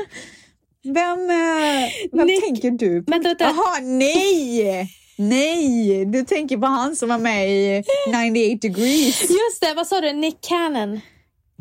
Vem, 0.84 1.30
eh, 1.30 1.90
vem 2.12 2.28
Nick- 2.28 2.42
tänker 2.42 2.72
du 2.72 3.04
på? 3.04 3.12
Vänta, 3.12 3.30
vänta. 3.30 3.44
Jaha, 3.44 3.80
nej! 3.82 4.90
Nej, 5.18 6.06
du 6.06 6.24
tänker 6.24 6.58
på 6.58 6.66
han 6.68 6.96
som 6.96 7.10
var 7.10 7.18
med 7.18 7.50
i 7.50 7.84
98 8.08 8.60
degrees. 8.68 9.22
Just 9.22 9.62
det, 9.62 9.74
vad 9.76 9.88
sa 9.88 10.02
du? 10.02 10.14
Nick 10.14 10.42
Cannon? 10.42 11.00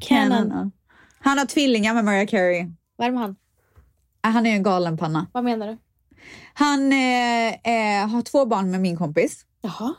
Cannon. 0.00 0.48
ja. 0.54 0.70
Han 1.20 1.38
har 1.38 1.46
tvillingar 1.46 1.94
med 1.94 2.04
Mariah 2.04 2.26
Carey. 2.26 2.66
Vad 2.96 3.06
är 3.06 3.10
det 3.10 3.14
med 3.14 3.22
han? 3.22 3.36
Ah, 4.20 4.28
Han 4.28 4.46
är 4.46 4.50
en 4.50 4.62
galen 4.62 4.96
panna. 4.96 5.26
Vad 5.32 5.44
menar 5.44 5.66
du? 5.66 5.78
Han 6.54 6.92
eh, 6.92 7.48
eh, 8.02 8.08
har 8.08 8.22
två 8.22 8.46
barn 8.46 8.70
med 8.70 8.80
min 8.80 8.96
kompis. 8.96 9.44
Jaha. 9.62 9.94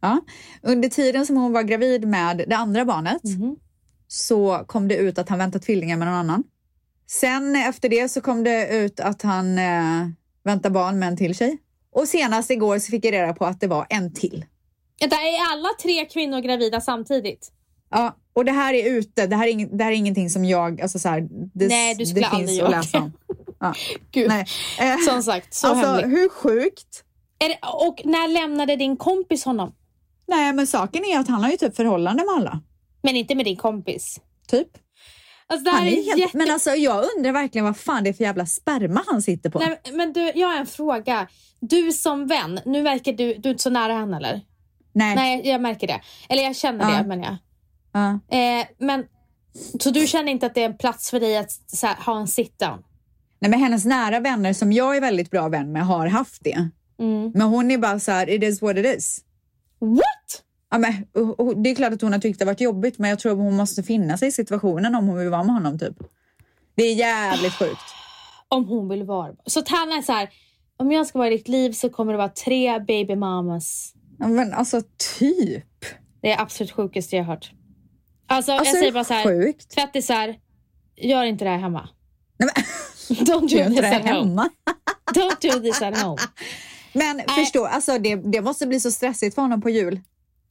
Ja. 0.00 0.20
Under 0.62 0.88
tiden 0.88 1.26
som 1.26 1.36
hon 1.36 1.52
var 1.52 1.62
gravid 1.62 2.08
med 2.08 2.44
det 2.48 2.56
andra 2.56 2.84
barnet 2.84 3.24
Mhm. 3.24 3.56
så 4.08 4.64
kom 4.66 4.88
det 4.88 4.96
ut 4.96 5.18
att 5.18 5.28
han 5.28 5.38
väntar 5.38 5.58
tvillingar 5.60 5.96
med 5.96 6.06
någon 6.08 6.16
annan. 6.16 6.44
Sen 7.06 7.56
efter 7.56 7.88
det 7.88 8.08
så 8.08 8.20
kom 8.20 8.44
det 8.44 8.68
ut 8.76 9.00
att 9.00 9.22
han 9.22 9.58
eh, 9.58 10.08
väntar 10.44 10.70
barn 10.70 10.98
med 10.98 11.08
en 11.08 11.16
till 11.16 11.34
tjej. 11.34 11.58
Och 11.92 12.08
senast 12.08 12.50
igår 12.50 12.78
så 12.78 12.90
fick 12.90 13.04
jag 13.04 13.12
reda 13.12 13.32
på 13.32 13.46
att 13.46 13.60
det 13.60 13.66
var 13.66 13.86
en 13.90 14.14
till. 14.14 14.44
Vänta, 15.00 15.16
är 15.16 15.52
alla 15.52 15.68
tre 15.82 16.04
kvinnor 16.04 16.40
gravida 16.40 16.80
samtidigt? 16.80 17.52
Ja, 17.90 18.16
och 18.32 18.44
det 18.44 18.52
här 18.52 18.74
är 18.74 18.90
ute. 18.90 19.26
Det 19.26 19.36
här 19.36 19.46
är, 19.46 19.50
ing, 19.50 19.76
det 19.76 19.84
här 19.84 19.90
är 19.92 19.96
ingenting 19.96 20.30
som 20.30 20.44
jag... 20.44 20.80
Alltså 20.80 20.98
så 20.98 21.08
här, 21.08 21.28
det, 21.54 21.68
Nej, 21.68 21.94
du 21.94 22.06
skulle 22.06 22.20
det 22.20 22.26
aldrig 22.26 22.48
finns 22.48 22.62
att 22.62 22.70
göra 22.70 22.80
läsa 22.80 22.98
om. 22.98 23.12
Ja. 23.60 23.74
Gud. 24.10 24.28
Nej. 24.28 24.46
Eh, 24.80 24.96
Som 25.08 25.22
sagt, 25.22 25.54
så 25.54 25.66
alltså, 25.66 25.86
hemligt. 25.86 26.18
hur 26.18 26.28
sjukt? 26.28 27.04
Det, 27.38 27.58
och 27.86 28.00
när 28.04 28.28
lämnade 28.28 28.76
din 28.76 28.96
kompis 28.96 29.44
honom? 29.44 29.74
Nej, 30.26 30.52
men 30.52 30.66
saken 30.66 31.04
är 31.04 31.18
att 31.18 31.28
han 31.28 31.42
har 31.44 31.50
ju 31.50 31.56
typ 31.56 31.76
förhållande 31.76 32.24
med 32.24 32.34
alla. 32.34 32.60
Men 33.02 33.16
inte 33.16 33.34
med 33.34 33.44
din 33.46 33.56
kompis. 33.56 34.20
Typ. 34.48 34.68
Alltså, 35.50 35.70
Han 35.70 35.86
är 35.86 35.90
är 35.92 36.04
helt, 36.04 36.18
jätte... 36.18 36.36
Men 36.38 36.50
alltså 36.50 36.70
jag 36.70 37.04
undrar 37.16 37.32
verkligen 37.32 37.64
vad 37.64 37.76
fan 37.76 38.04
det 38.04 38.10
är 38.10 38.14
för 38.14 38.24
jävla 38.24 38.46
sperma 38.46 39.04
han 39.06 39.22
sitter 39.22 39.50
på. 39.50 39.58
Nej, 39.58 39.80
men 39.92 40.12
du, 40.12 40.32
jag 40.34 40.48
har 40.48 40.56
en 40.56 40.66
fråga. 40.66 41.26
Du 41.60 41.92
som 41.92 42.26
vän, 42.26 42.60
nu 42.66 42.82
verkar 42.82 43.12
du, 43.12 43.34
du 43.34 43.48
är 43.48 43.52
inte 43.52 43.62
så 43.62 43.70
nära 43.70 43.92
henne 43.92 44.16
eller? 44.16 44.40
Nej. 44.92 45.14
Nej, 45.14 45.48
jag 45.48 45.60
märker 45.60 45.86
det. 45.86 46.00
Eller 46.28 46.42
jag 46.42 46.56
känner 46.56 46.90
Ja. 46.90 46.98
det, 46.98 47.08
men 47.08 47.22
jag. 47.22 47.36
Ja. 47.92 48.36
Eh, 48.36 48.66
men, 48.78 49.04
så 49.80 49.90
du 49.90 50.06
känner 50.06 50.32
inte 50.32 50.46
att 50.46 50.54
det 50.54 50.60
är 50.62 50.66
en 50.66 50.76
plats 50.78 51.10
för 51.10 51.20
dig 51.20 51.36
att 51.36 51.50
här, 51.82 51.96
ha 52.06 52.20
en 52.20 52.26
sit-down? 52.26 52.82
Nej, 53.38 53.50
men 53.50 53.60
hennes 53.60 53.84
nära 53.84 54.20
vänner 54.20 54.52
som 54.52 54.72
jag 54.72 54.96
är 54.96 55.00
väldigt 55.00 55.30
bra 55.30 55.48
vän 55.48 55.72
med 55.72 55.86
har 55.86 56.06
haft 56.06 56.44
det. 56.44 56.68
Mm. 56.98 57.30
Men 57.34 57.42
hon 57.42 57.70
är 57.70 57.78
bara 57.78 58.00
så 58.00 58.12
här, 58.12 58.30
it 58.30 58.42
is 58.42 58.62
what 58.62 58.76
it 58.76 58.96
is. 58.96 59.20
What? 59.80 60.44
Ja, 60.70 60.78
men, 60.78 60.92
det 61.62 61.70
är 61.70 61.74
klart 61.74 61.92
att 61.92 62.02
hon 62.02 62.12
har 62.12 62.20
tyckt 62.20 62.38
det 62.38 62.44
varit 62.44 62.60
jobbigt 62.60 62.98
men 62.98 63.10
jag 63.10 63.18
tror 63.18 63.32
att 63.32 63.38
hon 63.38 63.56
måste 63.56 63.82
finna 63.82 64.18
sig 64.18 64.28
i 64.28 64.32
situationen 64.32 64.94
om 64.94 65.06
hon 65.06 65.18
vill 65.18 65.28
vara 65.28 65.42
med 65.44 65.54
honom 65.54 65.78
typ. 65.78 65.96
Det 66.74 66.82
är 66.82 66.94
jävligt 66.94 67.54
sjukt. 67.54 67.80
Om 68.48 68.64
hon 68.68 68.88
vill 68.88 69.02
vara. 69.02 69.32
Så 69.46 69.62
han 69.66 69.92
är 69.92 70.02
så 70.02 70.12
här, 70.12 70.30
om 70.76 70.92
jag 70.92 71.06
ska 71.06 71.18
vara 71.18 71.28
i 71.28 71.36
ditt 71.36 71.48
liv 71.48 71.72
så 71.72 71.90
kommer 71.90 72.12
det 72.12 72.18
vara 72.18 72.28
tre 72.28 72.78
baby 72.78 73.16
mamas. 73.16 73.94
Ja, 74.18 74.28
Men 74.28 74.52
alltså 74.52 74.82
typ. 75.18 75.84
Det 76.22 76.32
är 76.32 76.40
absolut 76.40 76.70
sjukaste 76.72 77.16
jag 77.16 77.24
har 77.24 77.34
hört. 77.34 77.52
Alltså, 78.26 78.52
Alltså 78.52 78.68
jag 78.68 78.78
säger 78.78 78.92
bara 78.92 79.04
så 79.04 79.14
här, 79.14 79.24
sjukt. 79.24 79.70
tvättisar, 79.70 80.34
gör 80.96 81.24
inte 81.24 81.44
det 81.44 81.50
här 81.50 81.58
hemma. 81.58 81.88
Nej, 82.38 82.48
men, 82.54 82.64
Don't 83.26 83.40
do 83.40 83.70
this 83.70 83.80
det 83.80 83.96
at 83.96 84.02
home. 84.02 84.12
hemma. 84.12 84.50
Don't 85.14 85.52
do 85.52 85.60
this 85.60 85.82
at 85.82 86.02
home. 86.02 86.18
Men 86.92 87.20
förstå, 87.28 87.64
alltså 87.66 87.98
det, 87.98 88.16
det 88.16 88.40
måste 88.40 88.66
bli 88.66 88.80
så 88.80 88.90
stressigt 88.90 89.34
för 89.34 89.42
honom 89.42 89.60
på 89.62 89.70
jul. 89.70 90.00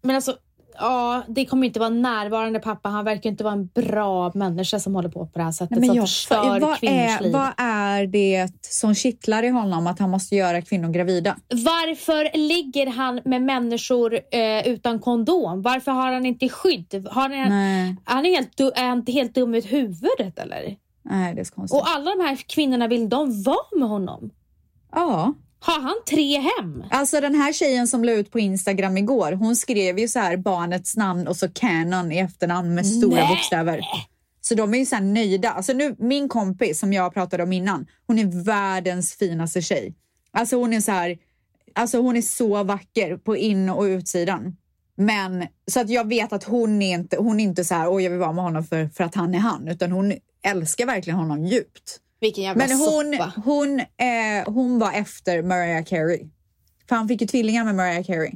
Men 0.01 0.15
alltså, 0.15 0.37
ja, 0.79 1.23
det 1.27 1.45
kommer 1.45 1.67
inte 1.67 1.79
vara 1.79 1.89
närvarande 1.89 2.59
pappa. 2.59 2.89
Han 2.89 3.05
verkar 3.05 3.29
inte 3.29 3.43
vara 3.43 3.53
en 3.53 3.67
bra 3.67 4.31
människa 4.35 4.79
som 4.79 4.95
håller 4.95 5.09
på 5.09 5.25
på 5.25 5.39
det 5.39 5.43
här 5.43 5.51
sättet. 5.51 5.71
Nej, 5.71 5.79
men 5.79 5.87
som 5.87 5.95
jag, 5.95 6.07
förstör 6.07 6.59
vad, 6.59 6.79
kvinnors 6.79 7.19
är, 7.19 7.23
liv. 7.23 7.33
vad 7.33 7.51
är 7.57 8.07
det 8.07 8.47
som 8.61 8.95
kittlar 8.95 9.43
i 9.43 9.49
honom 9.49 9.87
att 9.87 9.99
han 9.99 10.09
måste 10.09 10.35
göra 10.35 10.61
kvinnor 10.61 10.89
gravida? 10.89 11.35
Varför 11.49 12.37
ligger 12.37 12.87
han 12.87 13.21
med 13.25 13.41
människor 13.41 14.19
eh, 14.31 14.67
utan 14.67 14.99
kondom? 14.99 15.61
Varför 15.61 15.91
har 15.91 16.11
han 16.11 16.25
inte 16.25 16.49
skydd? 16.49 17.07
Har 17.11 17.29
han, 17.29 17.49
Nej, 17.49 17.95
han 18.03 18.25
är, 18.25 18.29
helt, 18.29 18.59
är 18.59 18.87
han 18.87 18.97
inte 18.97 19.11
helt 19.11 19.35
dum 19.35 19.55
i 19.55 19.61
huvudet 19.61 20.39
eller? 20.39 20.75
nej 21.03 21.35
det 21.35 21.41
är 21.41 21.45
så 21.45 21.53
konstigt. 21.53 21.81
Och 21.81 21.89
alla 21.89 22.15
de 22.15 22.23
här 22.23 22.35
kvinnorna, 22.35 22.87
vill 22.87 23.09
de 23.09 23.43
vara 23.43 23.79
med 23.79 23.89
honom? 23.89 24.31
ja, 24.91 25.33
Har 25.59 25.79
han 25.81 25.95
tre 26.09 26.39
hem? 26.39 26.83
Alltså 26.91 27.21
den 27.21 27.35
här 27.35 27.53
tjejen 27.53 27.87
som 27.87 28.03
la 28.03 28.11
ut 28.11 28.31
på 28.31 28.39
Instagram 28.39 28.97
igår, 28.97 29.31
hon 29.31 29.55
skrev 29.55 29.99
ju 29.99 30.07
så 30.07 30.19
här 30.19 30.37
barnets 30.37 30.97
namn 30.97 31.27
och 31.27 31.35
så 31.35 31.49
Canon 31.49 32.11
i 32.11 32.17
efternamn 32.17 32.75
med 32.75 32.87
stora 32.87 33.15
Nej. 33.15 33.27
bokstäver. 33.29 33.81
Så 34.41 34.55
de 34.55 34.73
är 34.73 34.77
ju 34.77 34.85
så 34.85 34.95
här 34.95 35.03
nöjda. 35.03 35.51
Alltså 35.51 35.73
nu, 35.73 35.95
min 35.99 36.29
kompis 36.29 36.79
som 36.79 36.93
jag 36.93 37.13
pratade 37.13 37.43
om 37.43 37.53
innan, 37.53 37.87
hon 38.07 38.19
är 38.19 38.43
världens 38.43 39.13
finaste 39.13 39.61
tjej. 39.61 39.95
Alltså 40.31 40.55
hon 40.55 40.73
är 40.73 40.81
så 40.81 40.91
här, 40.91 41.17
alltså 41.75 42.01
hon 42.01 42.15
är 42.15 42.21
så 42.21 42.63
vacker 42.63 43.17
på 43.17 43.37
in 43.37 43.69
och 43.69 43.83
utsidan. 43.83 44.55
Men 44.97 45.47
så 45.71 45.79
att 45.79 45.89
jag 45.89 46.07
vet 46.07 46.33
att 46.33 46.43
hon 46.43 46.81
är 46.81 46.95
inte, 46.95 47.17
hon 47.17 47.39
är 47.39 47.43
inte 47.43 47.65
så 47.65 47.75
här, 47.75 47.93
oj 47.93 48.03
jag 48.03 48.11
vill 48.11 48.19
vara 48.19 48.33
med 48.33 48.43
honom 48.43 48.63
för, 48.63 48.87
för 48.87 49.03
att 49.03 49.15
han 49.15 49.35
är 49.35 49.39
han, 49.39 49.67
utan 49.67 49.91
hon 49.91 50.13
älskar 50.43 50.85
verkligen 50.85 51.19
honom 51.19 51.45
djupt. 51.45 51.99
Vilken 52.19 52.43
jävla 52.43 52.67
Men 52.67 52.77
hon, 52.77 53.13
soppa. 53.13 53.33
hon, 53.45 53.79
eh, 53.79 54.53
hon 54.53 54.79
var 54.79 54.91
efter 54.93 55.41
Mariah 55.43 55.83
Carey. 55.83 56.25
För 56.89 56.95
han 56.95 57.07
fick 57.07 57.21
ju 57.21 57.27
tvillingar 57.27 57.63
med 57.65 57.75
Mariah 57.75 58.03
Carey. 58.03 58.31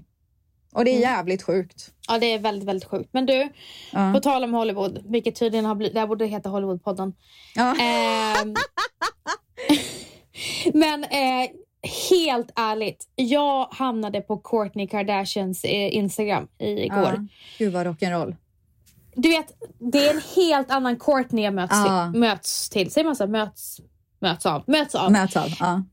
Och 0.74 0.86
det 0.86 0.92
är 0.92 1.00
jävligt 1.00 1.44
sjukt. 1.44 1.92
Ja, 2.08 2.20
det 2.20 2.26
är 2.26 2.40
väldigt, 2.40 2.68
väldigt 2.68 2.90
sjukt. 2.90 3.10
Men 3.14 3.26
du, 3.26 3.50
Ja. 3.92 4.14
på 4.14 4.20
tal 4.20 4.44
om 4.44 4.54
Hollywood, 4.54 5.02
vilket 5.06 5.36
tydligen 5.36 5.66
har 5.66 5.76
blivit, 5.76 5.94
det 5.94 6.00
här 6.00 6.08
borde 6.08 6.26
heta 6.26 6.50
Hollywoodpodden. 6.50 7.14
Ja. 7.56 7.76
Ehm, 7.82 8.54
men 10.74 11.04
eh, 11.04 11.50
helt 12.10 12.52
ärligt, 12.56 13.08
jag 13.16 13.68
hamnade 13.72 14.22
på 14.22 14.38
Kourtney 14.38 14.88
Kardashians 14.88 15.64
eh, 15.64 15.96
Instagram 15.96 16.48
igår. 16.60 16.98
Ja. 16.98 17.26
Gud 17.58 17.74
vad 17.74 17.88
rock'n'roll. 17.88 18.36
Du 19.16 19.30
vet, 19.30 19.48
det 19.92 20.08
är 20.08 20.14
en 20.14 20.22
helt 20.36 20.72
annan 20.72 20.98
Kourtney 20.98 21.44
jag 21.44 21.54
möts, 21.54 21.74
Ja. 21.86 22.10
till, 22.12 22.20
möts 22.20 22.70
till. 22.70 22.92
Säger 22.92 23.06
man 23.06 23.16
så? 23.16 23.28
Möts, 23.28 23.78
möts 24.22 24.46
av? 24.46 24.64
Möts 24.68 24.96
av. 24.96 25.12
Möts 25.12 25.38
av. 25.38 25.48
Ja. 25.60 25.84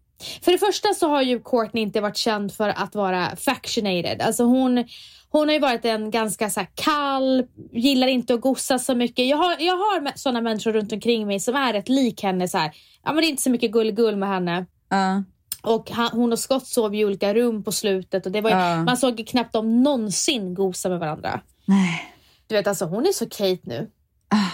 För 0.43 0.53
det 0.53 0.59
första 0.59 0.95
så 0.95 1.09
har 1.09 1.23
ju 1.23 1.41
Courtney 1.41 1.83
inte 1.83 2.01
varit 2.01 2.17
känd 2.17 2.53
för 2.53 2.69
att 2.69 2.95
vara 2.95 3.37
factionated. 3.37 4.23
Alltså 4.23 4.45
hon, 4.45 4.85
hon 5.31 5.49
har 5.49 5.53
ju 5.53 5.59
varit 5.61 5.85
en 5.85 6.11
ganska 6.11 6.51
så 6.51 6.67
kall, 6.75 7.45
gillar 7.73 8.07
inte 8.07 8.35
att 8.35 8.41
gossa 8.41 8.79
så 8.79 8.95
mycket. 8.95 9.27
Jag 9.29 9.37
har, 9.37 9.57
jag 9.61 9.77
har 9.77 10.13
sådana 10.19 10.41
människor 10.41 10.73
runt 10.73 10.93
omkring 10.93 11.27
mig 11.27 11.41
som 11.41 11.57
är 11.57 11.73
rätt 11.73 11.89
lik 11.89 12.23
henne. 12.23 12.49
Så 12.49 12.59
här. 12.59 12.71
Ja, 13.05 13.13
men 13.13 13.17
det 13.17 13.27
är 13.27 13.31
inte 13.31 13.43
så 13.43 13.51
mycket 13.51 13.71
gull-gull 13.71 14.17
med 14.17 14.29
henne. 14.29 14.67
Ja. 14.91 15.23
Och 15.63 15.91
han, 15.91 16.11
hon 16.13 16.33
och 16.33 16.39
Scott 16.39 16.67
sov 16.67 16.95
i 16.95 17.05
olika 17.05 17.35
rum 17.35 17.63
på 17.65 17.73
slutet. 17.73 18.27
Och 18.27 18.33
det 18.33 18.41
var 18.41 18.51
ju, 18.51 18.57
Ja. 18.57 18.83
Man 18.85 18.97
såg 18.97 19.27
knappt 19.29 19.53
dem 19.53 19.83
någonsin 19.83 20.55
gosa 20.55 20.89
med 20.89 20.99
varandra. 20.99 21.41
Nej. 21.65 22.15
Du 22.51 22.57
vet 22.57 22.67
alltså 22.67 22.85
hon 22.85 23.07
är 23.07 23.13
så 23.13 23.27
Kate 23.29 23.61
nu. 23.63 23.91
Ah. 24.29 24.51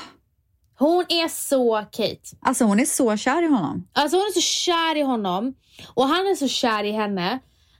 Hon 0.79 1.05
är 1.09 1.29
så 1.29 1.85
Kate. 1.93 2.37
Alltså 2.41 2.65
hon 2.65 2.81
är 2.81 2.85
så 2.85 3.17
kär 3.17 3.43
i 3.43 3.47
honom. 3.49 3.89
Alltså 3.93 4.17
hon 4.17 4.25
är 4.27 4.33
så 4.35 4.41
kär 4.41 4.97
i 4.97 5.03
honom 5.03 5.55
och 5.95 6.05
han 6.07 6.27
är 6.27 6.35
så 6.35 6.49
kär 6.49 6.85
i 6.85 6.93
henne. 6.93 7.39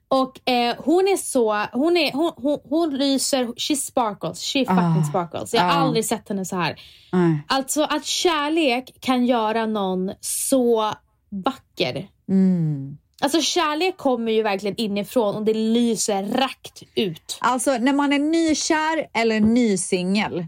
Och 0.09 0.49
eh, 0.51 0.77
hon 0.79 1.09
är 1.09 1.17
så, 1.17 1.67
hon, 1.73 1.97
är, 1.97 2.13
hon, 2.13 2.33
hon, 2.37 2.59
hon 2.69 2.97
lyser, 2.97 3.53
she 3.61 3.77
sparkles, 3.77 4.41
she 4.43 4.59
fucking 4.59 4.79
Ah. 4.79 5.09
sparkles. 5.09 5.55
Jag 5.55 5.63
har 5.63 5.71
Ah. 5.71 5.73
aldrig 5.75 6.05
sett 6.05 6.29
henne 6.29 6.45
så 6.45 6.57
här. 6.57 6.81
Nej. 7.13 7.43
Alltså 7.49 7.83
att 7.83 8.05
kärlek 8.05 8.97
kan 9.01 9.27
göra 9.27 9.67
någon 9.67 10.13
så 10.21 10.93
vacker. 11.45 12.09
Mm. 12.29 12.99
Alltså 13.21 13.41
kärlek 13.41 13.97
kommer 13.97 14.33
ju 14.33 14.43
verkligen 14.43 14.77
inifrån 14.77 15.37
och 15.37 15.45
det 15.45 15.55
lyser 15.55 16.23
rakt 16.23 16.83
ut. 16.95 17.39
Alltså 17.41 17.79
när 17.79 17.93
man 17.93 18.13
är 18.13 18.19
nykär 18.19 19.07
eller 19.15 19.41
nysingel, 19.41 20.47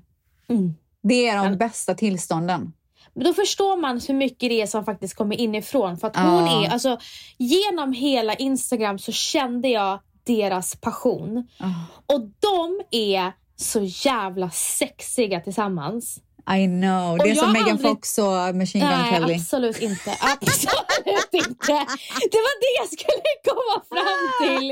Mm. 0.50 0.74
det 1.02 1.28
är 1.28 1.44
de 1.44 1.56
bästa 1.56 1.94
tillstånden. 1.94 2.72
Men 3.14 3.24
då 3.24 3.34
förstår 3.34 3.76
man 3.76 4.00
hur 4.08 4.14
mycket 4.14 4.50
det 4.50 4.62
är 4.62 4.66
som 4.66 4.84
faktiskt 4.84 5.14
kommer 5.14 5.36
inifrån. 5.40 5.96
För 5.98 6.06
att 6.06 6.16
hon 6.16 6.48
är, 6.48 6.70
alltså 6.70 6.98
genom 7.38 7.92
hela 7.92 8.34
Instagram 8.34 8.98
så 8.98 9.12
kände 9.12 9.68
jag 9.68 10.00
deras 10.24 10.76
passion. 10.76 11.48
Ah. 11.58 12.14
Och 12.14 12.20
de 12.20 12.80
är 12.90 13.32
så 13.56 13.80
jävla 13.82 14.50
sexiga 14.50 15.40
tillsammans. 15.40 16.20
I 16.56 16.66
know. 16.66 17.18
Det 17.18 17.30
är 17.30 17.34
som 17.34 17.52
Megan 17.52 17.70
aldrig- 17.70 17.90
Fox 17.90 18.18
och 18.18 18.54
Machine 18.54 18.80
Gun 18.80 18.90
Nej, 18.90 19.12
Kelly. 19.12 19.34
absolut 19.34 19.80
inte. 19.82 20.10
Absolut 20.20 21.32
inte. 21.32 21.72
Det 22.32 22.40
var 22.46 22.54
det 22.64 22.72
jag 22.80 22.88
skulle 22.88 23.22
komma 23.48 23.76
fram 23.88 24.48
till. 24.48 24.68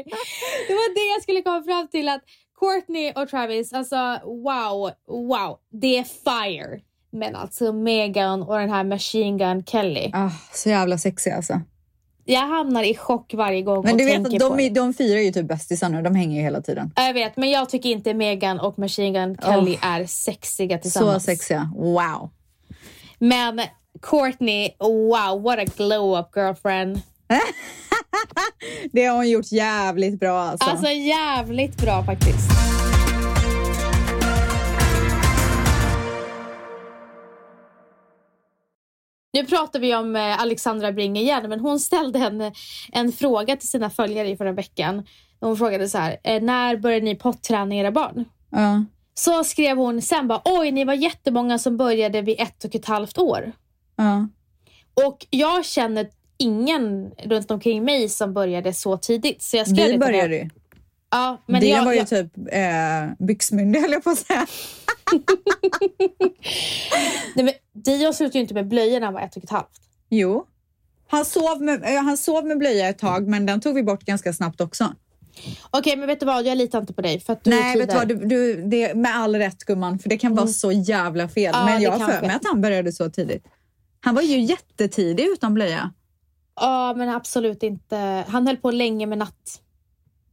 Det 0.69 0.75
var 0.75 0.95
det 0.95 1.13
jag 1.15 1.23
skulle 1.23 1.43
komma 1.43 1.63
fram 1.63 1.89
till. 1.89 2.09
att 2.09 2.23
Courtney 2.61 3.13
och 3.17 3.29
Travis, 3.29 3.73
alltså 3.73 3.97
wow, 4.25 4.91
wow. 5.29 5.59
Det 5.83 5.99
är 5.99 6.05
fire. 6.05 6.81
Men 7.13 7.37
alltså 7.37 7.73
Megan 7.73 8.43
och 8.43 8.59
den 8.59 8.71
här 8.71 8.85
Machine 8.85 9.39
Gun 9.39 9.65
Kelly. 9.65 10.11
Ah, 10.15 10.31
så 10.53 10.69
jävla 10.69 10.99
sexig 10.99 11.31
alltså. 11.31 11.61
Jag 12.29 12.41
hamnar 12.47 12.83
i 12.83 12.95
chock 12.97 13.35
varje 13.35 13.63
gång 13.63 13.85
Men 13.85 13.97
du 13.97 14.05
vet 14.05 14.27
att 14.27 14.39
de, 14.39 14.61
är- 14.61 14.71
de 14.71 14.95
fyra 14.95 15.19
är 15.21 15.25
ju 15.25 15.33
typ 15.33 15.49
bästisar 15.49 15.89
nu. 15.89 16.03
De 16.03 16.15
hänger 16.15 16.37
ju 16.37 16.43
hela 16.43 16.61
tiden. 16.61 16.93
Jag 16.97 17.15
vet, 17.15 17.37
men 17.37 17.51
jag 17.51 17.69
tycker 17.69 17.89
inte 17.89 18.15
Megan 18.15 18.61
och 18.61 18.79
Machine 18.79 19.13
Gun 19.13 19.37
Kelly 19.45 19.79
är 19.83 20.07
sexiga 20.07 20.77
Så 20.79 20.83
tillsammans. 20.83 21.25
sexiga. 21.25 21.71
Wow. 21.77 22.31
Men 23.19 23.61
Courtney, 24.03 24.71
wow, 24.81 25.43
what 25.43 25.59
a 25.59 25.65
glow 25.77 26.19
up 26.19 26.27
girlfriend. 26.37 27.01
Det 28.93 29.05
har 29.05 29.17
hon 29.17 29.31
gjort 29.31 29.53
jävligt 29.53 30.21
bra 30.21 30.41
alltså. 30.41 30.71
Alltså 30.71 30.91
jävligt 30.91 31.77
bra 31.77 32.05
faktiskt. 32.05 32.51
Nu 39.37 39.45
pratar 39.45 39.79
vi 39.79 39.95
om 39.95 40.17
eh, 40.17 40.41
Alexandra 40.41 40.93
Bring 40.93 41.17
igen, 41.17 41.49
men 41.49 41.61
hon 41.61 41.81
ställde 41.81 42.19
en, 42.19 42.53
en 42.93 43.13
fråga 43.13 43.57
till 43.57 43.69
sina 43.69 43.91
följare 43.91 44.29
i 44.29 44.37
förra 44.37 44.53
veckan. 44.53 45.07
Hon 45.41 45.57
frågade 45.57 45.89
så 45.89 45.99
här, 45.99 46.17
eh, 46.25 46.43
när 46.43 46.77
började 46.77 47.05
ni 47.05 47.15
potträna 47.15 47.75
era 47.75 47.91
barn? 47.91 48.25
Ja. 48.51 48.85
Så 49.15 49.45
skrev 49.45 49.77
hon 49.77 50.03
sen 50.03 50.29
bara, 50.29 50.43
oj 50.45 50.71
ni 50.71 50.85
var 50.85 50.95
jättemånga 50.95 51.59
som 51.59 51.77
började 51.77 52.23
vid 52.23 52.41
ett 52.41 52.65
och 52.65 52.75
ett 52.75 52.87
halvt 52.87 53.19
år. 53.19 53.53
Ja. 53.97 54.29
Och 55.07 55.27
jag 55.31 55.65
känner 55.65 56.09
ingen 56.39 57.11
runt 57.19 57.51
omkring 57.51 57.85
mig 57.85 58.09
som 58.09 58.35
började 58.35 58.73
så 58.73 58.97
tidigt. 58.97 59.43
Så 59.43 59.57
jag 59.57 59.69
skrev 59.69 59.91
Vi 59.91 59.99
började 59.99 60.37
ju. 60.37 60.51
Ja, 61.11 61.43
men 61.47 61.61
det 61.61 61.67
jag, 61.67 61.85
var 61.85 61.93
ju 61.93 61.99
jag, 61.99 62.09
typ 62.09 62.33
eh, 62.53 63.27
byxmyndig 63.27 63.81
höll 63.81 63.93
jag 63.93 64.05
på 64.05 64.11
att 64.11 64.19
säga. 64.19 64.47
Nej, 67.35 67.45
men 67.45 67.55
Dio 67.73 68.13
slutade 68.13 68.39
ju 68.39 68.43
inte 68.43 68.55
med 68.55 68.69
blöjor 68.69 69.01
när 69.01 69.07
han 69.07 69.15
var 69.15 69.21
ett 69.21 69.37
och 69.37 69.45
ett 69.45 69.51
halvt. 69.51 69.81
Jo. 70.09 70.47
Han 71.09 71.25
sov, 71.25 71.63
med, 71.63 71.83
eh, 71.85 72.03
han 72.03 72.17
sov 72.17 72.47
med 72.47 72.59
blöja 72.59 72.89
ett 72.89 72.99
tag, 72.99 73.29
men 73.29 73.47
den 73.47 73.61
tog 73.61 73.75
vi 73.75 73.83
bort 73.83 74.05
ganska 74.05 74.33
snabbt 74.33 74.61
också. 74.61 74.95
Okej, 75.71 75.97
men 75.97 76.07
vet 76.07 76.21
du 76.21 76.27
vad? 76.27 76.47
Jag 76.47 76.59
litar 76.59 76.81
inte 76.81 76.93
på 76.93 77.03
dig. 77.03 77.21
För 77.21 77.33
att 77.33 77.45
du 77.45 77.51
Nej, 77.51 77.79
vet 77.79 77.91
du 77.91 77.95
vad? 77.97 78.09
Du, 78.09 78.15
du, 78.15 78.63
det, 78.63 78.95
med 78.95 79.17
all 79.17 79.37
rätt 79.37 79.65
gumman, 79.65 79.99
för 79.99 80.09
det 80.09 80.19
kan 80.19 80.35
vara 80.35 80.47
så 80.47 80.73
jävla 80.73 81.29
fel. 81.29 81.51
Ja, 81.55 81.65
men 81.65 81.83
jag 81.83 81.91
har 81.91 82.13
för 82.13 82.27
mig 82.27 82.37
att 82.37 82.47
han 82.47 82.61
började 82.61 82.93
så 82.93 83.11
tidigt. 83.11 83.47
Han 84.01 84.15
var 84.15 84.23
ju 84.23 84.41
jättetidig 84.41 85.25
utan 85.25 85.55
blöja. 85.55 85.93
Ja, 86.61 86.95
men 86.97 87.09
absolut 87.09 87.63
inte. 87.63 88.25
Han 88.29 88.47
höll 88.47 88.57
på 88.57 88.71
länge 88.71 89.07
med 89.07 89.19
natt. 89.19 89.61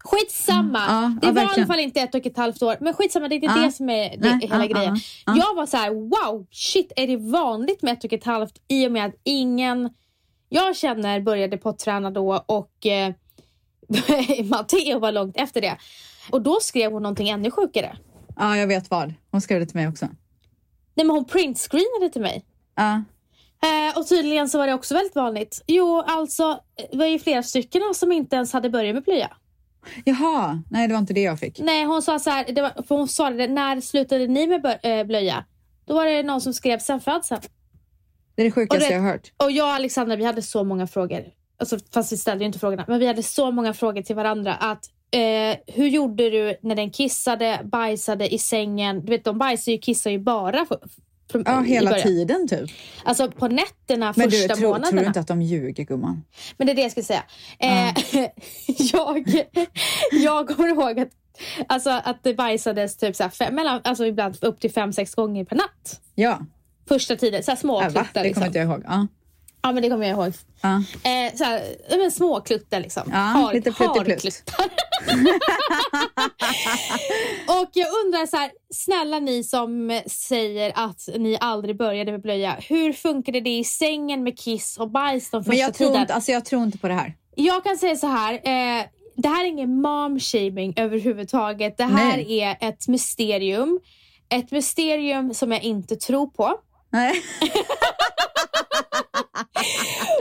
Skitsamma! 0.03 0.85
Mm, 1.05 1.19
ja, 1.21 1.31
det 1.31 1.39
ja, 1.41 1.45
var 1.45 1.51
i 1.51 1.55
alla 1.61 1.67
fall 1.67 1.79
inte 1.79 2.01
ett 2.01 2.15
och 2.15 2.25
ett 2.25 2.37
halvt 2.37 2.63
år. 2.63 2.77
Men 2.81 2.93
skitsamma, 2.93 3.27
det 3.27 3.35
är 3.35 3.43
inte 3.43 3.59
Ja. 3.59 3.65
det 3.65 3.71
som 3.71 3.89
är 3.89 4.09
det, 4.17 4.17
Nej, 4.35 4.47
hela 4.47 4.67
grejen. 4.67 4.95
ja, 4.95 5.01
ja. 5.25 5.35
Jag 5.37 5.55
var 5.55 5.65
så 5.65 5.77
här: 5.77 5.89
wow, 5.91 6.45
shit, 6.51 6.91
är 6.95 7.07
det 7.07 7.17
vanligt 7.17 7.81
med 7.81 7.93
ett 7.93 8.03
och 8.03 8.13
ett 8.13 8.23
halvt 8.23 8.61
i 8.67 8.87
och 8.87 8.91
med 8.91 9.05
att 9.05 9.15
ingen 9.23 9.89
jag 10.49 10.75
känner 10.75 11.21
började 11.21 11.57
potträna 11.57 12.11
då 12.11 12.43
och 12.45 12.85
eh, 12.85 13.13
Matteo 14.43 14.99
var 14.99 15.11
långt 15.11 15.37
efter 15.37 15.61
det. 15.61 15.77
Och 16.29 16.41
då 16.41 16.59
skrev 16.61 16.91
hon 16.91 17.03
någonting 17.03 17.29
ännu 17.29 17.51
sjukare. 17.51 17.97
Ja, 18.35 18.57
jag 18.57 18.67
vet 18.67 18.89
vad. 18.89 19.13
Hon 19.31 19.41
skrev 19.41 19.59
det 19.59 19.65
till 19.65 19.75
mig 19.75 19.87
också. 19.87 20.05
Nej, 20.95 21.05
men 21.05 21.09
hon 21.09 21.25
printscreenade 21.25 22.09
till 22.11 22.21
mig. 22.21 22.45
Ja. 22.75 23.03
Eh, 23.63 23.97
och 23.99 24.07
tydligen 24.07 24.49
så 24.49 24.57
var 24.57 24.67
det 24.67 24.73
också 24.73 24.93
väldigt 24.93 25.15
vanligt. 25.15 25.63
Jo, 25.67 26.03
alltså 26.07 26.59
det 26.91 26.97
var 26.97 27.05
ju 27.05 27.19
flera 27.19 27.43
stycken 27.43 27.81
som 27.93 28.11
inte 28.11 28.35
ens 28.35 28.53
hade 28.53 28.69
börjat 28.69 28.93
med 28.95 29.03
blöja. 29.03 29.31
Jaha, 30.05 30.61
nej 30.69 30.87
det 30.87 30.93
var 30.93 30.99
inte 30.99 31.13
det 31.13 31.21
jag 31.21 31.39
fick. 31.39 31.59
Nej, 31.59 31.83
hon 31.85 32.01
sa 32.01 32.19
så 32.19 32.29
här, 32.29 32.45
det 32.53 32.61
var, 32.61 32.83
för 32.87 32.95
hon 32.95 33.07
sa 33.07 33.29
det, 33.29 33.47
när 33.47 33.81
slutade 33.81 34.27
ni 34.27 34.47
med 34.47 34.79
eh, 34.83 35.03
blöja? 35.03 35.45
Då 35.85 35.93
var 35.93 36.05
det 36.05 36.23
någon 36.23 36.41
som 36.41 36.53
skrev 36.53 36.79
sen 36.79 36.99
födseln. 36.99 37.41
Det 38.35 38.41
är 38.41 38.45
det 38.45 38.51
sjukaste 38.51 38.85
det- 38.89 38.93
jag 38.93 39.01
har 39.01 39.09
hört. 39.11 39.31
Och 39.37 39.51
jag 39.51 39.65
och 39.67 39.73
Alexandra, 39.73 40.15
vi 40.15 40.23
hade 40.25 40.41
så 40.41 40.63
många 40.63 40.87
frågor. 40.87 41.23
Alltså, 41.59 41.77
fast 41.93 42.11
vi 42.13 42.17
ställde 42.17 42.43
ju 42.43 42.47
inte 42.47 42.59
frågorna. 42.59 42.85
Men 42.87 42.99
vi 42.99 43.07
hade 43.07 43.23
så 43.23 43.51
många 43.51 43.73
frågor 43.73 44.01
till 44.01 44.15
varandra. 44.15 44.53
Att 44.55 44.85
eh, 45.11 45.57
Hur 45.75 45.87
gjorde 45.87 46.29
du 46.29 46.57
när 46.61 46.75
den 46.75 46.91
kissade, 46.91 47.59
bajsade 47.63 48.33
i 48.33 48.39
sängen? 48.39 49.05
Du 49.05 49.11
vet, 49.11 49.23
de 49.23 49.37
bajsar 49.37 49.71
ju 49.71 49.77
kissar 49.77 50.11
ju 50.11 50.19
bara 50.19 50.65
från, 51.33 51.43
Ja, 51.45 51.61
hela 51.61 51.93
tiden 51.93 52.47
typ. 52.47 52.69
Alltså 53.03 53.31
på 53.31 53.47
nätterna, 53.47 54.13
Men 54.17 54.29
du, 54.29 54.37
första 54.37 54.55
tror, 54.55 54.67
månaderna. 54.67 54.89
tror 54.89 54.99
du 54.99 55.05
inte 55.07 55.19
att 55.19 55.27
de 55.27 55.41
ljuger 55.41 55.83
gumman? 55.83 56.23
Men 56.57 56.67
det 56.67 56.73
är 56.73 56.75
det 56.75 56.81
jag 56.81 56.91
skulle 56.91 57.03
säga. 57.03 57.23
Eh, 57.59 57.93
jag, 58.93 59.33
jag 60.11 60.47
kommer 60.47 60.69
ihåg 60.69 60.99
att, 60.99 61.09
alltså, 61.67 61.89
att 61.89 62.23
det 62.23 62.33
bajsades 62.33 62.97
typ 62.97 63.15
så 63.15 63.23
här 63.23 63.29
fem, 63.29 63.55
mellan, 63.55 63.81
alltså 63.83 64.05
ibland 64.05 64.37
upp 64.41 64.59
till 64.59 64.71
fem, 64.71 64.93
sex 64.93 65.15
gånger 65.15 65.45
per 65.45 65.55
natt. 65.55 66.01
Ja, 66.15 66.39
Första 66.87 67.15
tiden, 67.15 67.43
så 67.43 67.51
här 67.51 67.55
små 67.55 67.81
äh, 67.81 67.89
va? 67.89 67.89
kluttar. 67.89 68.03
det 68.03 68.11
kommer 68.13 68.25
Liksom. 68.27 68.43
inte 68.43 68.59
jag 68.59 68.67
ihåg. 68.67 68.83
Ja. 68.87 69.07
Ja 69.65 69.71
men 69.71 69.83
det 69.83 69.89
kommer 69.89 70.07
jag 70.07 70.19
ihåg. 70.19 70.33
Ja. 70.61 70.75
Eh, 71.03 71.35
så 71.35 71.43
här, 71.43 71.75
ja, 71.89 71.97
men 71.97 72.11
små 72.11 72.41
kluttar 72.41 72.79
liksom. 72.79 73.03
Ja, 73.11 73.51
lite 73.53 73.71
pluttiplutt. 73.71 74.07
harkluttar. 74.07 74.65
och 77.61 77.69
jag 77.73 77.87
undrar 78.05 78.25
så 78.25 78.37
här, 78.37 78.51
snälla 78.73 79.19
ni 79.19 79.43
som 79.43 80.01
säger 80.07 80.71
att 80.75 81.09
ni 81.17 81.37
aldrig 81.39 81.77
började 81.77 82.11
med 82.11 82.21
blöja. 82.21 82.55
Hur 82.59 82.93
funkade 82.93 83.39
det 83.39 83.57
i 83.57 83.63
sängen 83.63 84.23
med 84.23 84.39
kiss 84.39 84.77
och 84.77 84.89
bajs 84.91 85.29
de 85.29 85.43
första 85.43 85.49
Men 85.51 85.59
jag 85.59 85.73
tror, 85.73 85.87
tiden? 85.87 86.01
inte, 86.01 86.13
alltså 86.13 86.31
jag 86.31 86.45
tror 86.45 86.63
inte 86.63 86.77
på 86.77 86.87
det 86.87 86.93
här. 86.93 87.13
Jag 87.35 87.63
kan 87.63 87.77
säga 87.77 87.95
så 87.95 88.07
här. 88.07 88.33
Eh, 88.33 88.85
det 89.15 89.27
här 89.27 89.43
är 89.43 89.47
ingen 89.47 89.85
mom-shaming 89.85 90.73
överhuvudtaget. 90.75 91.77
Det 91.77 91.83
här 91.83 92.17
Nej. 92.17 92.39
är 92.39 92.57
ett 92.59 92.87
mysterium. 92.87 93.79
Ett 94.29 94.51
mysterium 94.51 95.33
som 95.33 95.51
jag 95.51 95.63
inte 95.63 95.95
tror 95.95 96.27
på. 96.27 96.53
Nej. 96.89 97.23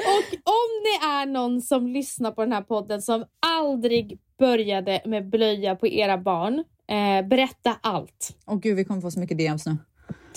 Och 0.07 0.39
om 0.45 0.71
det 0.85 1.07
är 1.07 1.27
någon 1.27 1.63
som 1.63 1.87
lyssnar 1.87 2.31
på 2.31 2.43
den 2.43 2.53
här 2.53 2.63
podden 2.63 3.03
som 3.03 3.25
aldrig 3.47 4.19
började 4.39 5.03
med 5.05 5.31
blöja 5.31 5.77
på 5.77 5.87
era 5.87 6.19
barn, 6.19 6.65
eh, 6.91 7.29
berätta 7.29 7.77
allt. 7.81 8.37
Åh 8.47 8.59
gud, 8.59 8.77
vi 8.77 8.85
kommer 8.85 9.01
få 9.01 9.11
så 9.11 9.21
mycket 9.21 9.39
DMs 9.39 9.67
nu. 9.67 9.77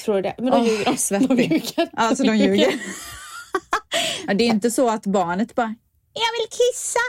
Tror 0.06 0.16
du 0.16 0.22
det? 0.22 0.36
Men 0.38 0.46
de 0.46 0.62
Åh, 0.62 0.68
ljuger 0.68 0.96
svettig. 0.96 1.30
De 1.30 1.44
ljuger. 1.44 1.90
Alltså 1.94 2.24
de 2.24 2.38
ljuger. 2.38 2.74
det 4.36 4.44
är 4.44 4.48
inte 4.48 4.72
så 4.72 4.90
att 4.90 5.06
barnet 5.06 5.56
bara, 5.56 5.76
jag 6.14 6.40
vill 6.40 6.50
kissa. 6.50 7.00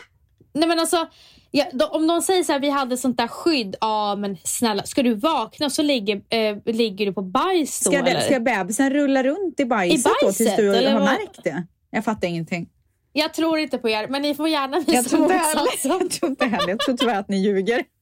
Nej 0.53 0.69
men 0.69 0.81
alltså, 0.81 1.07
ja, 1.51 1.65
de, 1.73 1.85
om 1.85 2.07
de 2.07 2.23
säger 2.23 2.43
så 2.45 2.53
här, 2.53 2.61
vi 2.61 2.71
hade 2.71 2.97
sånt 2.97 3.17
där 3.17 3.29
skydd. 3.29 3.77
Ja 3.81 4.17
men 4.17 4.37
snälla, 4.45 4.83
ska 4.83 5.03
du 5.03 5.15
vakna 5.15 5.71
så 5.71 5.83
ligger, 5.83 6.23
eh, 6.29 6.57
ligger 6.65 7.07
du 7.07 7.13
på 7.13 7.23
bajs 7.23 7.81
då 7.81 7.91
Ska, 7.91 8.03
det, 8.03 8.11
eller? 8.11 8.21
ska 8.21 8.41
bebisen 8.41 8.91
rulla 8.91 9.23
runt 9.23 9.61
i 9.61 9.65
bajset, 9.65 10.05
då 10.05 10.27
tills 10.27 10.39
bajset, 10.39 10.57
du 10.57 10.77
eller 10.77 10.93
har 10.93 11.01
märkt 11.01 11.45
det? 11.45 11.67
Jag 11.97 12.05
fattar 12.05 12.29
ingenting. 12.29 12.69
Jag 13.13 13.35
tror 13.35 13.59
inte 13.59 13.79
på 13.79 13.89
er, 13.89 14.09
men 14.09 14.23
ni 14.23 14.35
får 14.35 14.49
gärna 14.49 14.79
visa 14.79 14.93
Jag 14.93 15.09
tror 15.09 15.23
inte 15.23 15.35
motsatsen. 15.35 15.91
heller, 15.91 16.01
jag 16.03 16.11
tror 16.11 16.31
inte 16.31 16.47
heller. 16.47 16.69
Jag 16.69 16.79
tror 16.81 16.97
tyvärr 16.97 17.19
att 17.19 17.29
ni 17.29 17.37
ljuger. 17.37 17.85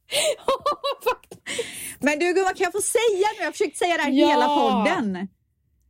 Men 2.01 2.19
du 2.19 2.35
gumman, 2.35 2.55
kan 2.55 2.65
jag 2.65 2.73
få 2.73 2.81
säga 2.81 3.29
nu? 3.33 3.39
Jag 3.39 3.45
har 3.47 3.53
försökt 3.53 3.77
säga 3.77 3.97
det 3.97 4.03
här 4.03 4.11
Ja. 4.11 4.29
hela 4.29 4.47
podden. 4.47 5.29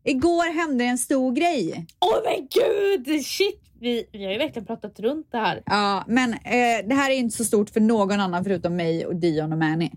Igår 0.04 0.54
hände 0.54 0.84
en 0.84 0.98
stor 0.98 1.32
grej. 1.32 1.86
Åh 2.00 2.16
men 2.24 2.48
gud! 2.50 3.24
Shit! 3.26 3.60
Vi, 3.80 4.08
vi 4.12 4.24
har 4.24 4.32
ju 4.32 4.38
verkligen 4.38 4.66
pratat 4.66 5.00
runt 5.00 5.28
det 5.32 5.38
här. 5.38 5.62
Ja, 5.66 6.04
men 6.06 6.32
eh, 6.32 6.86
det 6.88 6.94
här 6.94 7.10
är 7.10 7.14
inte 7.14 7.36
så 7.36 7.44
stort 7.44 7.70
för 7.70 7.80
någon 7.80 8.20
annan 8.20 8.44
förutom 8.44 8.76
mig 8.76 9.06
och 9.06 9.16
Dion 9.16 9.52
och 9.52 9.58
Manny. 9.58 9.90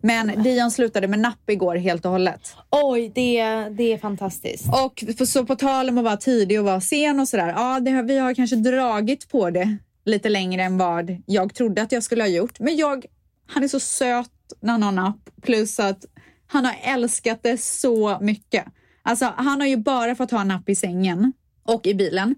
Men 0.00 0.42
Dion 0.42 0.70
slutade 0.70 1.08
med 1.08 1.18
napp 1.18 1.50
igår 1.50 1.76
helt 1.76 2.04
och 2.04 2.10
hållet. 2.12 2.56
Oj, 2.70 3.12
det, 3.14 3.42
det 3.68 3.92
är 3.92 3.98
fantastiskt. 3.98 4.64
Och 4.84 5.26
så 5.28 5.46
på 5.46 5.56
tal 5.56 5.88
om 5.88 5.98
att 5.98 6.04
vara 6.04 6.16
tidig 6.16 6.58
och 6.58 6.64
vara 6.64 6.80
sen 6.80 7.20
och 7.20 7.28
sådär. 7.28 7.48
Ja, 7.56 7.80
det 7.80 8.02
vi 8.02 8.18
har 8.18 8.34
kanske 8.34 8.56
dragit 8.56 9.28
på 9.28 9.50
det 9.50 9.76
lite 10.04 10.28
längre 10.28 10.62
än 10.62 10.78
vad 10.78 11.22
jag 11.26 11.54
trodde 11.54 11.82
att 11.82 11.92
jag 11.92 12.02
skulle 12.02 12.22
ha 12.22 12.28
gjort. 12.28 12.60
Men 12.60 12.76
jag, 12.76 13.04
han 13.46 13.64
är 13.64 13.68
så 13.68 13.80
söt 13.80 14.30
när 14.60 14.72
han 14.72 14.82
har 14.82 14.92
napp. 14.92 15.30
Plus 15.42 15.80
att 15.80 16.04
han 16.46 16.64
har 16.64 16.76
älskat 16.82 17.42
det 17.42 17.60
så 17.60 18.18
mycket. 18.20 18.64
Alltså, 19.02 19.32
han 19.36 19.60
har 19.60 19.68
ju 19.68 19.76
bara 19.76 20.14
fått 20.14 20.30
ha 20.30 20.44
napp 20.44 20.68
i 20.68 20.74
sängen 20.74 21.32
och 21.64 21.86
i 21.86 21.94
bilen. 21.94 22.34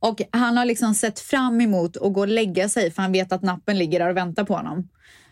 Och 0.00 0.22
han 0.30 0.56
har 0.56 0.64
liksom 0.64 0.94
sett 0.94 1.20
fram 1.20 1.60
emot 1.60 1.96
att 1.96 2.12
gå 2.12 2.20
och 2.20 2.28
lägga 2.28 2.68
sig 2.68 2.90
för 2.90 3.02
han 3.02 3.12
vet 3.12 3.32
att 3.32 3.42
nappen 3.42 3.78
ligger 3.78 3.98
där 3.98 4.10
och 4.10 4.16
väntar 4.16 4.44
på 4.44 4.54
honom. 4.54 4.88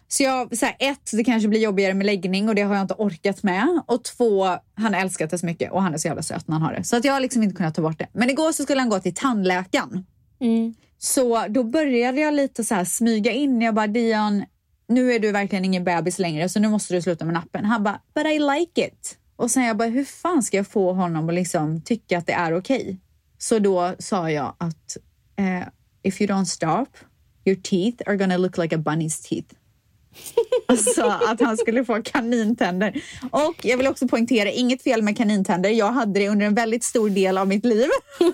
Så 0.09 0.23
jag, 0.23 0.59
så 0.59 0.67
här, 0.67 0.77
ett, 0.79 1.11
det 1.13 1.25
kanske 1.25 1.49
blir 1.49 1.61
jobbigare 1.61 1.95
med 1.95 2.07
läggning 2.07 2.49
och 2.49 2.55
det 2.55 2.63
har 2.63 2.75
jag 2.75 2.85
inte 2.85 2.95
orkat 2.95 3.43
med. 3.43 3.83
Och 3.87 4.05
två, 4.05 4.47
han 4.75 4.95
har 4.95 5.01
älskat 5.01 5.31
det 5.31 5.39
så 5.39 5.47
mycket 5.47 5.73
och 5.73 5.83
han 5.83 5.95
är 5.95 5.99
så 5.99 6.09
jävla 6.09 6.23
söt 6.23 6.49
när 6.49 6.55
han 6.55 6.63
har 6.63 6.73
det. 6.73 6.85
Så 6.85 6.97
att 6.97 7.05
jag 7.05 7.13
har 7.13 7.21
liksom 7.21 7.43
inte 7.43 7.57
kunnat 7.57 7.75
ta 7.75 7.83
bort 7.83 7.99
det. 7.99 8.07
Men 8.13 8.31
igår 8.31 8.53
så 8.53 8.63
skulle 8.63 8.81
han 8.81 8.89
gå 8.89 9.01
till 9.01 9.15
tandläkaren. 9.15 10.07
Mm. 10.41 10.75
Så 10.99 11.47
då 11.49 11.65
började 11.65 12.21
jag 12.21 12.35
lite 12.35 12.65
så 12.65 12.75
här 12.75 12.85
smyga 12.85 13.33
in. 13.33 13.61
Jag 13.61 13.75
bara, 13.75 13.87
Dion, 13.87 14.45
nu 14.89 15.13
är 15.13 15.19
du 15.19 15.33
verkligen 15.33 15.65
ingen 15.65 15.85
bebis 15.85 16.19
längre 16.19 16.49
så 16.49 16.61
nu 16.61 16.69
måste 16.69 16.95
du 16.95 17.03
sluta 17.03 17.25
med 17.25 17.35
nappen. 17.35 17.65
Han 17.65 17.83
bara, 17.83 18.01
but 18.15 18.27
I 18.27 18.39
like 18.39 18.87
it. 18.87 19.19
Och 19.37 19.51
sen 19.51 19.65
jag 19.65 19.77
bara, 19.77 19.89
hur 19.89 20.05
fan 20.05 20.43
ska 20.43 20.57
jag 20.57 20.67
få 20.67 20.93
honom 20.93 21.29
att 21.29 21.35
liksom 21.35 21.81
tycka 21.81 22.19
att 22.19 22.27
det 22.27 22.33
är 22.33 22.59
okej? 22.59 22.99
Så 23.39 23.59
då 23.59 23.95
sa 23.99 24.31
jag 24.31 24.55
att 24.59 24.97
eh, 25.37 25.69
if 26.03 26.21
you 26.21 26.31
don't 26.31 26.45
stop, 26.45 26.87
your 27.45 27.61
teeth 27.63 28.03
are 28.07 28.17
gonna 28.17 28.37
look 28.37 28.59
like 28.59 28.77
a 28.77 28.79
bunny's 28.79 29.29
teeth. 29.29 29.55
Alltså 30.69 31.03
att 31.03 31.41
han 31.41 31.57
skulle 31.57 31.85
få 31.85 32.03
kanintänder. 32.03 33.03
Och 33.31 33.55
jag 33.63 33.77
vill 33.77 33.87
också 33.87 34.09
poängtera, 34.09 34.51
inget 34.51 34.83
fel 34.83 35.03
med 35.03 35.17
kanintänder. 35.17 35.71
Jag 35.71 35.93
hade 35.93 36.21
det 36.21 36.29
under 36.29 36.47
en 36.47 36.55
väldigt 36.55 36.85
stor 36.85 37.11
del 37.11 37.39
av 37.39 37.49
mitt 37.49 37.65
liv. 37.65 37.89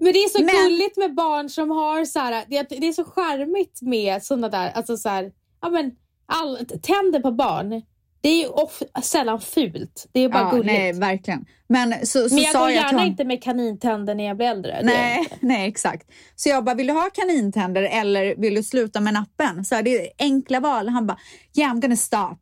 Men 0.00 0.12
det 0.12 0.18
är 0.18 0.28
så 0.28 0.44
Men- 0.44 0.54
gulligt 0.54 0.96
med 0.96 1.14
barn 1.14 1.48
som 1.48 1.70
har 1.70 2.04
så 2.04 2.18
här, 2.18 2.44
det, 2.48 2.62
det 2.68 2.88
är 2.88 2.92
så 2.92 3.04
charmigt 3.04 3.82
med 3.82 4.22
sådana 4.22 4.48
där, 4.48 4.70
alltså 4.70 4.96
så 4.96 5.08
här, 5.08 5.32
ja 5.62 5.68
men 5.70 5.90
all, 6.26 6.56
tänder 6.82 7.20
på 7.20 7.30
barn. 7.30 7.82
Det 8.24 8.28
är 8.28 8.40
ju 8.42 8.46
of, 8.48 8.82
sällan 9.02 9.40
fult. 9.40 10.06
Det 10.12 10.20
är 10.20 10.28
bara 10.28 10.42
Ja, 10.42 10.50
gulligt. 10.50 10.66
nej, 10.66 10.92
verkligen. 10.92 11.44
Men 11.68 12.06
så, 12.06 12.28
så 12.28 12.34
men 12.34 12.44
jag 12.44 12.52
sa 12.52 12.58
går 12.58 12.68
jag 12.68 12.76
gärna 12.76 12.88
honom, 12.88 13.06
inte 13.06 13.24
med 13.24 13.42
kanintänder 13.42 14.14
när 14.14 14.24
jag 14.24 14.36
blir 14.36 14.46
äldre. 14.46 14.80
Nej, 14.82 15.28
nej, 15.40 15.68
exakt. 15.68 16.10
Så 16.36 16.48
jag 16.48 16.64
bara, 16.64 16.74
vill 16.74 16.86
du 16.86 16.92
ha 16.92 17.10
kanintänder 17.14 17.82
eller 17.82 18.34
vill 18.36 18.54
du 18.54 18.62
sluta 18.62 19.00
med 19.00 19.14
nappen? 19.14 19.64
Så 19.64 19.74
här, 19.74 19.82
det 19.82 20.00
är 20.00 20.08
enkla 20.18 20.60
val. 20.60 20.88
Han 20.88 21.06
bara, 21.06 21.18
yeah 21.58 21.74
I'm 21.74 21.80
gonna 21.80 21.96
stop. 21.96 22.38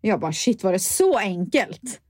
Jag 0.00 0.20
bara, 0.20 0.32
shit 0.32 0.64
var 0.64 0.72
det 0.72 0.78
så 0.78 1.18
enkelt? 1.18 2.00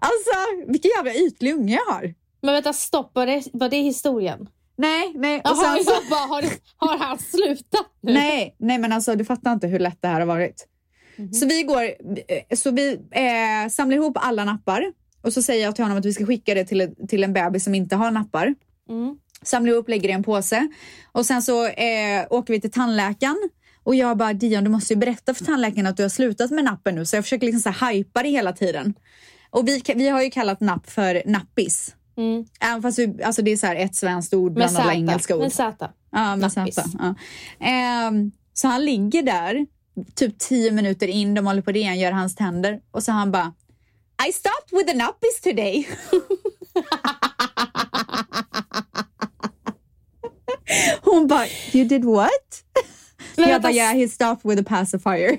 Alltså, 0.00 0.70
vilken 0.72 0.90
jävla 0.96 1.14
ytlig 1.14 1.54
unge 1.54 1.74
jag 1.74 1.94
har. 1.94 2.14
Men 2.42 2.54
vänta, 2.54 2.72
stopp. 2.72 3.10
Var 3.14 3.26
det, 3.26 3.42
var 3.52 3.68
det 3.68 3.80
historien? 3.80 4.48
Nej, 4.76 5.12
nej. 5.14 5.40
Och 5.44 5.56
sen 5.56 5.84
så, 5.84 6.10
bara, 6.10 6.20
har, 6.20 6.44
har 6.76 6.98
han 6.98 7.18
slutat 7.18 7.86
nu? 8.00 8.12
nej, 8.12 8.56
nej, 8.58 8.78
men 8.78 8.92
alltså 8.92 9.14
du 9.14 9.24
fattar 9.24 9.52
inte 9.52 9.66
hur 9.66 9.78
lätt 9.78 9.98
det 10.02 10.08
här 10.08 10.20
har 10.20 10.26
varit. 10.26 10.68
Mhm. 11.16 11.32
Så 11.32 11.46
vi 11.46 11.62
går, 11.62 11.82
eh, 12.28 12.56
så 12.56 12.70
vi 12.70 12.92
eh, 13.10 13.70
samlar 13.70 13.96
ihop 13.96 14.18
alla 14.20 14.44
nappar 14.44 14.92
och 15.22 15.32
så 15.32 15.42
säger 15.42 15.64
jag 15.64 15.74
till 15.74 15.84
honom 15.84 15.98
att 15.98 16.04
vi 16.04 16.12
ska 16.12 16.26
skicka 16.26 16.54
det 16.54 16.64
till, 16.64 16.94
till 17.08 17.24
en 17.24 17.32
bebis 17.32 17.64
som 17.64 17.74
inte 17.74 17.96
har 17.96 18.10
nappar. 18.10 18.54
Mm. 18.88 19.16
samlar 19.42 19.72
upp, 19.72 19.88
lägger 19.88 20.08
i 20.08 20.12
en 20.12 20.22
påse 20.22 20.68
och 21.12 21.26
sen 21.26 21.42
så 21.42 21.66
eh, 21.66 22.26
åker 22.30 22.54
vi 22.54 22.60
till 22.60 22.70
tandläkaren 22.70 23.50
och 23.84 23.94
jag 23.94 24.16
bara 24.16 24.32
Dion 24.32 24.64
du 24.64 24.70
måste 24.70 24.94
ju 24.94 24.98
berätta 24.98 25.34
för 25.34 25.44
tandläkaren 25.44 25.86
att 25.86 25.96
du 25.96 26.02
har 26.02 26.10
slutat 26.10 26.50
med 26.50 26.64
nappen 26.64 26.94
nu 26.94 27.06
så 27.06 27.16
jag 27.16 27.24
försöker 27.24 27.46
liksom 27.46 27.60
så 27.60 27.84
här 27.84 27.92
hypa 27.92 28.22
det 28.22 28.28
hela 28.28 28.52
tiden. 28.52 28.94
Och 29.50 29.68
vi, 29.68 29.82
vi 29.94 30.08
har 30.08 30.22
ju 30.22 30.30
kallat 30.30 30.60
napp 30.60 30.90
för 30.90 31.22
nappis. 31.26 31.94
Mm. 32.16 32.44
Även 32.60 32.82
fast 32.82 32.98
vi, 32.98 33.22
alltså 33.22 33.42
det 33.42 33.52
är 33.52 33.56
så 33.56 33.66
ett 33.66 33.94
svenskt 33.94 34.34
ord 34.34 34.52
bland 34.52 34.76
alla 34.76 34.94
engelska 34.94 35.36
ord. 35.36 35.42
Med 35.42 35.52
Z. 35.52 35.90
Ja, 36.12 36.36
med 36.36 36.56
Nappis. 36.56 36.74
Z, 36.74 36.88
ja. 36.98 37.14
Ehm, 37.66 38.32
så 38.52 38.68
han 38.68 38.84
ligger 38.84 39.22
där, 39.22 39.66
typ 40.14 40.38
tio 40.38 40.70
minuter 40.70 41.08
in, 41.08 41.34
de 41.34 41.46
håller 41.46 41.62
på 41.62 41.70
att 41.70 41.76
rengöra 41.76 42.14
hans 42.14 42.34
tänder 42.34 42.80
och 42.90 43.02
så 43.02 43.12
han 43.12 43.32
bara 43.32 43.52
I 44.28 44.32
stopped 44.32 44.78
with 44.78 44.90
the 44.92 44.96
nappis 44.98 45.40
today. 45.40 45.88
Hon 51.02 51.26
bara, 51.26 51.46
you 51.72 51.84
did 51.88 52.04
what? 52.04 52.64
Men, 53.36 53.48
jag 53.48 53.62
bara, 53.62 53.72
yeah 53.72 53.94
he 53.94 54.08
stopped 54.08 54.50
with 54.50 54.60
a 54.60 54.64
pacifier. 54.68 55.38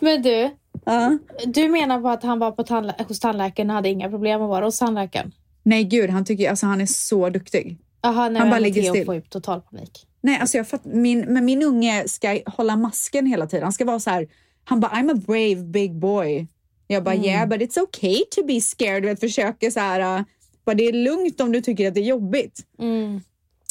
men 0.00 0.22
du, 0.22 0.50
Ja. 0.84 1.18
du 1.46 1.68
menar 1.68 2.00
på 2.00 2.08
att 2.08 2.22
han 2.22 2.38
var 2.38 2.52
på 2.52 2.62
tandlä- 2.62 3.04
hos 3.08 3.20
tandläkaren 3.20 3.70
och 3.70 3.76
hade 3.76 3.88
inga 3.88 4.08
problem 4.10 4.42
att 4.42 4.48
vara 4.48 4.64
hos 4.64 4.78
tandläkaren? 4.78 5.32
Nej 5.62 5.84
gud, 5.84 6.10
han 6.10 6.24
tycker, 6.24 6.50
alltså 6.50 6.66
han 6.66 6.80
är 6.80 6.86
så 6.86 7.28
duktig. 7.28 7.78
Jaha, 8.02 8.28
nej, 8.28 8.40
Han 8.40 8.50
bara 8.50 8.60
ligger 8.60 8.82
still. 8.90 9.04
får 9.04 9.14
ju 9.14 9.20
total 9.20 9.60
panik. 9.60 10.06
Nej, 10.22 10.38
alltså 10.38 10.56
jag 10.56 10.68
fatt, 10.68 10.84
min, 10.84 11.20
men 11.20 11.44
min 11.44 11.62
unge 11.62 12.08
ska 12.08 12.40
hålla 12.46 12.76
masken 12.76 13.26
hela 13.26 13.46
tiden. 13.46 13.62
Han 13.62 13.72
ska 13.72 13.84
vara 13.84 14.00
så 14.00 14.10
här, 14.10 14.28
han 14.64 14.80
bara 14.80 14.92
I'm 14.92 15.12
a 15.12 15.20
brave 15.26 15.62
big 15.64 15.94
boy. 15.94 16.46
Jag 16.86 17.04
bara 17.04 17.14
yeah 17.14 17.48
but 17.48 17.60
it's 17.60 17.82
okay 17.82 18.22
to 18.30 18.46
be 18.46 18.60
scared. 18.60 19.02
Du 19.02 19.08
vet, 19.08 19.20
försöker 19.20 19.70
så 19.70 19.80
här, 19.80 20.18
uh, 20.18 20.24
bara, 20.64 20.74
det 20.74 20.88
är 20.88 20.92
lugnt 20.92 21.40
om 21.40 21.52
du 21.52 21.60
tycker 21.60 21.88
att 21.88 21.94
det 21.94 22.00
är 22.00 22.04
jobbigt. 22.04 22.60
Mm. 22.78 23.20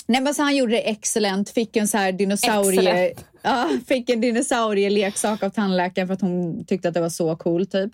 Nej 0.08 0.22
men 0.22 0.34
så 0.34 0.42
han 0.44 0.56
gjorde 0.56 0.72
det 0.72 0.90
excellent, 0.90 1.50
fick 1.50 1.76
en 1.76 1.88
så 1.88 1.98
här 1.98 2.12
dinosaurie, 2.12 3.14
ja, 3.42 3.70
fick 3.88 4.10
en 4.10 4.22
dinosaurieleksak 4.22 5.44
av 5.44 5.50
tandläkaren 5.50 6.08
för 6.08 6.14
att 6.14 6.22
hon 6.22 6.66
tyckte 6.66 6.88
att 6.88 6.94
det 6.94 7.02
var 7.02 7.10
så 7.10 7.36
cool 7.36 7.68
typ. 7.68 7.92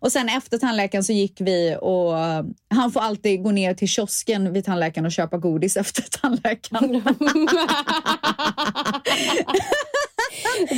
Och 0.00 0.12
sen 0.12 0.28
efter 0.28 0.58
tandläkaren 0.58 1.04
så 1.04 1.12
gick 1.12 1.40
vi 1.40 1.76
och 1.80 2.14
han 2.70 2.92
får 2.92 3.00
alltid 3.00 3.42
gå 3.42 3.50
ner 3.50 3.74
till 3.74 3.88
kiosken 3.88 4.52
vid 4.52 4.64
tandläkaren 4.64 5.06
och 5.06 5.12
köpa 5.12 5.38
godis 5.38 5.76
efter 5.76 6.02
tandläkaren. 6.20 7.02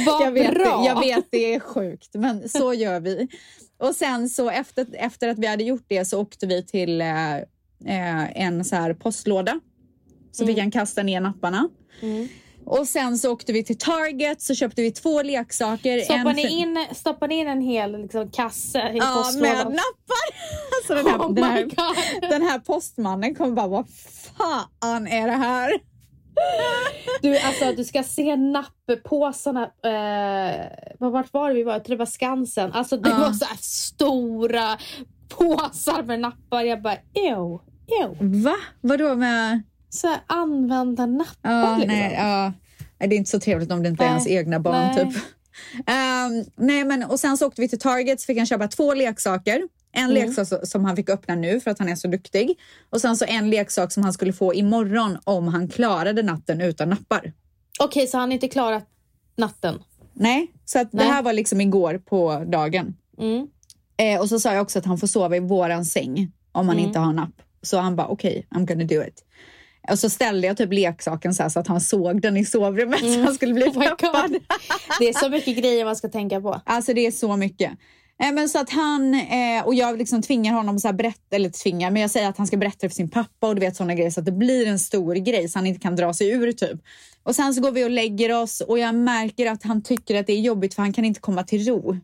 Vad 0.06 0.26
jag 0.26 0.33
vet, 0.33 0.54
bra! 0.54 0.80
Det, 0.80 0.87
jag 0.87 1.00
vet 1.00 1.24
det 1.30 1.54
är 1.54 1.61
sjukt, 1.61 2.11
men 2.14 2.48
så 2.48 2.74
gör 2.74 3.00
vi. 3.00 3.28
Och 3.78 3.94
sen 3.94 4.28
så 4.28 4.50
efter, 4.50 4.87
efter 4.92 5.28
att 5.28 5.38
vi 5.38 5.46
hade 5.46 5.64
gjort 5.64 5.85
det 5.88 6.04
så 6.04 6.20
åkte 6.20 6.46
vi 6.46 6.66
till 6.66 7.00
eh, 7.00 7.37
eh, 7.87 8.42
en 8.42 8.64
så 8.64 8.76
här 8.76 8.94
postlåda. 8.94 9.61
Så 10.33 10.46
fick 10.46 10.59
han 10.59 10.70
kasta 10.70 11.02
ner 11.02 11.20
napparna. 11.20 11.68
Mm. 12.02 12.28
Och 12.66 12.86
sen 12.88 13.18
så 13.18 13.32
åkte 13.32 13.52
vi 13.52 13.64
till 13.64 13.78
Target 13.78 14.42
så 14.42 14.54
köpte 14.54 14.82
vi 14.82 14.90
två 14.92 15.22
leksaker. 15.22 16.00
Stoppar 16.00 16.32
ni 16.32 16.48
in, 16.48 16.86
stoppar 16.94 17.28
ni 17.28 17.34
in 17.34 17.48
en 17.48 17.60
hel 17.60 18.02
liksom, 18.02 18.30
kasse 18.30 18.78
i 18.78 18.82
Ja, 18.82 19.14
med 19.14 19.14
postlådan? 19.24 19.56
nappar. 19.72 20.30
Så 20.86 20.94
den 20.94 21.06
här, 21.06 21.18
Oh 21.18 21.34
den, 21.34 21.44
här, 21.44 21.66
den 22.30 22.42
här 22.42 22.58
postmannen 22.58 23.34
kommer 23.34 23.52
bara, 23.54 23.66
vad 23.68 23.86
fan 24.36 25.06
är 25.06 25.26
det 25.26 25.32
här? 25.36 25.72
Du, 27.22 27.38
alltså, 27.38 27.72
du 27.76 27.84
ska 27.84 28.02
se 28.02 28.36
napppåsarna. 28.36 29.62
Eh, 29.62 30.66
vad- 30.98 31.12
vart 31.12 31.32
var 31.32 31.48
det 31.48 31.54
vi 31.54 31.62
var? 31.62 31.72
Jag 31.72 31.84
tror 31.84 31.96
det 31.96 31.98
var 31.98 32.06
Skansen. 32.06 32.72
Alltså, 32.72 32.96
det 32.96 33.10
Ja. 33.10 33.18
var 33.18 33.32
så 33.32 33.44
här 33.44 33.58
stora 33.60 34.78
påsar 35.28 36.02
med 36.02 36.20
nappar. 36.20 36.62
Jag 36.62 36.82
bara, 36.82 36.96
ew, 37.14 37.58
ew. 38.02 38.42
Va? 38.42 38.56
Vadå 38.80 39.14
med... 39.14 39.62
Så 39.90 40.07
här, 40.07 40.20
använda 40.26 41.07
nappar 41.07 41.50
Ja, 41.50 41.76
liksom. 41.79 41.96
nej, 41.98 42.14
ja. 42.18 42.53
Det 42.98 43.05
är 43.14 43.18
inte 43.18 43.31
så 43.31 43.40
trevligt 43.40 43.70
om 43.72 43.83
det 43.83 43.88
inte 43.88 44.05
är 44.05 44.07
Nej. 44.07 44.12
ens 44.12 44.26
egna 44.29 44.61
barn. 44.61 44.74
Nej. 44.94 44.94
Typ. 44.96 45.22
Ehm, 45.87 46.44
nej, 46.57 46.85
men, 46.85 47.05
och 47.05 47.20
sen 47.20 47.37
så 47.38 47.46
åkte 47.46 47.61
vi 47.61 47.68
till 47.68 47.79
Target 47.79 48.20
så 48.20 48.26
fick 48.26 48.37
han 48.38 48.46
köpa 48.46 48.68
två 48.68 48.94
leksaker. 48.94 49.62
En 49.92 50.05
Mm. 50.11 50.14
leksak 50.14 50.48
som 50.68 50.85
han 50.85 50.96
fick 50.96 51.11
öppna 51.11 51.35
nu 51.35 51.61
för 51.61 51.70
att 51.70 51.79
han 51.79 51.88
är 51.88 51.96
så 51.96 52.09
duktig. 52.09 52.59
Och 52.90 53.00
sen 53.00 53.16
så 53.16 53.24
en 53.24 53.50
leksak 53.50 53.92
som 53.92 54.03
han 54.03 54.12
skulle 54.12 54.33
få 54.33 54.55
imorgon 54.55 55.18
om 55.24 55.48
han 55.48 55.68
klarade 55.68 56.22
natten 56.22 56.61
utan 56.61 56.88
nappar. 56.88 57.33
Okej, 57.81 58.07
så 58.07 58.18
han 58.18 58.33
inte 58.33 58.48
klarat 58.48 58.85
natten? 59.37 59.83
Nej, 60.12 60.53
så 60.64 60.79
att 60.81 60.90
det 60.92 60.96
Nej. 60.96 61.07
här 61.07 61.22
var 61.22 61.33
liksom 61.33 61.61
igår 61.61 61.98
på 62.09 62.44
dagen. 62.46 62.94
Mm. 63.18 63.46
Eh, 63.96 64.20
och 64.20 64.29
så 64.29 64.40
sa 64.40 64.53
jag 64.53 64.62
också 64.62 64.79
att 64.79 64.85
han 64.85 64.98
får 64.98 65.07
sova 65.07 65.37
i 65.37 65.40
våran 65.40 65.85
säng 65.85 66.33
om 66.53 66.68
han 66.68 66.76
Mm. 66.76 66.87
inte 66.88 66.98
har 66.98 67.12
napp. 67.12 67.42
Så 67.62 67.79
han 67.79 67.96
bara 67.96 68.07
okej, 68.07 68.46
I'm 68.50 68.66
gonna 68.66 68.85
do 68.85 69.03
it. 69.09 69.24
Och 69.90 69.98
så 69.98 70.11
ställde 70.11 70.46
jag 70.46 70.57
typ 70.57 70.72
leksaken 70.72 71.35
så, 71.35 71.50
så 71.50 71.61
att 71.61 71.66
han 71.66 71.81
såg 71.81 72.20
den 72.20 72.37
i 72.37 72.44
sovrummet 72.44 73.00
så 73.00 73.20
han 73.20 73.35
skulle 73.35 73.55
bli 73.55 73.64
Oh 73.68 73.79
my 73.79 73.87
peppad. 73.87 74.37
Det 74.98 75.09
är 75.09 75.12
så 75.12 75.29
mycket 75.29 75.57
grejer 75.57 75.85
man 75.85 75.96
ska 75.96 76.09
tänka 76.09 76.40
på. 76.40 76.61
Alltså 76.64 76.94
det 76.94 77.07
är 77.07 77.11
så 77.11 77.37
mycket. 77.37 77.72
Eh, 78.22 78.33
men 78.33 78.48
så 78.48 78.59
att 78.59 78.70
han, 78.70 79.14
eh, 79.14 79.66
och 79.66 79.74
jag 79.74 79.98
liksom 79.98 80.22
tvingar 80.22 80.53
honom 80.53 80.79
här 80.85 80.92
berätta, 80.92 81.37
eller 81.37 81.50
tvingar, 81.50 81.90
men 81.90 82.03
jag 82.03 82.11
säger 82.11 82.29
att 82.29 82.38
han 82.38 82.46
ska 82.46 82.57
berätta 82.57 82.88
för 82.88 82.94
sin 82.94 83.11
pappa 83.11 83.48
och 83.48 83.55
du 83.55 83.61
vet 83.61 83.76
sådana 83.76 83.94
grejer 83.94 84.11
så 84.11 84.20
att 84.20 84.26
det 84.26 84.33
blir 84.33 84.66
en 84.66 84.79
stor 84.79 85.14
grej 85.14 85.48
så 85.48 85.59
han 85.59 85.66
inte 85.66 85.81
kan 85.81 85.96
dra 85.96 86.14
sig 86.14 86.31
ur 86.31 86.53
typ. 86.53 86.81
Och 87.22 87.37
sen 87.37 87.55
så 87.55 87.61
går 87.61 87.72
vi 87.72 87.85
och 87.85 87.90
lägger 87.90 88.42
oss 88.42 88.61
och 88.61 88.79
jag 88.79 88.94
märker 88.94 89.46
att 89.46 89.62
han 89.62 89.83
tycker 89.83 90.20
att 90.20 90.26
det 90.26 90.33
är 90.33 90.40
jobbigt 90.40 90.74
för 90.74 90.83
han 90.83 90.92
kan 90.92 91.05
inte 91.05 91.20
komma 91.20 91.42
till 91.42 91.66
ro. 91.66 91.96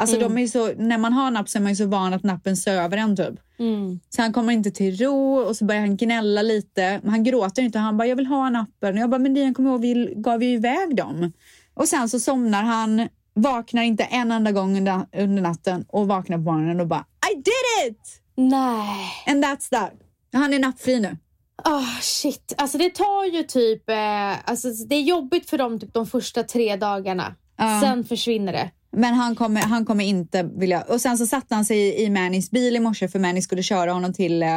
Alltså 0.00 0.18
de 0.18 0.38
är 0.38 0.46
så, 0.46 0.72
när 0.76 0.98
man 0.98 1.12
har 1.12 1.30
napp 1.30 1.48
så 1.48 1.58
är 1.58 1.62
man 1.62 1.72
ju 1.72 1.76
så 1.76 1.86
van 1.86 2.14
att 2.14 2.22
nappen 2.22 2.56
söver 2.56 2.96
en 2.96 3.16
typ. 3.16 3.34
Mm. 3.58 4.00
Så 4.08 4.22
han 4.22 4.32
kommer 4.32 4.52
inte 4.52 4.70
till 4.70 4.96
ro 4.96 5.38
och 5.38 5.56
så 5.56 5.64
börjar 5.64 5.80
han 5.80 5.96
gnälla 5.96 6.42
lite. 6.42 7.00
Men 7.02 7.10
han 7.10 7.24
gråter 7.24 7.62
inte. 7.62 7.78
Han 7.78 7.96
bara, 7.96 8.08
jag 8.08 8.16
vill 8.16 8.26
ha 8.26 8.50
nappen. 8.50 8.94
Och 8.94 9.00
jag 9.00 9.10
bara, 9.10 9.18
men 9.18 9.34
Dian, 9.34 9.54
kom 9.54 9.66
ihåg, 9.66 9.80
vi 9.80 10.14
gav 10.16 10.42
ju 10.42 10.48
iväg 10.48 10.96
dem. 10.96 11.32
Och 11.74 11.88
sen 11.88 12.08
så 12.08 12.20
somnar 12.20 12.62
han, 12.62 13.08
vaknar 13.34 13.82
inte 13.82 14.04
en 14.04 14.32
enda 14.32 14.52
gång 14.52 14.76
under, 14.76 15.06
under 15.16 15.42
natten 15.42 15.84
och 15.88 16.08
vaknar 16.08 16.36
på 16.36 16.42
morgonen 16.42 16.80
och 16.80 16.86
bara, 16.86 17.04
I 17.32 17.34
did 17.34 17.90
it! 17.90 18.22
Nej. 18.34 19.12
And 19.26 19.44
that's 19.44 19.70
that. 19.70 19.92
Han 20.32 20.54
är 20.54 20.58
nappfri 20.58 21.00
nu. 21.00 21.16
Ah 21.64 22.00
shit. 22.00 22.54
Alltså 22.56 22.78
det 22.78 22.90
tar 22.90 23.24
ju 23.24 23.42
typ... 23.42 23.90
Eh, 23.90 24.50
alltså 24.50 24.68
det 24.88 24.94
är 24.94 25.02
jobbigt 25.02 25.50
för 25.50 25.58
dem 25.58 25.80
typ 25.80 25.94
de 25.94 26.06
första 26.06 26.42
tre 26.42 26.76
dagarna. 26.76 27.34
Ja. 27.56 27.80
Sen 27.82 28.04
försvinner 28.04 28.52
det. 28.52 28.70
Men 28.92 29.14
han 29.14 29.34
kommer, 29.36 29.60
han 29.60 29.84
kommer 29.84 30.04
inte 30.04 30.42
vilja... 30.42 30.82
Och 30.82 31.00
sen 31.00 31.18
så 31.18 31.26
satte 31.26 31.54
han 31.54 31.64
sig 31.64 31.78
i, 31.78 32.02
i 32.04 32.10
Mannys 32.10 32.50
bil 32.50 32.76
i 32.76 32.80
morse 32.80 33.08
för 33.08 33.18
Manny 33.18 33.42
skulle 33.42 33.62
köra 33.62 33.92
honom 33.92 34.12
till, 34.12 34.42
eh, 34.42 34.48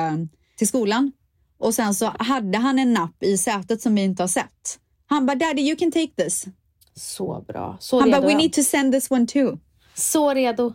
till 0.58 0.68
skolan. 0.68 1.12
Och 1.60 1.74
sen 1.74 1.94
så 1.96 2.14
hade 2.20 2.58
han 2.58 2.80
en 2.80 2.94
napp 2.94 3.24
i 3.24 3.38
sätet 3.38 3.82
som 3.82 3.96
vi 3.96 4.02
inte 4.02 4.24
har 4.24 4.28
sett. 4.28 4.80
Han 5.08 5.26
bara, 5.26 5.36
daddy 5.36 5.62
you 5.62 5.76
can 5.76 5.92
take 5.92 6.12
this. 6.18 6.46
Så 6.96 7.46
bra. 7.48 7.78
Så 7.80 8.00
Han 8.00 8.10
redo. 8.10 8.22
bara, 8.22 8.28
we 8.28 8.36
need 8.38 8.54
to 8.54 8.62
send 8.64 8.94
this 8.94 9.12
one 9.12 9.28
too. 9.28 9.58
Så 9.96 10.34
redo. 10.34 10.74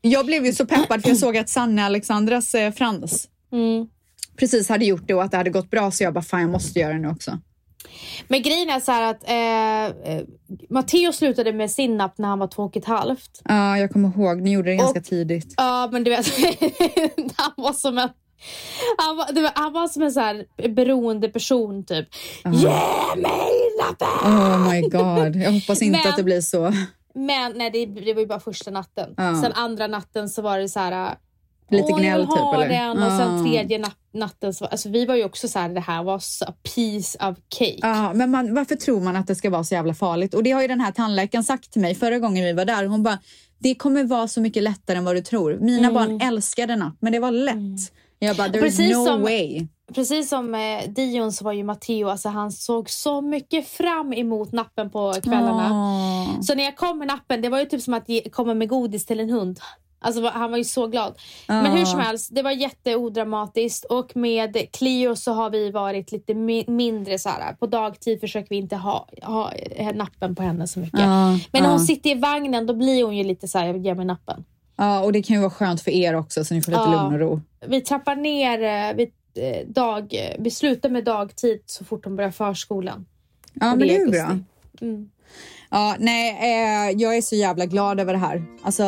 Jag 0.00 0.26
blev 0.26 0.46
ju 0.46 0.52
så 0.52 0.66
peppad 0.66 1.02
för 1.02 1.08
jag 1.08 1.18
såg 1.18 1.36
att 1.36 1.48
Sanne 1.48 1.84
Alexandras 1.84 2.54
eh, 2.54 2.72
Frans 2.72 3.28
Mm. 3.52 3.86
precis 4.36 4.68
hade 4.68 4.84
gjort 4.84 5.06
det 5.06 5.14
och 5.14 5.22
att 5.22 5.30
det 5.30 5.36
hade 5.36 5.50
gått 5.50 5.70
bra 5.70 5.90
så 5.90 6.02
jag 6.04 6.14
bara, 6.14 6.22
fan 6.24 6.40
jag 6.40 6.50
måste 6.50 6.78
göra 6.78 6.92
det 6.92 6.98
nu 6.98 7.08
också. 7.08 7.38
Men 8.28 8.42
grejen 8.42 8.70
är 8.70 8.80
så 8.80 8.92
här 8.92 9.10
att 9.10 9.28
eh, 9.28 10.12
eh, 10.14 10.22
Matteo 10.70 11.12
slutade 11.12 11.52
med 11.52 11.70
sin 11.70 11.96
napp 11.96 12.18
när 12.18 12.28
han 12.28 12.38
var 12.38 12.46
två 12.46 12.62
och 12.62 12.76
ett 12.76 12.84
halvt. 12.84 13.40
Ja, 13.44 13.78
jag 13.78 13.90
kommer 13.92 14.08
ihåg, 14.08 14.40
ni 14.42 14.52
gjorde 14.52 14.70
det 14.70 14.76
ganska 14.76 14.98
Och- 15.00 15.04
tidigt. 15.06 15.54
Ja, 15.56 15.88
men 15.92 16.04
du 16.04 16.10
vet, 16.10 16.26
han 17.36 17.52
var 17.56 17.72
som 17.72 17.98
en 17.98 18.08
han 18.98 19.16
var, 19.16 19.32
det 19.32 19.42
var, 19.42 19.50
han 19.54 19.72
var 19.72 19.88
som 19.88 20.02
en 20.02 20.12
så 20.12 20.20
här 20.20 20.44
beroende 20.68 21.28
person 21.28 21.84
typ. 21.86 22.08
Ge 22.52 22.68
mig 23.16 23.50
nappen! 23.82 24.32
Oh 24.32 24.70
my 24.70 24.80
god, 24.80 25.36
jag 25.42 25.52
hoppas 25.52 25.82
inte 25.82 25.98
Men- 25.98 26.08
att 26.10 26.16
det 26.16 26.22
blir 26.22 26.40
så. 26.40 26.72
Men 27.14 27.52
nej, 27.56 27.70
det, 27.70 27.86
det 27.86 28.14
var 28.14 28.20
ju 28.20 28.26
bara 28.26 28.40
första 28.40 28.70
natten. 28.70 29.14
Ja. 29.16 29.40
Sen 29.42 29.52
andra 29.52 29.86
natten 29.86 30.28
så 30.28 30.42
var 30.42 30.58
det 30.58 30.68
så 30.68 30.80
här. 30.80 31.16
Lite 31.70 31.92
Åh, 31.92 31.98
gnäll 32.00 32.26
typ, 32.26 32.54
eller? 32.54 32.68
Den. 32.68 33.02
Och 33.02 33.12
sen 33.12 33.36
Ja. 33.38 33.44
tredje 33.44 33.78
nat- 33.78 33.96
natten 34.14 34.54
så 34.54 34.64
alltså 34.66 34.88
vi 34.88 35.06
var 35.06 35.14
ju 35.14 35.24
också 35.24 35.48
så 35.48 35.58
här, 35.58 35.68
det 35.68 35.80
här 35.80 36.02
var 36.02 36.18
så 36.18 36.44
a 36.44 36.52
piece 36.74 37.18
of 37.28 37.36
cake. 37.48 37.78
Ja, 37.82 38.12
men 38.14 38.30
man, 38.30 38.54
varför 38.54 38.76
tror 38.76 39.00
man 39.00 39.16
att 39.16 39.26
det 39.26 39.34
ska 39.34 39.50
vara 39.50 39.64
så 39.64 39.74
jävla 39.74 39.94
farligt? 39.94 40.34
Och 40.34 40.42
det 40.42 40.50
har 40.50 40.62
ju 40.62 40.68
den 40.68 40.80
här 40.80 40.92
tandläkaren 40.92 41.44
sagt 41.44 41.72
till 41.72 41.82
mig 41.82 41.94
förra 41.94 42.18
gången 42.18 42.44
vi 42.44 42.52
var 42.52 42.64
där. 42.64 42.84
Hon 42.86 43.02
bara, 43.02 43.18
det 43.58 43.74
kommer 43.74 44.04
vara 44.04 44.28
så 44.28 44.40
mycket 44.40 44.62
lättare 44.62 44.96
än 44.98 45.04
vad 45.04 45.16
du 45.16 45.20
tror. 45.22 45.58
Mina 45.60 45.92
barn 45.92 46.20
älskade 46.20 46.76
napp, 46.76 46.96
men 47.00 47.12
det 47.12 47.18
var 47.18 47.30
lätt. 47.30 47.92
Jag 48.18 48.36
bara, 48.36 48.48
there's 48.48 48.52
Mm. 48.56 48.62
Precis 48.62 48.96
no 48.96 49.06
som- 49.06 49.22
way. 49.22 49.66
Precis 49.94 50.28
som 50.28 50.54
eh, 50.54 50.90
Dion 50.90 51.32
så 51.32 51.44
var 51.44 51.52
ju 51.52 51.64
Matteo, 51.64 52.08
alltså 52.08 52.28
han 52.28 52.52
såg 52.52 52.90
så 52.90 53.20
mycket 53.20 53.68
fram 53.68 54.12
emot 54.12 54.52
nappen 54.52 54.90
på 54.90 55.14
kvällarna. 55.22 55.68
Åh. 55.72 56.40
Så 56.40 56.54
när 56.54 56.64
jag 56.64 56.76
kom 56.76 56.98
med 56.98 57.08
nappen, 57.08 57.40
det 57.42 57.48
var 57.48 57.58
ju 57.58 57.64
typ 57.66 57.82
som 57.82 57.94
att 57.94 58.06
komma 58.32 58.54
med 58.54 58.68
godis 58.68 59.06
till 59.06 59.20
en 59.20 59.30
hund. 59.30 59.60
Alltså 60.02 60.28
han 60.28 60.50
var 60.50 60.58
ju 60.58 60.64
så 60.64 60.86
glad. 60.86 61.14
Men 61.46 61.66
hur 61.66 61.84
som 61.84 62.00
helst, 62.00 62.28
det 62.34 62.42
var 62.42 62.50
jätteodramatiskt 62.50 63.84
och 63.84 64.16
med 64.16 64.56
Clio 64.72 65.16
så 65.16 65.32
har 65.32 65.50
vi 65.50 65.70
varit 65.70 66.12
lite 66.12 66.32
mi- 66.32 66.70
mindre 66.70 67.18
så 67.18 67.28
här. 67.28 67.52
På 67.54 67.66
dagtid 67.66 68.20
försöker 68.20 68.48
vi 68.48 68.56
inte 68.56 68.76
ha, 68.76 69.08
ha 69.22 69.52
nappen 69.94 70.34
på 70.34 70.42
henne 70.42 70.66
så 70.66 70.80
mycket. 70.80 71.00
Ja, 71.00 71.30
Men 71.52 71.62
när 71.62 71.70
hon 71.70 71.80
sitter 71.80 72.10
i 72.10 72.14
vagnen 72.14 72.66
då 72.66 72.74
blir 72.74 73.04
hon 73.04 73.16
ju 73.16 73.24
lite 73.24 73.48
så 73.48 73.58
här, 73.58 73.74
ge 73.74 73.94
mig 73.94 74.04
nappen. 74.06 74.44
Ja, 74.76 75.00
och 75.00 75.12
det 75.12 75.22
kan 75.22 75.36
ju 75.36 75.40
vara 75.40 75.50
skönt 75.50 75.80
för 75.82 75.90
er 75.90 76.14
också 76.14 76.44
så 76.44 76.54
ni 76.54 76.62
får 76.62 76.72
lite 76.72 76.82
Ja. 76.82 76.90
lugn 77.02 77.14
och 77.14 77.20
ro. 77.20 77.40
Vi 77.66 77.80
trappar 77.80 78.16
ner, 78.16 78.62
eh, 78.62 78.96
vi, 78.96 79.12
eh, 79.42 79.66
dag, 79.66 80.14
eh, 80.14 80.36
vi 80.38 80.50
slutar 80.50 80.88
med 80.90 81.04
dagtid 81.04 81.62
så 81.66 81.84
fort 81.84 82.04
hon 82.04 82.16
börjar 82.16 82.30
förskolan. 82.30 83.06
Ja, 83.54 83.72
Och 83.72 83.78
men 83.78 83.88
det 83.88 83.96
är 83.96 83.98
ju 84.00 84.06
bra. 84.10 84.38
Mm. 84.80 85.10
Ja, 85.70 85.96
nej, 85.98 86.30
eh, 86.30 86.96
jag 87.00 87.16
är 87.16 87.20
så 87.22 87.36
jävla 87.36 87.66
glad 87.66 88.00
över 88.00 88.12
det 88.12 88.18
här. 88.18 88.42
Alltså, 88.62 88.82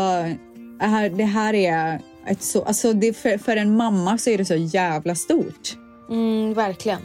det 0.83 0.89
här, 0.89 1.11
det 1.11 1.25
här 1.25 1.55
är 1.55 2.01
ett 2.27 2.43
så, 2.43 2.63
alltså 2.63 2.93
det 2.93 3.17
för, 3.17 3.39
för 3.39 3.57
en 3.57 3.77
mamma 3.77 4.19
så 4.19 4.31
är 4.31 4.39
det 4.39 4.45
så 4.45 4.55
jävla 4.55 5.15
stort. 5.15 5.77
Mm, 6.11 6.55
verkligen. 6.55 6.99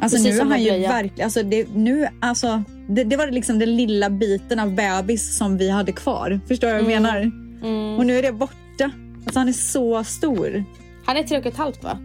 Alltså 0.00 0.16
Precis 0.16 0.32
nu 0.32 0.38
som 0.38 0.50
han 0.50 0.62
ju 0.62 0.70
verkligen, 0.70 1.24
alltså 1.24 1.42
det, 1.42 1.68
nu, 1.74 2.08
alltså 2.20 2.62
det, 2.88 3.04
det 3.04 3.16
var 3.16 3.30
liksom 3.30 3.58
den 3.58 3.76
lilla 3.76 4.10
biten 4.10 4.58
av 4.58 4.74
bebis 4.74 5.36
som 5.36 5.56
vi 5.56 5.70
hade 5.70 5.92
kvar. 5.92 6.40
Förstår 6.48 6.68
du 6.68 6.72
vad 6.72 6.82
jag 6.82 6.88
menar? 6.88 7.16
Mm. 7.62 7.98
Och 7.98 8.06
nu 8.06 8.18
är 8.18 8.22
det 8.22 8.32
borta. 8.32 8.90
Alltså 9.24 9.38
han 9.38 9.48
är 9.48 9.52
så 9.52 10.04
stor. 10.04 10.64
Han 11.04 11.16
är 11.16 11.22
tre 11.22 11.38
och 11.38 11.46
ett 11.46 11.56
halvt 11.56 11.84
va? 11.84 11.98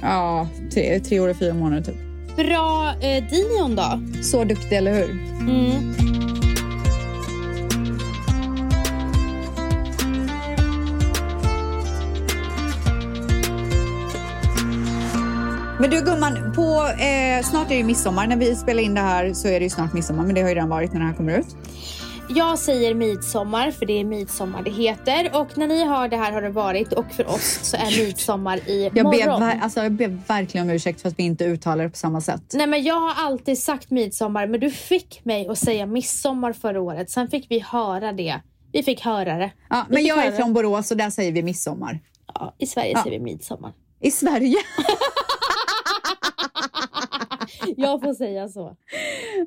Ja, 0.00 0.48
tre, 0.72 1.00
tre 1.00 1.20
år 1.20 1.28
och 1.28 1.36
fyra 1.36 1.54
månader 1.54 1.82
typ. 1.82 1.96
Bra 2.36 2.94
eh, 3.00 3.24
Dion 3.30 3.76
då? 3.76 4.00
Så 4.22 4.44
duktig, 4.44 4.76
eller 4.76 4.94
hur? 4.94 5.10
Mm. 5.40 6.23
Men 15.84 15.90
du 15.90 16.00
gumman, 16.04 16.52
på, 16.54 16.86
eh, 17.02 17.42
snart 17.44 17.70
är 17.70 17.76
det 17.76 17.84
midsommar. 17.84 18.26
När 18.26 18.36
vi 18.36 18.56
spelar 18.56 18.82
in 18.82 18.94
det 18.94 19.00
här 19.00 19.32
så 19.32 19.48
är 19.48 19.60
det 19.60 19.64
ju 19.64 19.70
snart 19.70 19.92
midsommar, 19.92 20.24
men 20.24 20.34
det 20.34 20.42
har 20.42 20.48
ju 20.48 20.54
redan 20.54 20.68
varit 20.68 20.92
när 20.92 21.00
det 21.00 21.06
här 21.06 21.14
kommer 21.14 21.38
ut. 21.38 21.46
Jag 22.28 22.58
säger 22.58 22.94
midsommar 22.94 23.70
för 23.70 23.86
det 23.86 24.00
är 24.00 24.04
midsommar 24.04 24.62
det 24.62 24.70
heter 24.70 25.30
och 25.34 25.58
när 25.58 25.66
ni 25.66 25.84
hör 25.84 26.08
det 26.08 26.16
här 26.16 26.32
har 26.32 26.42
det 26.42 26.48
varit 26.48 26.92
och 26.92 27.04
för 27.12 27.26
oss 27.28 27.58
så 27.62 27.76
är 27.76 28.06
midsommar 28.06 28.56
i 28.68 28.84
Jag 28.84 28.94
ber, 28.94 29.02
morgon. 29.02 29.42
alltså, 29.42 29.82
jag 29.82 29.92
ber 29.92 30.18
verkligen 30.28 30.66
om 30.66 30.74
ursäkt 30.74 31.00
för 31.00 31.08
att 31.08 31.18
vi 31.18 31.22
inte 31.22 31.44
uttalar 31.44 31.84
det 31.84 31.90
på 31.90 31.96
samma 31.96 32.20
sätt. 32.20 32.42
Nej 32.52 32.66
men 32.66 32.82
jag 32.82 33.00
har 33.00 33.14
alltid 33.26 33.58
sagt 33.58 33.90
midsommar 33.90 34.46
men 34.46 34.60
du 34.60 34.70
fick 34.70 35.24
mig 35.24 35.48
att 35.48 35.58
säga 35.58 35.86
midsommar 35.86 36.52
förra 36.52 36.80
året. 36.80 37.10
Sen 37.10 37.28
fick 37.28 37.46
vi 37.50 37.58
höra 37.60 38.12
det. 38.12 38.40
Vi 38.72 38.82
fick 38.82 39.00
höra 39.00 39.38
det. 39.38 39.50
Ja, 39.70 39.86
Vi 39.88 39.94
men 39.94 40.04
jag 40.04 40.24
är 40.26 40.32
från. 40.32 40.52
Borås 40.52 40.90
och 40.90 40.96
där 40.96 41.10
säger 41.10 41.32
vi 41.32 41.42
midsommar. 41.42 42.00
Ja, 42.34 42.54
I 42.58 42.66
Sverige 42.66 42.92
Ja. 42.94 43.02
säger 43.02 43.18
vi 43.18 43.24
midsommar. 43.24 43.72
I 44.00 44.10
Sverige? 44.10 44.56
Jag 47.76 48.02
får 48.02 48.14
säga 48.14 48.48
så. 48.48 48.76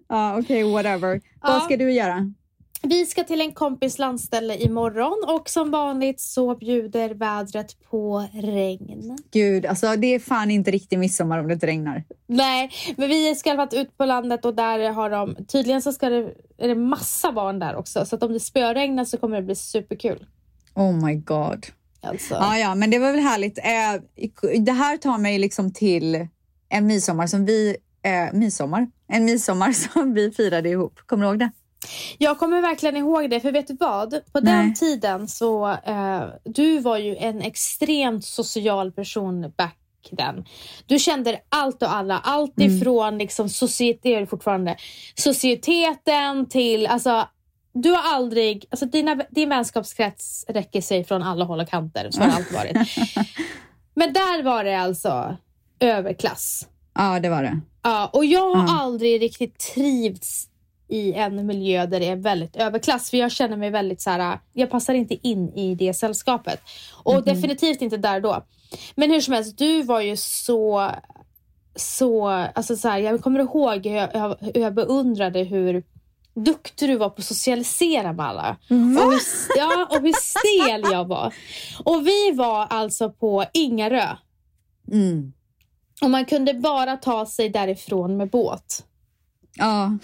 Ja, 0.07 0.39
okej, 0.39 0.63
whatever. 0.63 1.21
Ja. 1.41 1.49
Vad 1.49 1.63
ska 1.63 1.77
du 1.77 1.91
göra? 1.91 2.33
Vi 2.83 3.05
ska 3.05 3.23
till 3.23 3.41
en 3.41 3.51
kompis 3.51 3.99
landställe 3.99 4.57
imorgon 4.57 5.35
och 5.35 5.49
som 5.49 5.71
vanligt 5.71 6.19
så 6.21 6.55
bjuder 6.55 7.09
vädret 7.09 7.83
på 7.89 8.27
regn. 8.33 9.17
Gud, 9.31 9.65
alltså 9.65 9.95
det 9.95 10.07
är 10.07 10.19
fan 10.19 10.51
inte 10.51 10.71
riktigt 10.71 10.99
midsommar 10.99 11.39
om 11.39 11.47
det 11.47 11.53
inte 11.53 11.67
regnar. 11.67 12.03
Nej, 12.27 12.71
men 12.97 13.09
vi 13.09 13.35
ska 13.35 13.67
i 13.73 13.79
ut 13.81 13.97
på 13.97 14.05
landet 14.05 14.45
och 14.45 14.55
där 14.55 14.91
har 14.91 15.09
de, 15.09 15.35
tydligen 15.47 15.81
så 15.81 15.93
ska 15.93 16.09
det, 16.09 16.33
är 16.57 16.67
det 16.67 16.75
massa 16.75 17.31
barn 17.31 17.59
där 17.59 17.75
också. 17.75 18.05
Så 18.05 18.15
att 18.15 18.23
om 18.23 18.33
det 18.33 18.39
spöregnar 18.39 19.05
så 19.05 19.17
kommer 19.17 19.35
det 19.35 19.43
bli 19.43 19.55
superkul. 19.55 20.25
Oh 20.75 21.05
my 21.05 21.15
god. 21.15 21.65
Alltså. 22.01 22.33
Ja, 22.33 22.57
ja, 22.57 22.75
men 22.75 22.89
det 22.89 22.99
var 22.99 23.11
väl 23.11 23.21
härligt. 23.21 23.57
Eh, 23.57 24.61
det 24.65 24.71
här 24.71 24.97
tar 24.97 25.17
mig 25.17 25.39
liksom 25.39 25.73
till 25.73 26.27
en 26.69 26.87
midsommar 26.87 27.27
som 27.27 27.45
vi... 27.45 27.77
Eh, 28.07 28.33
midsommar? 28.33 28.87
En 29.07 29.25
midsommar 29.25 29.71
som 29.93 30.13
vi 30.13 30.31
firade 30.31 30.69
ihop. 30.69 30.99
Kommer 31.05 31.23
du 31.25 31.29
ihåg 31.29 31.39
det? 31.39 31.51
Jag 32.17 32.39
kommer 32.39 32.61
verkligen 32.61 32.97
ihåg 32.97 33.29
det, 33.29 33.39
för 33.39 33.51
vet 33.51 33.67
du 33.67 33.75
vad? 33.79 34.11
På 34.11 34.39
Nej. 34.39 34.53
den 34.53 34.73
tiden 34.73 35.27
så, 35.27 35.67
eh, 35.71 36.23
du 36.43 36.79
var 36.79 36.97
ju 36.97 37.15
en 37.15 37.41
extremt 37.41 38.25
social 38.25 38.91
person 38.91 39.53
back 39.57 39.77
then. 40.17 40.45
Du 40.85 40.99
kände 40.99 41.39
allt 41.49 41.81
och 41.83 41.93
alla, 41.95 42.17
allt 42.23 42.59
Mm. 42.59 42.75
ifrån 42.77 43.17
liksom 43.17 43.49
societ, 43.49 43.99
det 44.03 44.15
är 44.15 44.19
det 44.19 44.27
fortfarande, 44.27 44.75
societeten 45.15 46.49
till, 46.49 46.87
alltså 46.87 47.27
du 47.73 47.89
har 47.91 48.15
aldrig, 48.15 48.65
alltså 48.69 48.85
dina, 48.85 49.15
din 49.29 49.49
vänskapskrets 49.49 50.45
räcker 50.47 50.81
sig 50.81 51.03
från 51.03 51.23
alla 51.23 51.45
håll 51.45 51.59
och 51.59 51.69
kanter, 51.69 52.07
så 52.11 52.21
har 52.21 52.27
det 52.27 52.33
alltid 52.33 52.53
varit. 52.53 52.77
Men 53.93 54.13
där 54.13 54.43
var 54.43 54.63
det 54.63 54.75
alltså 54.79 55.37
överklass. 55.79 56.67
Ja, 56.97 57.19
det 57.19 57.29
var 57.29 57.43
det. 57.43 57.59
Ja, 57.83 58.09
och 58.13 58.25
jag 58.25 58.55
har 58.55 58.67
Ja. 58.67 58.79
aldrig 58.81 59.21
riktigt 59.21 59.59
trivts 59.73 60.47
i 60.89 61.13
en 61.13 61.45
miljö 61.45 61.85
där 61.85 61.99
det 61.99 62.07
är 62.09 62.15
väldigt 62.15 62.55
överklass. 62.55 63.09
För 63.09 63.17
jag 63.17 63.31
känner 63.31 63.57
mig 63.57 63.69
väldigt 63.69 64.01
så 64.01 64.09
här, 64.09 64.39
jag 64.53 64.69
passar 64.69 64.93
inte 64.93 65.27
in 65.27 65.49
i 65.49 65.75
det 65.75 65.93
sällskapet. 65.93 66.61
Och 67.03 67.23
definitivt 67.23 67.81
inte 67.81 67.97
där 67.97 68.21
då. 68.21 68.45
Men 68.95 69.11
hur 69.11 69.21
som 69.21 69.33
helst, 69.33 69.57
du 69.57 69.81
var 69.81 70.01
ju 70.01 70.15
så, 70.17 70.91
så, 71.75 72.27
alltså 72.27 72.75
så 72.75 72.87
här, 72.89 72.97
jag 72.99 73.21
kommer 73.21 73.39
ihåg 73.39 73.85
hur 73.85 73.95
jag, 73.95 74.35
hur 74.39 74.61
jag 74.61 74.73
beundrade 74.73 75.39
hur 75.43 75.83
duktig 76.35 76.89
du 76.89 76.97
var 76.97 77.09
på 77.09 77.19
att 77.19 77.25
socialisera 77.25 78.13
med 78.13 78.25
alla. 78.25 78.57
Och 78.69 78.75
hur, 79.11 79.21
ja, 79.57 79.87
och 79.91 80.01
hur 80.01 80.13
stel 80.13 80.91
jag 80.91 81.05
var. 81.07 81.33
Och 81.83 82.07
vi 82.07 82.31
var 82.31 82.65
alltså 82.69 83.09
på 83.11 83.45
Ingarö. 83.53 84.07
Mm. 84.91 85.33
Och 86.01 86.09
man 86.09 86.25
kunde 86.25 86.53
bara 86.53 86.97
ta 86.97 87.25
sig 87.25 87.49
därifrån 87.49 88.17
med 88.17 88.29
båt. 88.29 88.83
Ja. 89.57 89.97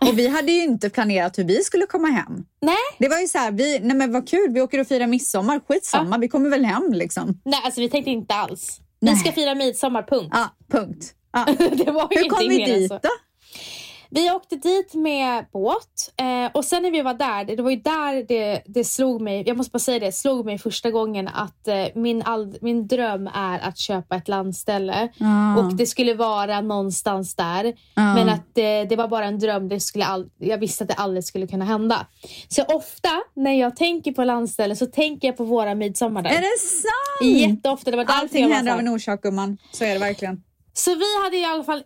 Och 0.00 0.18
vi 0.18 0.28
hade 0.28 0.52
ju 0.52 0.62
inte 0.64 0.90
planerat 0.90 1.38
hur 1.38 1.44
vi 1.44 1.62
skulle 1.62 1.86
komma 1.86 2.08
hem. 2.08 2.44
Nej. 2.60 2.76
Det 2.98 3.08
var 3.08 3.18
ju 3.18 3.28
så 3.28 3.38
här, 3.38 3.50
vi, 3.50 3.78
nej 3.78 3.96
men 3.96 4.12
vad 4.12 4.28
kul, 4.28 4.52
vi 4.52 4.60
åker 4.60 4.78
och 4.80 4.86
firar 4.86 5.06
midsommar, 5.06 5.60
skitsamma, 5.68 6.18
vi 6.18 6.28
kommer 6.28 6.50
väl 6.50 6.64
hem 6.64 6.92
liksom. 6.92 7.40
Nej, 7.44 7.60
alltså 7.64 7.80
vi 7.80 7.90
tänkte 7.90 8.10
inte 8.10 8.34
alls. 8.34 8.80
Vi 9.00 9.06
Nej. 9.06 9.16
ska 9.16 9.32
fira 9.32 9.54
midsommar, 9.54 10.02
punkt. 10.02 10.30
Ja, 10.32 10.56
punkt. 10.70 11.14
Ja. 11.32 11.44
det 11.58 11.90
var 11.90 12.08
Hur 12.10 12.28
kom 12.28 12.48
vi 12.48 12.64
dit 12.64 12.88
så. 12.88 12.94
då? 13.02 13.08
Vi 14.16 14.30
åkte 14.30 14.56
dit 14.56 14.94
med 14.94 15.44
båt 15.52 16.12
eh, 16.16 16.52
och 16.56 16.64
sen 16.64 16.82
när 16.82 16.90
vi 16.90 17.02
var 17.02 17.14
där, 17.14 17.44
det 17.44 17.62
var 17.62 17.70
ju 17.70 17.76
där 17.76 18.26
det, 18.28 18.62
det 18.66 18.84
slog 18.84 19.20
mig, 19.20 19.42
jag 19.46 19.56
måste 19.56 19.70
bara 19.70 19.78
säga 19.78 19.98
det, 19.98 20.12
slog 20.12 20.46
mig 20.46 20.58
första 20.58 20.90
gången 20.90 21.28
att 21.28 21.68
eh, 21.68 21.86
min, 21.94 22.22
all, 22.22 22.58
min 22.60 22.86
dröm 22.86 23.26
är 23.34 23.58
att 23.58 23.78
köpa 23.78 24.16
ett 24.16 24.28
landställe 24.28 25.08
Ja. 25.16 25.58
och 25.58 25.74
det 25.74 25.86
skulle 25.86 26.14
vara 26.14 26.60
någonstans 26.60 27.34
där. 27.34 27.64
Ja. 27.94 28.14
Men 28.14 28.28
att 28.28 28.54
det, 28.54 28.84
det 28.84 28.96
var 28.96 29.08
bara 29.08 29.24
en 29.24 29.38
dröm, 29.38 29.68
det 29.68 29.80
skulle 29.80 30.04
all, 30.04 30.28
jag 30.38 30.58
visste 30.58 30.84
att 30.84 30.88
det 30.88 30.94
aldrig 30.94 31.24
skulle 31.24 31.46
kunna 31.46 31.64
hända. 31.64 32.06
Så 32.48 32.62
ofta 32.62 33.10
när 33.34 33.52
jag 33.52 33.76
tänker 33.76 34.12
på 34.12 34.24
landställe 34.24 34.76
så 34.76 34.86
tänker 34.86 35.28
jag 35.28 35.36
på 35.36 35.44
våra 35.44 35.74
midsommar 35.74 36.22
där. 36.22 36.30
Är 36.30 36.40
det 36.40 36.58
sant? 36.60 37.40
Jätteofta, 37.40 37.90
det 37.90 37.96
var 37.96 38.04
Allting 38.08 38.52
händer 38.52 38.72
av 38.72 38.78
en 38.78 38.88
orsak 38.88 39.22
gumman. 39.22 39.58
Så 39.72 39.84
är 39.84 39.92
det 39.92 40.00
verkligen. 40.00 40.42
Så 40.72 40.94
vi 40.94 41.24
hade 41.24 41.36
i 41.36 41.44
alla 41.44 41.64
fall 41.64 41.82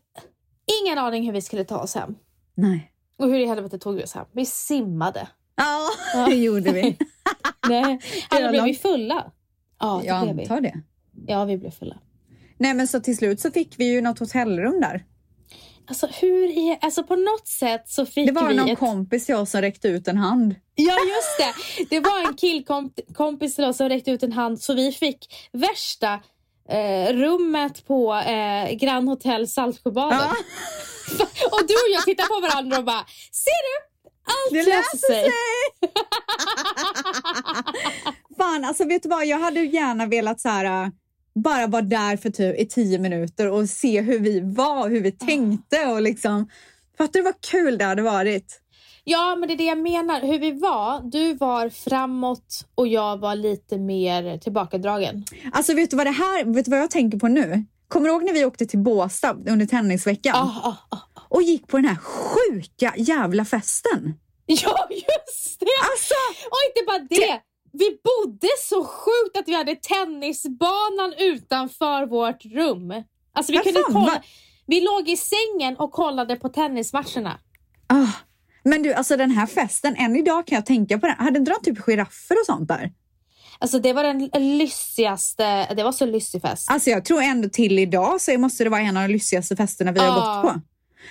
ingen 0.83 0.99
aning 0.99 1.25
hur 1.27 1.33
vi 1.33 1.41
skulle 1.43 1.65
ta 1.65 1.79
oss 1.79 1.95
hem. 1.95 2.15
Nej. 2.55 2.93
Och 3.19 3.27
hur 3.27 3.39
i 3.39 3.47
helvete 3.47 3.79
tog 3.79 3.95
vi 3.97 4.05
oss 4.05 4.13
hem? 4.15 4.27
Vi 4.33 4.47
simmade. 4.47 5.29
Ja, 5.57 5.89
det 6.29 6.35
gjorde 6.35 6.73
vi. 6.73 6.97
Nej. 7.69 7.99
Var 8.31 8.51
blev 8.51 8.65
vi 8.65 8.75
fulla? 8.75 9.33
Ja, 9.81 9.99
det 10.03 10.07
Jag 10.09 10.23
blev 10.25 10.37
vi. 10.37 10.43
antar 10.43 10.61
det. 10.61 10.81
Ja, 11.27 11.45
vi 11.45 11.57
blev 11.59 11.71
fulla. 11.71 11.99
Nej 12.59 12.75
men 12.75 12.89
så 12.89 13.01
till 13.01 13.17
slut 13.17 13.41
så 13.41 13.51
fick 13.51 13.75
vi 13.79 13.93
ju 13.93 14.01
något 14.01 14.19
hotellrum 14.19 14.81
där. 14.81 15.05
Alltså 15.87 16.07
hur 16.21 16.45
i, 16.49 16.79
alltså 16.81 17.03
på 17.05 17.17
något 17.17 17.47
sätt 17.49 17.89
så 17.89 18.07
fick 18.07 18.27
Det 18.27 18.33
var 18.33 18.49
vi 18.49 18.57
någon 18.57 18.69
ett... 18.71 18.79
kompis 18.79 19.27
till 19.27 19.35
oss 19.35 19.51
som 19.51 19.61
räckte 19.61 19.89
ut 19.89 20.09
en 20.09 20.17
hand. 20.17 20.55
Ja 20.75 20.93
just 20.95 21.39
det! 21.39 21.85
Det 21.91 22.01
var 22.01 22.29
en 22.29 22.35
killkompis 22.37 23.55
till 23.57 23.65
oss 23.65 23.77
som 23.77 23.89
räckte 23.89 24.11
ut 24.11 24.23
en 24.23 24.33
hand 24.33 24.61
så 24.61 24.75
vi 24.75 24.93
fick 24.93 25.49
värsta 25.53 26.21
eh, 26.71 27.13
rummet 27.13 27.87
på 27.87 28.15
eh, 28.15 28.73
Grand 28.73 29.09
Hotel 29.09 29.49
Saltsjöbaden. 29.49 30.19
Ja. 30.19 30.35
Och 31.53 31.67
du 31.69 31.75
och 31.75 31.91
jag 31.95 32.05
tittar 32.05 32.25
på 32.27 32.41
varandra 32.49 32.79
och 32.79 32.85
bara 32.85 33.05
Ser 33.33 33.63
du? 33.67 33.87
Allt 34.25 34.53
Det 34.53 34.71
löser 34.71 34.99
sig. 34.99 35.23
sig! 35.23 35.33
Fan, 38.39 38.65
alltså 38.65 38.85
vet 38.85 39.03
du 39.03 39.09
vad? 39.09 39.27
Jag 39.27 39.39
hade 39.39 39.61
gärna 39.61 40.07
velat 40.07 40.41
så 40.41 40.49
här, 40.49 40.85
äh, 40.85 40.89
bara 41.35 41.67
vara 41.67 41.83
där 41.83 42.17
för 42.17 42.31
typ 42.31 42.59
i 42.59 42.67
tio 42.69 42.99
minuter 42.99 43.51
och 43.51 43.69
se 43.69 44.01
hur 44.01 44.19
vi 44.19 44.41
var, 44.41 44.89
hur 44.89 45.01
vi 45.01 45.13
tänkte 45.13 45.87
och 45.87 46.03
liksom. 46.03 46.51
Fattar 46.99 47.13
du 47.13 47.23
vad 47.23 47.41
kul 47.41 47.79
det 47.79 47.85
hade 47.85 48.03
varit? 48.03 48.61
Ja, 49.11 49.37
men 49.37 49.49
det 49.49 49.55
är 49.55 49.59
det 49.59 49.65
jag 49.65 49.79
menar. 49.79 50.21
Hur 50.21 50.39
vi 50.39 50.51
var. 50.53 51.01
Du 51.11 51.35
var 51.35 51.69
framåt 51.69 52.67
och 52.75 52.89
jag 52.89 53.17
var 53.21 53.35
lite 53.35 53.79
mer 53.79 54.39
tillbakadragen. 54.39 55.25
Alltså 55.53 55.75
vet 55.75 55.91
du 55.91 55.97
vad 55.97 56.07
det 56.07 56.11
här, 56.11 56.45
vet 56.45 56.65
du 56.65 56.71
vad 56.71 56.81
jag 56.81 56.91
tänker 56.91 57.19
på 57.19 57.29
nu? 57.29 57.65
Kommer 57.89 58.07
du 58.09 58.13
ihåg 58.13 58.25
när 58.25 58.33
vi 58.33 58.45
åkte 58.45 58.67
till 58.67 58.79
Båstad 58.79 59.37
under 59.49 59.67
tennisveckan 59.67 60.37
Ah, 60.37 60.61
ah, 60.69 60.77
ah. 60.97 61.23
och 61.29 61.43
gick 61.43 61.67
på 61.67 61.77
den 61.77 61.87
här 61.87 61.97
sjuka 61.97 62.95
jävla 62.97 63.45
festen? 63.45 64.15
Ja, 64.47 64.89
just 64.91 65.61
det! 65.61 65.67
Alltså, 65.91 66.15
Och 66.45 66.59
inte 66.69 66.87
bara 66.87 66.99
det. 66.99 67.41
Vi 67.73 67.91
bodde 68.05 68.49
så 68.69 68.85
sjukt 68.85 69.37
att 69.39 69.49
vi 69.49 69.55
hade 69.55 69.77
tennisbanan 69.77 71.15
utanför 71.19 72.07
vårt 72.07 72.45
rum. 72.45 72.91
Alltså 73.33 73.53
vi 73.53 73.59
kunde 73.59 73.81
fan, 73.81 73.93
kolla. 73.93 74.07
va- 74.07 74.23
Vi 74.67 74.81
låg 74.81 75.09
i 75.09 75.17
sängen 75.17 75.77
och 75.77 75.93
kollade 75.93 76.37
på 76.37 76.49
tennismatcherna. 76.49 77.39
ah. 77.87 78.07
Men 78.63 78.83
du, 78.83 78.93
alltså 78.93 79.17
den 79.17 79.31
här 79.31 79.47
festen, 79.47 79.97
än 79.97 80.17
idag 80.17 80.47
kan 80.47 80.57
jag 80.57 80.67
tänka 80.67 80.99
på 80.99 81.07
den. 81.07 81.17
Hade 81.19 81.39
inte 81.39 81.51
de 81.51 81.65
typ 81.65 81.85
giraffer 81.85 82.35
och 82.41 82.47
sånt 82.47 82.69
där? 82.69 82.93
Alltså 83.59 83.79
det 83.79 83.93
var 83.93 84.05
den 84.05 84.59
lyssigaste, 84.59 85.75
det 85.75 85.83
var 85.83 85.93
så 85.93 86.07
lyssig 86.07 86.43
fest. 86.43 86.71
Alltså 86.71 86.91
jag 86.91 87.05
tror 87.05 87.23
ändå 87.23 87.49
till 87.49 87.79
idag 87.79 88.21
så 88.21 88.39
måste 88.39 88.65
det 88.65 88.71
vara 88.71 88.81
en 88.81 88.97
av 88.97 89.03
de 89.09 89.13
lyxigaste 89.13 89.57
festerna 89.57 89.93
vi 89.93 90.01
har 90.01 90.15
gått 90.15 90.55
på. 90.55 90.61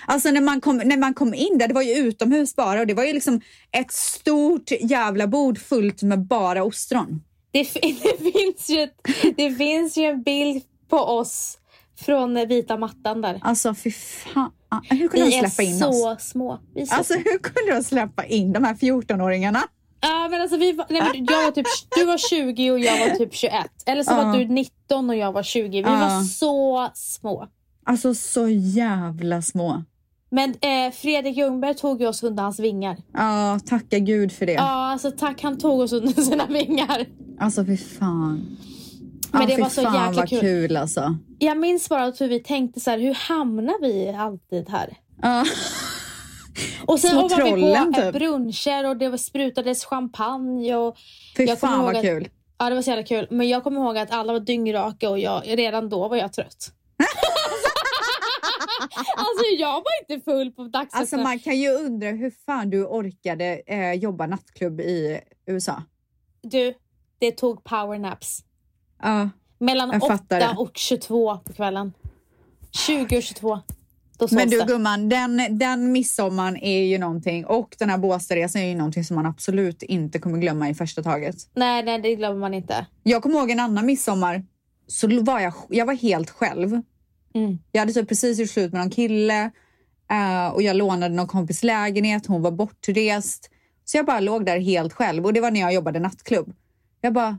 Alltså 0.06 0.30
när 0.30 0.40
man, 0.40 0.60
kom, 0.60 0.76
när 0.76 0.96
man 0.96 1.14
kom 1.14 1.34
in 1.34 1.58
där, 1.58 1.68
det 1.68 1.74
var 1.74 1.82
ju 1.82 1.94
utomhus 1.94 2.56
bara 2.56 2.80
och 2.80 2.86
det 2.86 2.94
var 2.94 3.04
ju 3.04 3.12
liksom 3.12 3.40
ett 3.72 3.92
stort 3.92 4.70
jävla 4.80 5.26
bord 5.26 5.58
fullt 5.58 6.02
med 6.02 6.26
bara 6.26 6.64
ostron. 6.64 7.22
Det, 7.50 7.62
det, 7.82 8.32
finns 8.32 8.68
ju, 8.68 8.88
det 9.36 9.54
finns 9.54 9.96
ju 9.96 10.04
en 10.04 10.22
bild 10.22 10.62
på 10.88 10.96
oss 10.96 11.58
från 12.04 12.36
eh, 12.36 12.46
vita 12.46 12.76
mattan 12.76 13.20
där. 13.20 13.38
Alltså 13.42 13.74
fy 13.74 13.90
fan. 13.90 14.50
Hur 14.90 15.08
kunde 15.08 15.26
Vi 15.26 15.30
de 15.40 15.48
släppa 15.48 15.62
in 15.62 15.78
så 15.78 16.12
oss? 16.12 16.22
små. 16.28 16.58
Vi 16.74 16.80
är 16.80 16.86
så 16.86 16.94
Alltså 16.94 17.14
hur 17.14 17.38
kunde 17.38 17.74
de 17.74 17.84
släppa 17.84 18.24
in 18.24 18.52
de 18.52 18.64
här 18.64 18.74
14-åringarna? 18.74 19.58
Ja, 20.00 20.28
men 20.30 20.40
alltså 20.42 20.56
vi 20.56 20.72
var, 20.72 20.86
nej, 20.90 21.02
men 21.14 21.24
jag 21.30 21.44
var 21.44 21.50
typ, 21.50 21.66
du 21.96 22.04
var 22.04 22.18
20 22.18 22.70
och 22.70 22.78
jag 22.80 22.98
var 23.08 23.16
typ 23.16 23.34
21. 23.34 23.54
Eller 23.86 24.02
så 24.02 24.10
Ja. 24.12 24.24
var 24.24 24.38
du 24.38 24.44
19 24.48 25.10
och 25.10 25.16
jag 25.16 25.32
var 25.32 25.42
20. 25.42 25.68
Vi 25.68 25.80
Ja. 25.80 25.90
var 25.90 26.22
så 26.22 26.90
små. 26.94 27.46
Alltså 27.84 28.14
så 28.14 28.48
jävla 28.48 29.42
små. 29.42 29.82
Men 30.30 30.50
eh, 30.50 30.92
Fredrik 30.92 31.36
Ljungberg 31.36 31.74
tog 31.74 32.00
ju 32.00 32.06
oss 32.06 32.22
under 32.22 32.42
hans 32.42 32.58
vingar. 32.60 32.96
Ja, 33.12 33.60
tacka 33.66 33.98
gud 33.98 34.32
för 34.32 34.46
det. 34.46 34.52
Ja, 34.52 34.62
alltså 34.92 35.10
tack. 35.10 35.42
Han 35.42 35.58
tog 35.58 35.80
oss 35.80 35.92
under 35.92 36.22
sina 36.22 36.46
vingar. 36.46 37.06
Alltså 37.40 37.64
fy 37.64 37.76
fan. 37.76 38.56
Men 39.32 39.40
ja, 39.42 39.56
det 39.56 39.62
var 39.62 39.68
så 39.68 39.82
fan 39.82 40.08
jäkla 40.08 40.26
kul. 40.26 40.40
kul 40.40 40.76
alltså. 40.76 41.16
Jag 41.38 41.56
minns 41.58 41.88
bara 41.88 42.04
att 42.04 42.20
hur 42.20 42.28
vi 42.28 42.40
tänkte 42.40 42.80
så 42.80 42.90
här, 42.90 42.98
hur 42.98 43.14
hamnar 43.14 43.80
vi 43.82 44.08
alltid 44.08 44.68
här? 44.68 44.96
Ja. 45.22 45.44
Och 46.86 47.00
sen 47.00 47.10
Små 47.10 47.20
var 47.28 47.28
vi 47.28 47.34
trollen, 47.50 47.92
på 47.94 48.00
eh, 48.00 48.06
typ. 48.06 48.14
bruncher 48.14 48.88
och 48.88 48.96
det 48.96 49.18
sprutades 49.18 49.84
champagne 49.84 50.76
och 50.76 50.96
Fy 51.36 51.44
Jag 51.44 51.58
fan 51.58 51.84
vad 51.84 51.96
att- 51.96 52.02
kul. 52.02 52.28
ja, 52.58 52.68
det 52.68 52.74
var 52.74 52.82
så 52.82 52.90
jävla 52.90 53.04
kul. 53.04 53.26
Men 53.30 53.48
jag 53.48 53.64
kommer 53.64 53.80
ihåg 53.80 53.98
att 53.98 54.10
alla 54.10 54.32
var 54.32 54.40
dyngraka 54.40 55.10
och 55.10 55.18
jag, 55.18 55.42
redan 55.46 55.88
då 55.88 56.08
var 56.08 56.16
jag 56.16 56.32
trött. 56.32 56.72
alltså 59.16 59.44
jag 59.58 59.72
var 59.72 59.84
inte 60.14 60.24
full 60.24 60.52
på 60.52 60.62
dagsfesten. 60.64 61.00
Alltså 61.00 61.16
man 61.16 61.38
kan 61.38 61.58
ju 61.58 61.68
undra 61.70 62.08
hur 62.10 62.32
fan 62.46 62.70
du 62.70 62.84
orkade 62.86 63.62
eh, 63.66 63.92
jobba 63.92 64.26
nattklubb 64.26 64.80
i 64.80 65.20
USA. 65.46 65.82
Du, 66.42 66.74
det 67.18 67.32
tog 67.32 67.64
powernaps. 67.64 68.40
Ja, 69.02 69.30
Mellan 69.58 69.90
Jag 69.92 70.00
fattar 70.00 70.38
8 70.38 70.38
det. 70.38 70.54
och 70.56 70.70
22 70.74 71.38
på 71.38 71.52
kvällen. 71.52 71.92
20 72.70 73.16
och 73.16 73.22
22. 73.22 73.60
Då 74.18 74.28
sovs 74.28 74.32
men 74.32 74.50
du 74.50 74.58
det. 74.58 74.64
gumman, 74.64 75.08
den, 75.08 75.58
den 75.58 75.92
midsommaren 75.92 76.56
är 76.56 76.82
ju 76.84 76.98
någonting 76.98 77.46
och 77.46 77.76
den 77.78 77.90
här 77.90 77.98
Båstadresan 77.98 78.62
är 78.62 78.66
ju 78.66 78.74
någonting 78.74 79.04
som 79.04 79.16
man 79.16 79.26
absolut 79.26 79.82
inte 79.82 80.18
kommer 80.18 80.38
glömma 80.38 80.68
i 80.68 80.74
första 80.74 81.02
taget. 81.02 81.36
Nej, 81.54 81.82
nej, 81.82 81.98
det 81.98 82.14
glömmer 82.14 82.40
man 82.40 82.54
inte. 82.54 82.86
Jag 83.02 83.22
kommer 83.22 83.38
ihåg 83.38 83.50
en 83.50 83.60
annan 83.60 83.86
midsommar 83.86 84.44
så 84.86 85.22
var 85.22 85.40
jag, 85.40 85.54
jag 85.68 85.86
var 85.86 85.94
helt 85.94 86.30
själv. 86.30 86.80
Mm. 87.34 87.58
Jag 87.72 87.80
hade 87.80 87.92
typ 87.92 88.08
precis 88.08 88.38
gjort 88.38 88.50
slut 88.50 88.72
med 88.72 88.80
någon 88.80 88.90
kille 88.90 89.50
eh, 90.10 90.48
och 90.48 90.62
jag 90.62 90.76
lånade 90.76 91.14
någon 91.14 91.26
kompis 91.26 91.62
lägenhet. 91.62 92.26
Hon 92.26 92.42
var 92.42 92.50
bortrest. 92.50 93.50
Så 93.84 93.96
jag 93.96 94.06
bara 94.06 94.20
låg 94.20 94.46
där 94.46 94.58
helt 94.58 94.92
själv 94.92 95.24
och 95.26 95.32
det 95.32 95.40
var 95.40 95.50
när 95.50 95.60
jag 95.60 95.74
jobbade 95.74 95.98
nattklubb. 95.98 96.52
Jag 97.00 97.12
bara, 97.12 97.38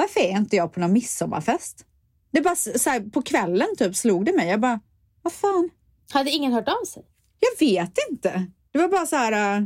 varför 0.00 0.20
är 0.20 0.36
inte 0.36 0.56
jag 0.56 0.72
på 0.72 0.80
någon 0.80 0.92
midsommarfest? 0.92 1.84
Det 2.32 2.40
bara 2.40 2.56
så 2.56 2.90
här, 2.90 3.10
på 3.10 3.22
kvällen 3.22 3.68
typ 3.78 3.96
slog 3.96 4.24
det 4.24 4.32
mig. 4.32 4.48
Jag 4.48 4.60
bara, 4.60 4.80
vad 5.22 5.32
fan? 5.32 5.70
Hade 6.12 6.30
ingen 6.30 6.52
hört 6.52 6.68
av 6.68 6.84
sig? 6.86 7.02
Jag 7.40 7.66
vet 7.66 7.94
inte. 8.10 8.46
Det 8.72 8.78
var 8.78 8.88
bara 8.88 9.06
så 9.06 9.16
här, 9.16 9.58
äh, 9.58 9.64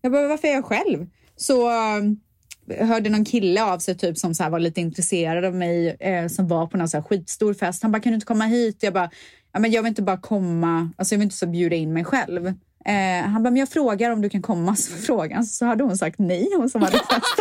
jag 0.00 0.12
bara, 0.12 0.28
varför 0.28 0.48
är 0.48 0.52
jag 0.52 0.64
själv? 0.64 1.06
Så 1.36 1.68
äh, 1.68 2.86
hörde 2.86 3.10
någon 3.10 3.24
kille 3.24 3.62
av 3.62 3.78
sig 3.78 3.98
typ 3.98 4.18
som 4.18 4.34
så 4.34 4.42
här 4.42 4.50
var 4.50 4.58
lite 4.58 4.80
intresserad 4.80 5.44
av 5.44 5.54
mig 5.54 5.96
eh, 6.00 6.28
som 6.28 6.48
var 6.48 6.66
på 6.66 6.76
någon 6.76 6.88
så 6.88 6.96
här 6.96 7.04
skitstor 7.04 7.54
fest. 7.54 7.82
Han 7.82 7.92
bara, 7.92 8.02
kan 8.02 8.12
du 8.12 8.14
inte 8.14 8.26
komma 8.26 8.44
hit? 8.44 8.82
Jag 8.82 8.92
bara, 8.92 9.10
ja, 9.52 9.60
men 9.60 9.70
jag 9.70 9.82
vill 9.82 9.88
inte 9.88 10.02
bara 10.02 10.20
komma, 10.20 10.90
alltså 10.96 11.14
jag 11.14 11.18
vill 11.18 11.26
inte 11.26 11.36
så 11.36 11.46
bjuda 11.46 11.76
in 11.76 11.92
mig 11.92 12.04
själv. 12.04 12.46
Eh, 12.46 13.28
han 13.28 13.42
bara, 13.42 13.50
men 13.50 13.56
jag 13.56 13.68
frågar 13.68 14.10
om 14.10 14.22
du 14.22 14.30
kan 14.30 14.42
komma. 14.42 14.76
Så 14.76 14.96
frågan 14.96 15.44
så 15.44 15.64
hade 15.64 15.84
hon 15.84 15.98
sagt 15.98 16.18
nej, 16.18 16.50
hon 16.56 16.70
som 16.70 16.82
hade 16.82 16.98
fest. 17.10 17.40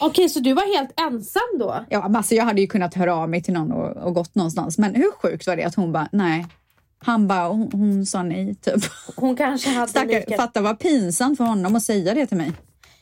Okej, 0.00 0.28
så 0.28 0.40
du 0.40 0.52
var 0.52 0.76
helt 0.76 1.00
ensam 1.00 1.58
då? 1.58 1.84
Ja, 1.90 2.02
men 2.02 2.16
alltså 2.16 2.34
jag 2.34 2.44
hade 2.44 2.60
ju 2.60 2.66
kunnat 2.66 2.94
höra 2.94 3.14
av 3.14 3.30
mig 3.30 3.42
till 3.42 3.54
någon 3.54 3.72
och, 3.72 3.96
och 3.96 4.14
gått 4.14 4.34
någonstans. 4.34 4.78
Men 4.78 4.94
hur 4.94 5.10
sjukt 5.22 5.46
var 5.46 5.56
det 5.56 5.64
att 5.64 5.74
hon 5.74 5.92
bara, 5.92 6.08
nej. 6.12 6.46
Han 6.98 7.28
bara, 7.28 7.48
hon, 7.48 7.70
hon 7.72 8.06
sa 8.06 8.22
nej 8.22 8.54
typ. 8.54 8.84
Hon 9.16 9.36
kanske 9.36 9.70
hade 9.70 9.88
Stackar, 9.88 10.08
lika... 10.08 10.36
fatta 10.36 10.60
vad 10.60 10.78
pinsamt 10.78 11.36
för 11.36 11.44
honom 11.44 11.76
att 11.76 11.82
säga 11.82 12.14
det 12.14 12.26
till 12.26 12.36
mig. 12.36 12.52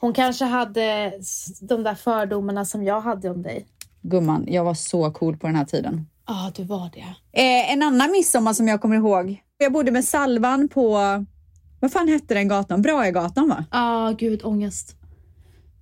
Hon 0.01 0.13
kanske 0.13 0.45
hade 0.45 1.13
de 1.61 1.83
där 1.83 1.95
fördomarna 1.95 2.65
som 2.65 2.85
jag 2.85 3.01
hade 3.01 3.31
om 3.31 3.43
dig. 3.43 3.67
Gumman, 4.03 4.45
jag 4.49 4.65
var 4.65 4.75
så 4.75 5.11
cool 5.11 5.37
på 5.37 5.47
den 5.47 5.57
här 5.57 5.65
tiden. 5.65 6.07
Ja, 6.27 6.53
du 6.57 6.65
var 6.65 6.91
det. 6.95 7.41
Eh, 7.41 7.73
en 7.73 7.83
annan 7.83 8.11
midsommar 8.11 8.53
som 8.53 8.69
jag 8.69 8.81
kommer 8.81 8.97
ihåg. 8.97 9.43
Jag 9.59 9.73
bodde 9.73 9.91
med 9.91 10.05
Salvan 10.05 10.69
på, 10.69 10.91
vad 11.81 11.93
fan 11.93 12.09
hette 12.09 12.35
den 12.35 12.49
gatan? 12.49 12.83
Brahegatan 12.83 13.49
va? 13.49 13.65
Ja, 13.71 14.15
gud, 14.19 14.41
ångest. 14.45 14.97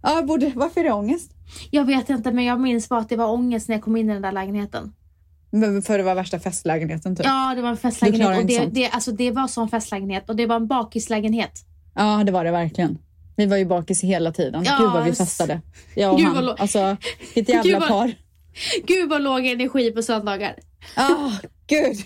Ja, 0.02 0.14
jag 0.14 0.26
bodde, 0.26 0.52
varför 0.54 0.80
är 0.80 0.84
det 0.84 0.92
ångest? 0.92 1.30
Jag 1.70 1.84
vet 1.84 2.10
inte, 2.10 2.32
men 2.32 2.44
jag 2.44 2.60
minns 2.60 2.88
bara 2.88 3.00
att 3.00 3.08
det 3.08 3.16
var 3.16 3.30
ångest 3.30 3.68
när 3.68 3.76
jag 3.76 3.82
kom 3.82 3.96
in 3.96 4.10
i 4.10 4.12
den 4.12 4.22
där 4.22 4.32
lägenheten. 4.32 4.92
Men 5.50 5.82
För 5.82 5.98
det 5.98 6.04
var 6.04 6.14
värsta 6.14 6.40
festlägenheten 6.40 7.16
typ. 7.16 7.26
Ja, 7.26 7.52
det 7.56 7.62
var 7.62 7.70
en 7.70 7.76
festlägenhet. 7.76 8.38
Och 8.38 8.46
det, 8.46 8.66
det, 8.66 8.90
alltså, 8.90 9.12
det 9.12 9.30
var 9.30 9.48
sån 9.48 9.68
festlägenhet 9.68 10.28
och 10.28 10.36
det 10.36 10.46
var 10.46 10.56
en 10.56 10.66
bakislägenhet. 10.66 11.52
Ja, 11.94 12.22
det 12.26 12.32
var 12.32 12.44
det 12.44 12.50
verkligen. 12.50 12.98
Vi 13.36 13.46
var 13.46 13.56
ju 13.56 13.64
bakis 13.64 14.02
hela 14.02 14.32
tiden. 14.32 14.62
Ja, 14.64 14.76
Gud 14.80 14.90
vad 14.90 15.04
vi 15.04 15.12
festade. 15.12 15.60
Jag 15.96 16.12
och 16.12 16.18
Gud, 16.18 16.28
han. 16.28 16.48
Alltså, 16.58 16.96
vilket 17.34 17.54
Gud, 17.62 17.64
jävla 17.72 17.78
vad- 17.78 17.88
par. 17.88 18.14
Gud 18.86 19.08
vad 19.10 19.22
låg 19.22 19.46
energi 19.46 19.90
på 19.90 20.02
söndagar. 20.02 20.54
Ah, 20.96 21.30
gud. 21.66 21.96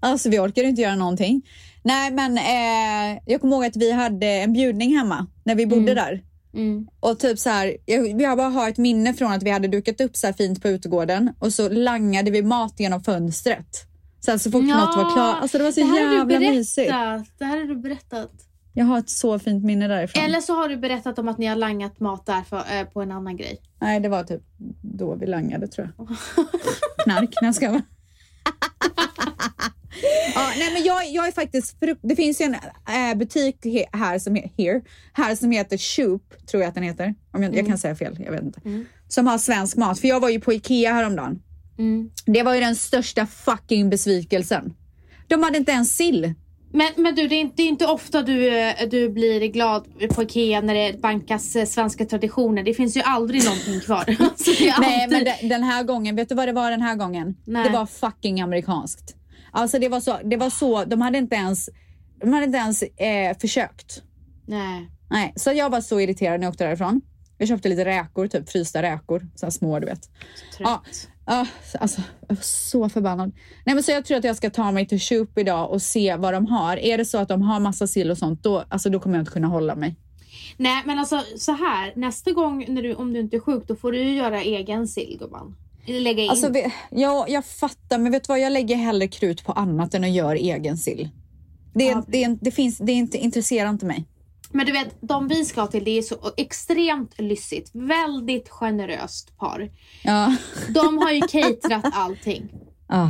Alltså 0.00 0.28
vi 0.28 0.38
orkade 0.38 0.68
inte 0.68 0.82
göra 0.82 0.94
någonting. 0.96 1.42
Nej, 1.82 2.10
men 2.10 2.38
eh, 2.38 3.22
jag 3.26 3.40
kommer 3.40 3.56
ihåg 3.56 3.64
att 3.64 3.76
vi 3.76 3.92
hade 3.92 4.26
en 4.26 4.52
bjudning 4.52 4.96
hemma 4.96 5.26
när 5.44 5.54
vi 5.54 5.66
bodde 5.66 5.94
där. 5.94 6.22
Mm. 6.54 6.86
Och 7.00 7.18
typ 7.18 7.38
så 7.38 7.50
här, 7.50 7.76
jag, 7.86 8.20
jag 8.20 8.38
bara 8.38 8.48
har 8.48 8.68
ett 8.68 8.78
minne 8.78 9.14
från 9.14 9.32
att 9.32 9.42
vi 9.42 9.50
hade 9.50 9.68
dukat 9.68 10.00
upp 10.00 10.16
så 10.16 10.32
fint 10.32 10.62
på 10.62 10.68
utegården 10.68 11.34
och 11.38 11.52
så 11.52 11.68
langade 11.68 12.30
vi 12.30 12.42
mat 12.42 12.74
genom 12.80 13.02
fönstret. 13.02 13.86
Sen 14.24 14.38
så 14.38 14.50
fort 14.50 14.64
något 14.64 14.96
var 14.96 15.12
klart. 15.12 15.36
Alltså 15.42 15.58
det 15.58 15.64
var 15.64 15.72
så 15.72 15.80
det 15.80 15.86
jävla 15.86 16.38
mysigt. 16.38 16.88
Det 17.38 17.44
här 17.44 17.58
har 17.58 17.64
du 17.64 17.76
berättat. 17.76 18.30
Jag 18.72 18.84
har 18.84 18.98
ett 18.98 19.10
så 19.10 19.38
fint 19.38 19.64
minne 19.64 19.88
därifrån. 19.88 20.24
Eller 20.24 20.40
så 20.40 20.54
har 20.54 20.68
du 20.68 20.76
berättat 20.76 21.18
om 21.18 21.28
att 21.28 21.38
ni 21.38 21.46
har 21.46 21.56
langat 21.56 22.00
mat 22.00 22.26
där 22.26 22.42
för, 22.42 22.58
eh, 22.58 22.84
på 22.84 23.02
en 23.02 23.12
annan 23.12 23.36
grej. 23.36 23.60
Nej, 23.80 24.00
det 24.00 24.08
var 24.08 24.24
typ 24.24 24.42
då 24.82 25.14
vi 25.14 25.26
langade 25.26 25.68
tror 25.68 25.92
jag. 25.96 26.06
Knark, 27.04 27.34
när 27.40 27.48
jag 27.48 27.54
ska. 27.54 27.66
ja, 30.34 30.50
nej, 30.58 30.72
men 30.72 30.84
jag, 30.84 31.10
jag 31.10 31.28
är 31.28 31.32
faktiskt... 31.32 31.76
Det 32.02 32.16
finns 32.16 32.40
ju 32.40 32.44
en 32.44 32.54
äh, 32.54 33.18
butik 33.18 33.56
här, 33.92 34.18
som, 34.18 34.34
he, 34.34 34.50
here, 34.56 34.80
här 35.12 35.34
som 35.34 35.50
heter 35.50 35.78
Shoop, 35.78 36.46
tror 36.50 36.62
jag 36.62 36.68
att 36.68 36.74
den 36.74 36.84
heter. 36.84 37.14
Om 37.32 37.42
jag, 37.42 37.56
jag 37.56 37.66
kan 37.66 37.78
säga 37.78 37.94
fel, 37.96 38.16
jag 38.24 38.32
vet 38.32 38.42
inte. 38.42 38.60
Som 39.08 39.26
har 39.26 39.38
svensk 39.38 39.76
mat. 39.76 40.00
För 40.00 40.08
jag 40.08 40.20
var 40.20 40.28
ju 40.28 40.40
på 40.40 40.52
Ikea 40.52 40.92
häromdagen. 40.92 41.42
Mm. 41.78 42.10
Det 42.26 42.42
var 42.42 42.54
ju 42.54 42.60
den 42.60 42.76
största 42.76 43.26
fucking 43.26 43.90
besvikelsen. 43.90 44.74
De 45.28 45.42
hade 45.42 45.58
inte 45.58 45.72
ens 45.72 45.96
sill. 45.96 46.34
Men, 46.72 46.92
men 46.96 47.14
du, 47.14 47.28
det 47.28 47.34
är, 47.34 47.40
inte, 47.40 47.56
det 47.56 47.62
är 47.62 47.68
inte 47.68 47.86
ofta 47.86 48.22
du, 48.22 48.58
eh, 48.58 48.88
du 48.90 49.08
blir 49.08 49.40
glad 49.46 49.84
på 50.14 50.22
Ikea 50.22 50.60
när 50.60 50.74
det 50.74 51.00
bankas 51.00 51.56
eh, 51.56 51.66
svenska 51.66 52.04
traditioner. 52.04 52.62
Det 52.62 52.74
finns 52.74 52.96
ju 52.96 53.00
aldrig 53.00 53.44
någonting 53.44 53.80
kvar. 53.80 54.04
Alltså, 54.20 54.50
Nej, 54.60 54.70
alltid- 55.04 55.10
men 55.10 55.24
de, 55.24 55.48
den 55.48 55.62
här 55.62 55.82
gången, 55.82 56.16
vet 56.16 56.28
du 56.28 56.34
vad 56.34 56.48
det 56.48 56.52
var 56.52 56.70
den 56.70 56.82
här 56.82 56.96
gången? 56.96 57.36
Nej. 57.44 57.64
Det 57.64 57.70
var 57.70 57.86
fucking 57.86 58.40
amerikanskt. 58.40 59.16
Alltså 59.52 59.78
det 59.78 59.88
var 59.88 60.00
så, 60.00 60.18
det 60.24 60.36
var 60.36 60.50
så, 60.50 60.84
de 60.84 61.00
hade 61.00 61.18
inte 61.18 61.36
ens, 61.36 61.68
de 62.20 62.32
hade 62.32 62.44
inte 62.44 62.58
ens 62.58 62.82
eh, 62.82 63.38
försökt. 63.38 64.02
Nej. 64.46 64.90
Nej, 65.10 65.32
så 65.36 65.52
jag 65.52 65.70
var 65.70 65.80
så 65.80 66.00
irriterad 66.00 66.40
när 66.40 66.46
jag 66.46 66.52
åkte 66.52 66.64
därifrån. 66.64 67.00
Jag 67.38 67.48
köpte 67.48 67.68
lite 67.68 67.84
räkor, 67.84 68.26
typ 68.26 68.50
frysta 68.50 68.82
räkor, 68.82 69.28
så 69.34 69.46
här 69.46 69.50
små 69.50 69.78
du 69.78 69.86
vet. 69.86 70.10
Ja, 70.58 70.82
ja, 71.26 71.46
alltså 71.80 72.02
jag 72.28 72.36
var 72.36 72.42
så 72.42 72.88
förbannad. 72.88 73.32
Nej 73.66 73.74
men 73.74 73.84
så 73.84 73.90
jag 73.90 74.04
tror 74.04 74.18
att 74.18 74.24
jag 74.24 74.36
ska 74.36 74.50
ta 74.50 74.72
mig 74.72 74.86
till 74.86 75.00
Shoop 75.00 75.38
idag 75.38 75.70
och 75.70 75.82
se 75.82 76.16
vad 76.16 76.34
de 76.34 76.46
har. 76.46 76.76
Är 76.76 76.98
det 76.98 77.04
så 77.04 77.18
att 77.18 77.28
de 77.28 77.42
har 77.42 77.60
massa 77.60 77.86
sill 77.86 78.10
och 78.10 78.18
sånt, 78.18 78.42
då, 78.42 78.64
alltså, 78.68 78.90
då 78.90 79.00
kommer 79.00 79.16
jag 79.16 79.22
inte 79.22 79.32
kunna 79.32 79.48
hålla 79.48 79.74
mig. 79.74 79.96
Nej 80.56 80.82
men 80.86 80.98
alltså 80.98 81.22
så 81.36 81.52
här. 81.52 81.92
Nästa 81.96 82.32
gång 82.32 82.64
när 82.68 82.82
du, 82.82 82.94
om 82.94 83.12
du 83.12 83.20
inte 83.20 83.36
är 83.36 83.40
sjuk 83.40 83.64
då 83.66 83.76
får 83.76 83.92
du 83.92 83.98
ju 83.98 84.14
göra 84.14 84.40
egen 84.40 84.88
sill 84.88 85.16
gumman. 85.20 85.56
Lägga 85.86 86.22
in. 86.22 86.30
Alltså, 86.30 86.52
ja, 86.90 87.26
jag 87.28 87.44
fattar, 87.44 87.98
men 87.98 88.12
vet 88.12 88.24
du 88.24 88.28
vad? 88.28 88.40
Jag 88.40 88.52
lägger 88.52 88.76
hellre 88.76 89.08
krut 89.08 89.44
på 89.44 89.52
annat 89.52 89.94
än 89.94 90.04
att 90.04 90.10
göra 90.10 90.36
egen 90.36 90.76
sill. 90.78 91.08
Det, 91.74 91.84
Ja. 91.84 92.04
det, 92.08 92.26
det, 92.26 92.38
det, 92.40 92.50
finns, 92.50 92.78
det 92.78 92.92
är 92.92 92.96
inte, 92.96 93.18
intresserar 93.18 93.70
inte 93.70 93.86
mig. 93.86 94.04
Men 94.52 94.66
du 94.66 94.72
vet, 94.72 94.88
de 95.00 95.28
vi 95.28 95.44
ska 95.44 95.66
till 95.66 95.84
det 95.84 95.98
är 95.98 96.02
så 96.02 96.16
extremt 96.36 97.20
lyssigt. 97.20 97.70
Väldigt 97.72 98.48
generöst 98.48 99.36
par. 99.38 99.70
Ja. 100.04 100.36
De 100.68 100.98
har 100.98 101.10
ju 101.12 101.20
caterat 101.28 101.84
allting. 101.94 102.48
Ah. 102.86 103.08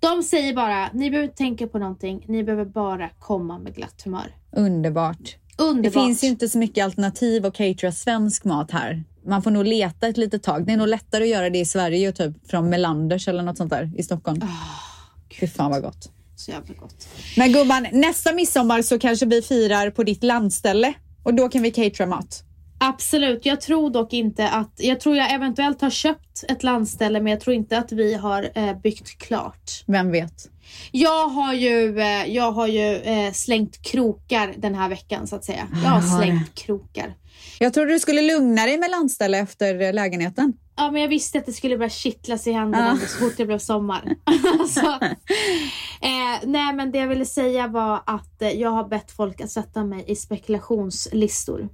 De 0.00 0.22
säger 0.22 0.54
bara, 0.54 0.90
ni 0.92 1.10
behöver 1.10 1.28
tänka 1.32 1.66
på 1.66 1.78
någonting. 1.78 2.24
Ni 2.28 2.44
behöver 2.44 2.64
bara 2.64 3.08
komma 3.18 3.58
med 3.58 3.74
glatt 3.74 4.02
humör. 4.04 4.34
Underbart. 4.52 5.36
Det 5.56 5.62
Underbart. 5.64 5.92
finns 6.04 6.24
ju 6.24 6.28
inte 6.28 6.48
så 6.48 6.58
mycket 6.58 6.84
alternativ 6.84 7.46
att 7.46 7.54
catera 7.56 7.92
svensk 7.92 8.44
mat 8.44 8.70
här. 8.70 9.04
Man 9.28 9.42
får 9.42 9.50
nog 9.50 9.66
leta 9.66 10.08
ett 10.08 10.16
litet 10.16 10.42
tag. 10.42 10.66
Det 10.66 10.72
är 10.72 10.76
nog 10.76 10.88
lättare 10.88 11.24
att 11.24 11.30
göra 11.30 11.50
det 11.50 11.58
i 11.58 11.64
Sverige, 11.64 12.12
typ 12.12 12.50
från 12.50 12.68
Melanders 12.70 13.28
eller 13.28 13.42
något 13.42 13.56
sånt 13.56 13.70
där 13.70 13.90
i 13.96 14.02
Stockholm. 14.02 14.40
Fy 15.40 15.46
fan 15.46 15.70
vad 15.70 15.82
gott. 15.82 16.10
Så 16.36 16.50
jävla 16.50 16.74
gott. 16.74 17.08
Men 17.36 17.52
gumman, 17.52 17.86
nästa 17.92 18.32
midsommar 18.32 18.82
så 18.82 18.98
kanske 18.98 19.26
vi 19.26 19.42
firar 19.42 19.90
på 19.90 20.02
ditt 20.02 20.24
landställe 20.24 20.94
och 21.22 21.34
då 21.34 21.48
kan 21.48 21.62
vi 21.62 21.70
catera 21.70 22.06
mat. 22.06 22.44
Absolut. 22.78 23.46
Jag 23.46 23.60
tror 23.60 23.90
dock 23.90 24.12
inte 24.12 24.48
att... 24.48 24.72
Jag 24.76 25.00
tror 25.00 25.16
jag 25.16 25.34
eventuellt 25.34 25.80
har 25.80 25.90
köpt 25.90 26.44
ett 26.48 26.62
landställe 26.62 27.20
men 27.20 27.32
jag 27.32 27.40
tror 27.40 27.56
inte 27.56 27.78
att 27.78 27.92
vi 27.92 28.14
har 28.14 28.50
eh, 28.54 28.80
byggt 28.80 29.18
klart. 29.18 29.84
Vem 29.86 30.12
vet? 30.12 30.50
Jag 30.92 31.28
har 31.28 31.54
ju, 31.54 32.00
eh, 32.00 32.26
jag 32.26 32.52
har 32.52 32.66
ju 32.66 32.96
eh, 32.96 33.32
slängt 33.32 33.82
krokar 33.82 34.54
den 34.56 34.74
här 34.74 34.88
veckan 34.88 35.26
så 35.26 35.36
att 35.36 35.44
säga. 35.44 35.68
Jag 35.84 35.90
har 35.90 36.18
slängt 36.18 36.54
krokar. 36.54 37.14
Jag 37.58 37.74
trodde 37.74 37.92
du 37.92 37.98
skulle 37.98 38.22
lugna 38.22 38.66
dig 38.66 38.78
med 38.78 38.90
landställe 38.90 39.38
efter 39.38 39.80
eh, 39.82 39.92
lägenheten. 39.92 40.52
Ja 40.76 40.90
men 40.90 41.02
jag 41.02 41.08
visste 41.08 41.38
att 41.38 41.46
det 41.46 41.52
skulle 41.52 41.76
börja 41.78 41.90
kittlas 41.90 42.46
i 42.46 42.52
händerna 42.52 42.98
Ja. 43.02 43.06
så 43.08 43.18
fort 43.18 43.34
det 43.36 43.46
blev 43.46 43.58
sommar. 43.58 44.02
så, 44.68 44.80
eh, 46.06 46.44
nej 46.46 46.72
men 46.74 46.90
det 46.92 46.98
jag 46.98 47.08
ville 47.08 47.26
säga 47.26 47.66
var 47.66 48.02
att 48.06 48.42
eh, 48.42 48.50
jag 48.50 48.70
har 48.70 48.88
bett 48.88 49.10
folk 49.10 49.40
att 49.40 49.50
sätta 49.50 49.84
mig 49.84 50.04
i 50.08 50.16
spekulationslistor. 50.16 51.68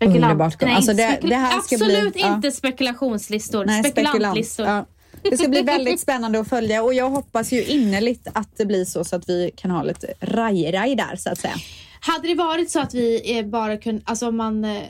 Underbart. 0.00 0.60
Nej, 0.60 0.74
Alltså, 0.74 0.92
det- 0.92 1.18
det 1.22 1.34
här 1.34 1.60
ska 1.60 1.76
bli- 1.76 1.86
Absolut 1.96 2.14
ja. 2.16 2.34
inte 2.34 2.52
spekulationslistor. 2.52 3.64
Nej, 3.64 3.84
spekulant. 3.84 4.08
Spekulantlistor. 4.08 4.66
Ja. 4.66 4.86
Det 5.22 5.36
ska 5.38 5.48
bli 5.48 5.62
väldigt 5.62 6.00
spännande 6.00 6.40
att 6.40 6.48
följa 6.48 6.82
och 6.82 6.94
jag 6.94 7.10
hoppas 7.10 7.52
ju 7.52 7.64
innerligt 7.64 8.26
att 8.32 8.56
det 8.56 8.66
blir 8.66 8.84
så 8.84 9.04
så 9.04 9.16
att 9.16 9.28
vi 9.28 9.50
kan 9.56 9.70
ha 9.70 9.82
lite 9.82 10.12
raj-raj 10.20 10.94
där 10.96 11.16
så 11.16 11.30
att 11.30 11.38
säga. 11.38 11.54
Hade 12.00 12.28
det 12.28 12.34
varit 12.34 12.70
så 12.70 12.80
att 12.80 12.94
vi 12.94 13.38
eh, 13.38 13.46
bara 13.46 13.76
kunde, 13.76 14.02
alltså 14.04 14.28
om 14.28 14.36
man 14.36 14.64
eh, 14.64 14.82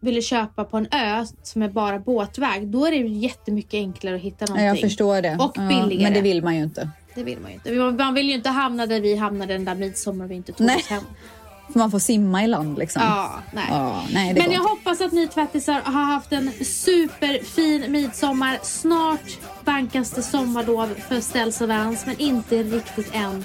ville 0.00 0.22
köpa 0.22 0.64
på 0.64 0.76
en 0.76 0.86
ö 0.92 1.26
som 1.42 1.62
är 1.62 1.68
bara 1.68 1.98
båtväg, 1.98 2.66
då 2.68 2.86
är 2.86 2.90
det 2.90 2.96
ju 2.96 3.08
jättemycket 3.08 3.74
enklare 3.74 4.14
att 4.16 4.20
hitta 4.20 4.36
Ja, 4.40 4.46
någonting. 4.46 4.66
jag 4.66 4.80
förstår 4.80 5.22
det. 5.22 5.36
Och 5.40 5.52
Ja, 5.54 5.68
billigare. 5.68 6.02
Men 6.02 6.12
det 6.12 6.20
vill 6.20 6.42
man 6.44 6.56
ju 6.56 6.62
inte. 6.62 6.90
Det 7.14 7.22
vill 7.22 7.38
man 7.40 7.50
ju 7.50 7.54
inte. 7.54 8.04
Man- 8.04 8.14
vill 8.14 8.26
ju 8.28 8.34
inte 8.34 8.50
hamna 8.50 8.86
där 8.86 9.00
vi 9.00 9.16
hamnade 9.16 9.52
den 9.52 9.64
där 9.64 9.74
midsommar 9.74 10.26
vi 10.26 10.34
inte 10.34 10.52
tog 10.52 10.66
Nej. 10.66 10.76
oss 10.76 10.86
hem. 10.86 11.02
För 11.72 11.78
man 11.78 11.90
får 11.90 11.98
simma 11.98 12.44
i 12.44 12.46
land 12.46 12.78
liksom. 12.78 13.02
Ja, 13.02 13.32
nej. 13.54 13.64
Ja, 13.70 14.02
nej, 14.12 14.34
Men 14.34 14.42
jag 14.42 14.52
inte. 14.52 14.68
hoppas 14.70 15.00
att 15.00 15.12
ni 15.12 15.28
tvättisar 15.28 15.80
har 15.84 16.02
haft 16.04 16.32
en 16.32 16.50
superfin 16.64 17.92
midsommar. 17.92 18.58
Snart 18.62 19.38
bankas 19.64 20.10
det 20.10 20.22
sommarlov 20.22 20.94
för 21.08 21.20
Ställs 21.20 21.60
och 21.60 21.68
Vans, 21.68 22.06
men 22.06 22.20
inte 22.20 22.62
riktigt 22.62 23.14
än. 23.14 23.44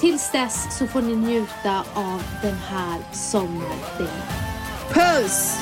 Tills 0.00 0.30
dess 0.30 0.78
så 0.78 0.86
får 0.86 1.02
ni 1.02 1.16
njuta 1.16 1.84
av 1.94 2.22
den 2.42 2.56
här 2.70 2.98
sommardelen. 3.12 4.26
Puss! 4.92 5.58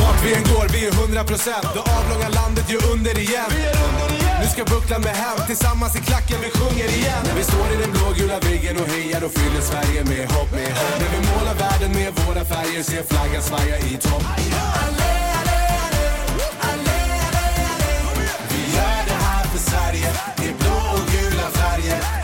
Vart 0.00 0.24
vi 0.24 0.34
än 0.34 0.42
går, 0.42 0.68
vi 0.72 0.86
är 0.86 0.90
100% 0.90 1.50
Det 1.74 1.80
avlånga 1.98 2.28
landet 2.28 2.70
gör 2.70 2.92
under 2.92 3.18
igen 3.18 3.50
Nu 4.40 4.46
ska 4.46 4.64
bucklan 4.64 5.02
med 5.02 5.16
hem, 5.16 5.46
tillsammans 5.46 5.96
i 5.96 5.98
klacken 5.98 6.38
vi 6.44 6.50
sjunger 6.58 6.88
igen. 6.98 7.22
När 7.26 7.34
vi 7.34 7.44
står 7.44 7.66
i 7.74 7.76
den 7.82 7.92
blågula 7.92 8.38
viggen 8.40 8.76
och 8.82 8.88
hejar 8.88 9.24
och 9.24 9.32
fyller 9.32 9.60
Sverige 9.60 10.04
med 10.04 10.32
hopp, 10.32 10.50
med 10.52 10.72
hopp. 10.78 11.00
När 11.00 11.10
vi 11.14 11.20
målar 11.30 11.54
världen 11.54 11.92
med 11.98 12.10
våra 12.26 12.44
färger, 12.44 12.82
ser 12.82 13.02
flaggan 13.02 13.42
svaja 13.42 13.78
i 13.78 13.96
topp. 13.96 14.24
Vi 18.50 18.60
gör 18.76 19.00
det 19.10 19.18
här 19.24 19.44
för 19.44 19.58
Sverige, 19.58 20.08
i 21.90 22.23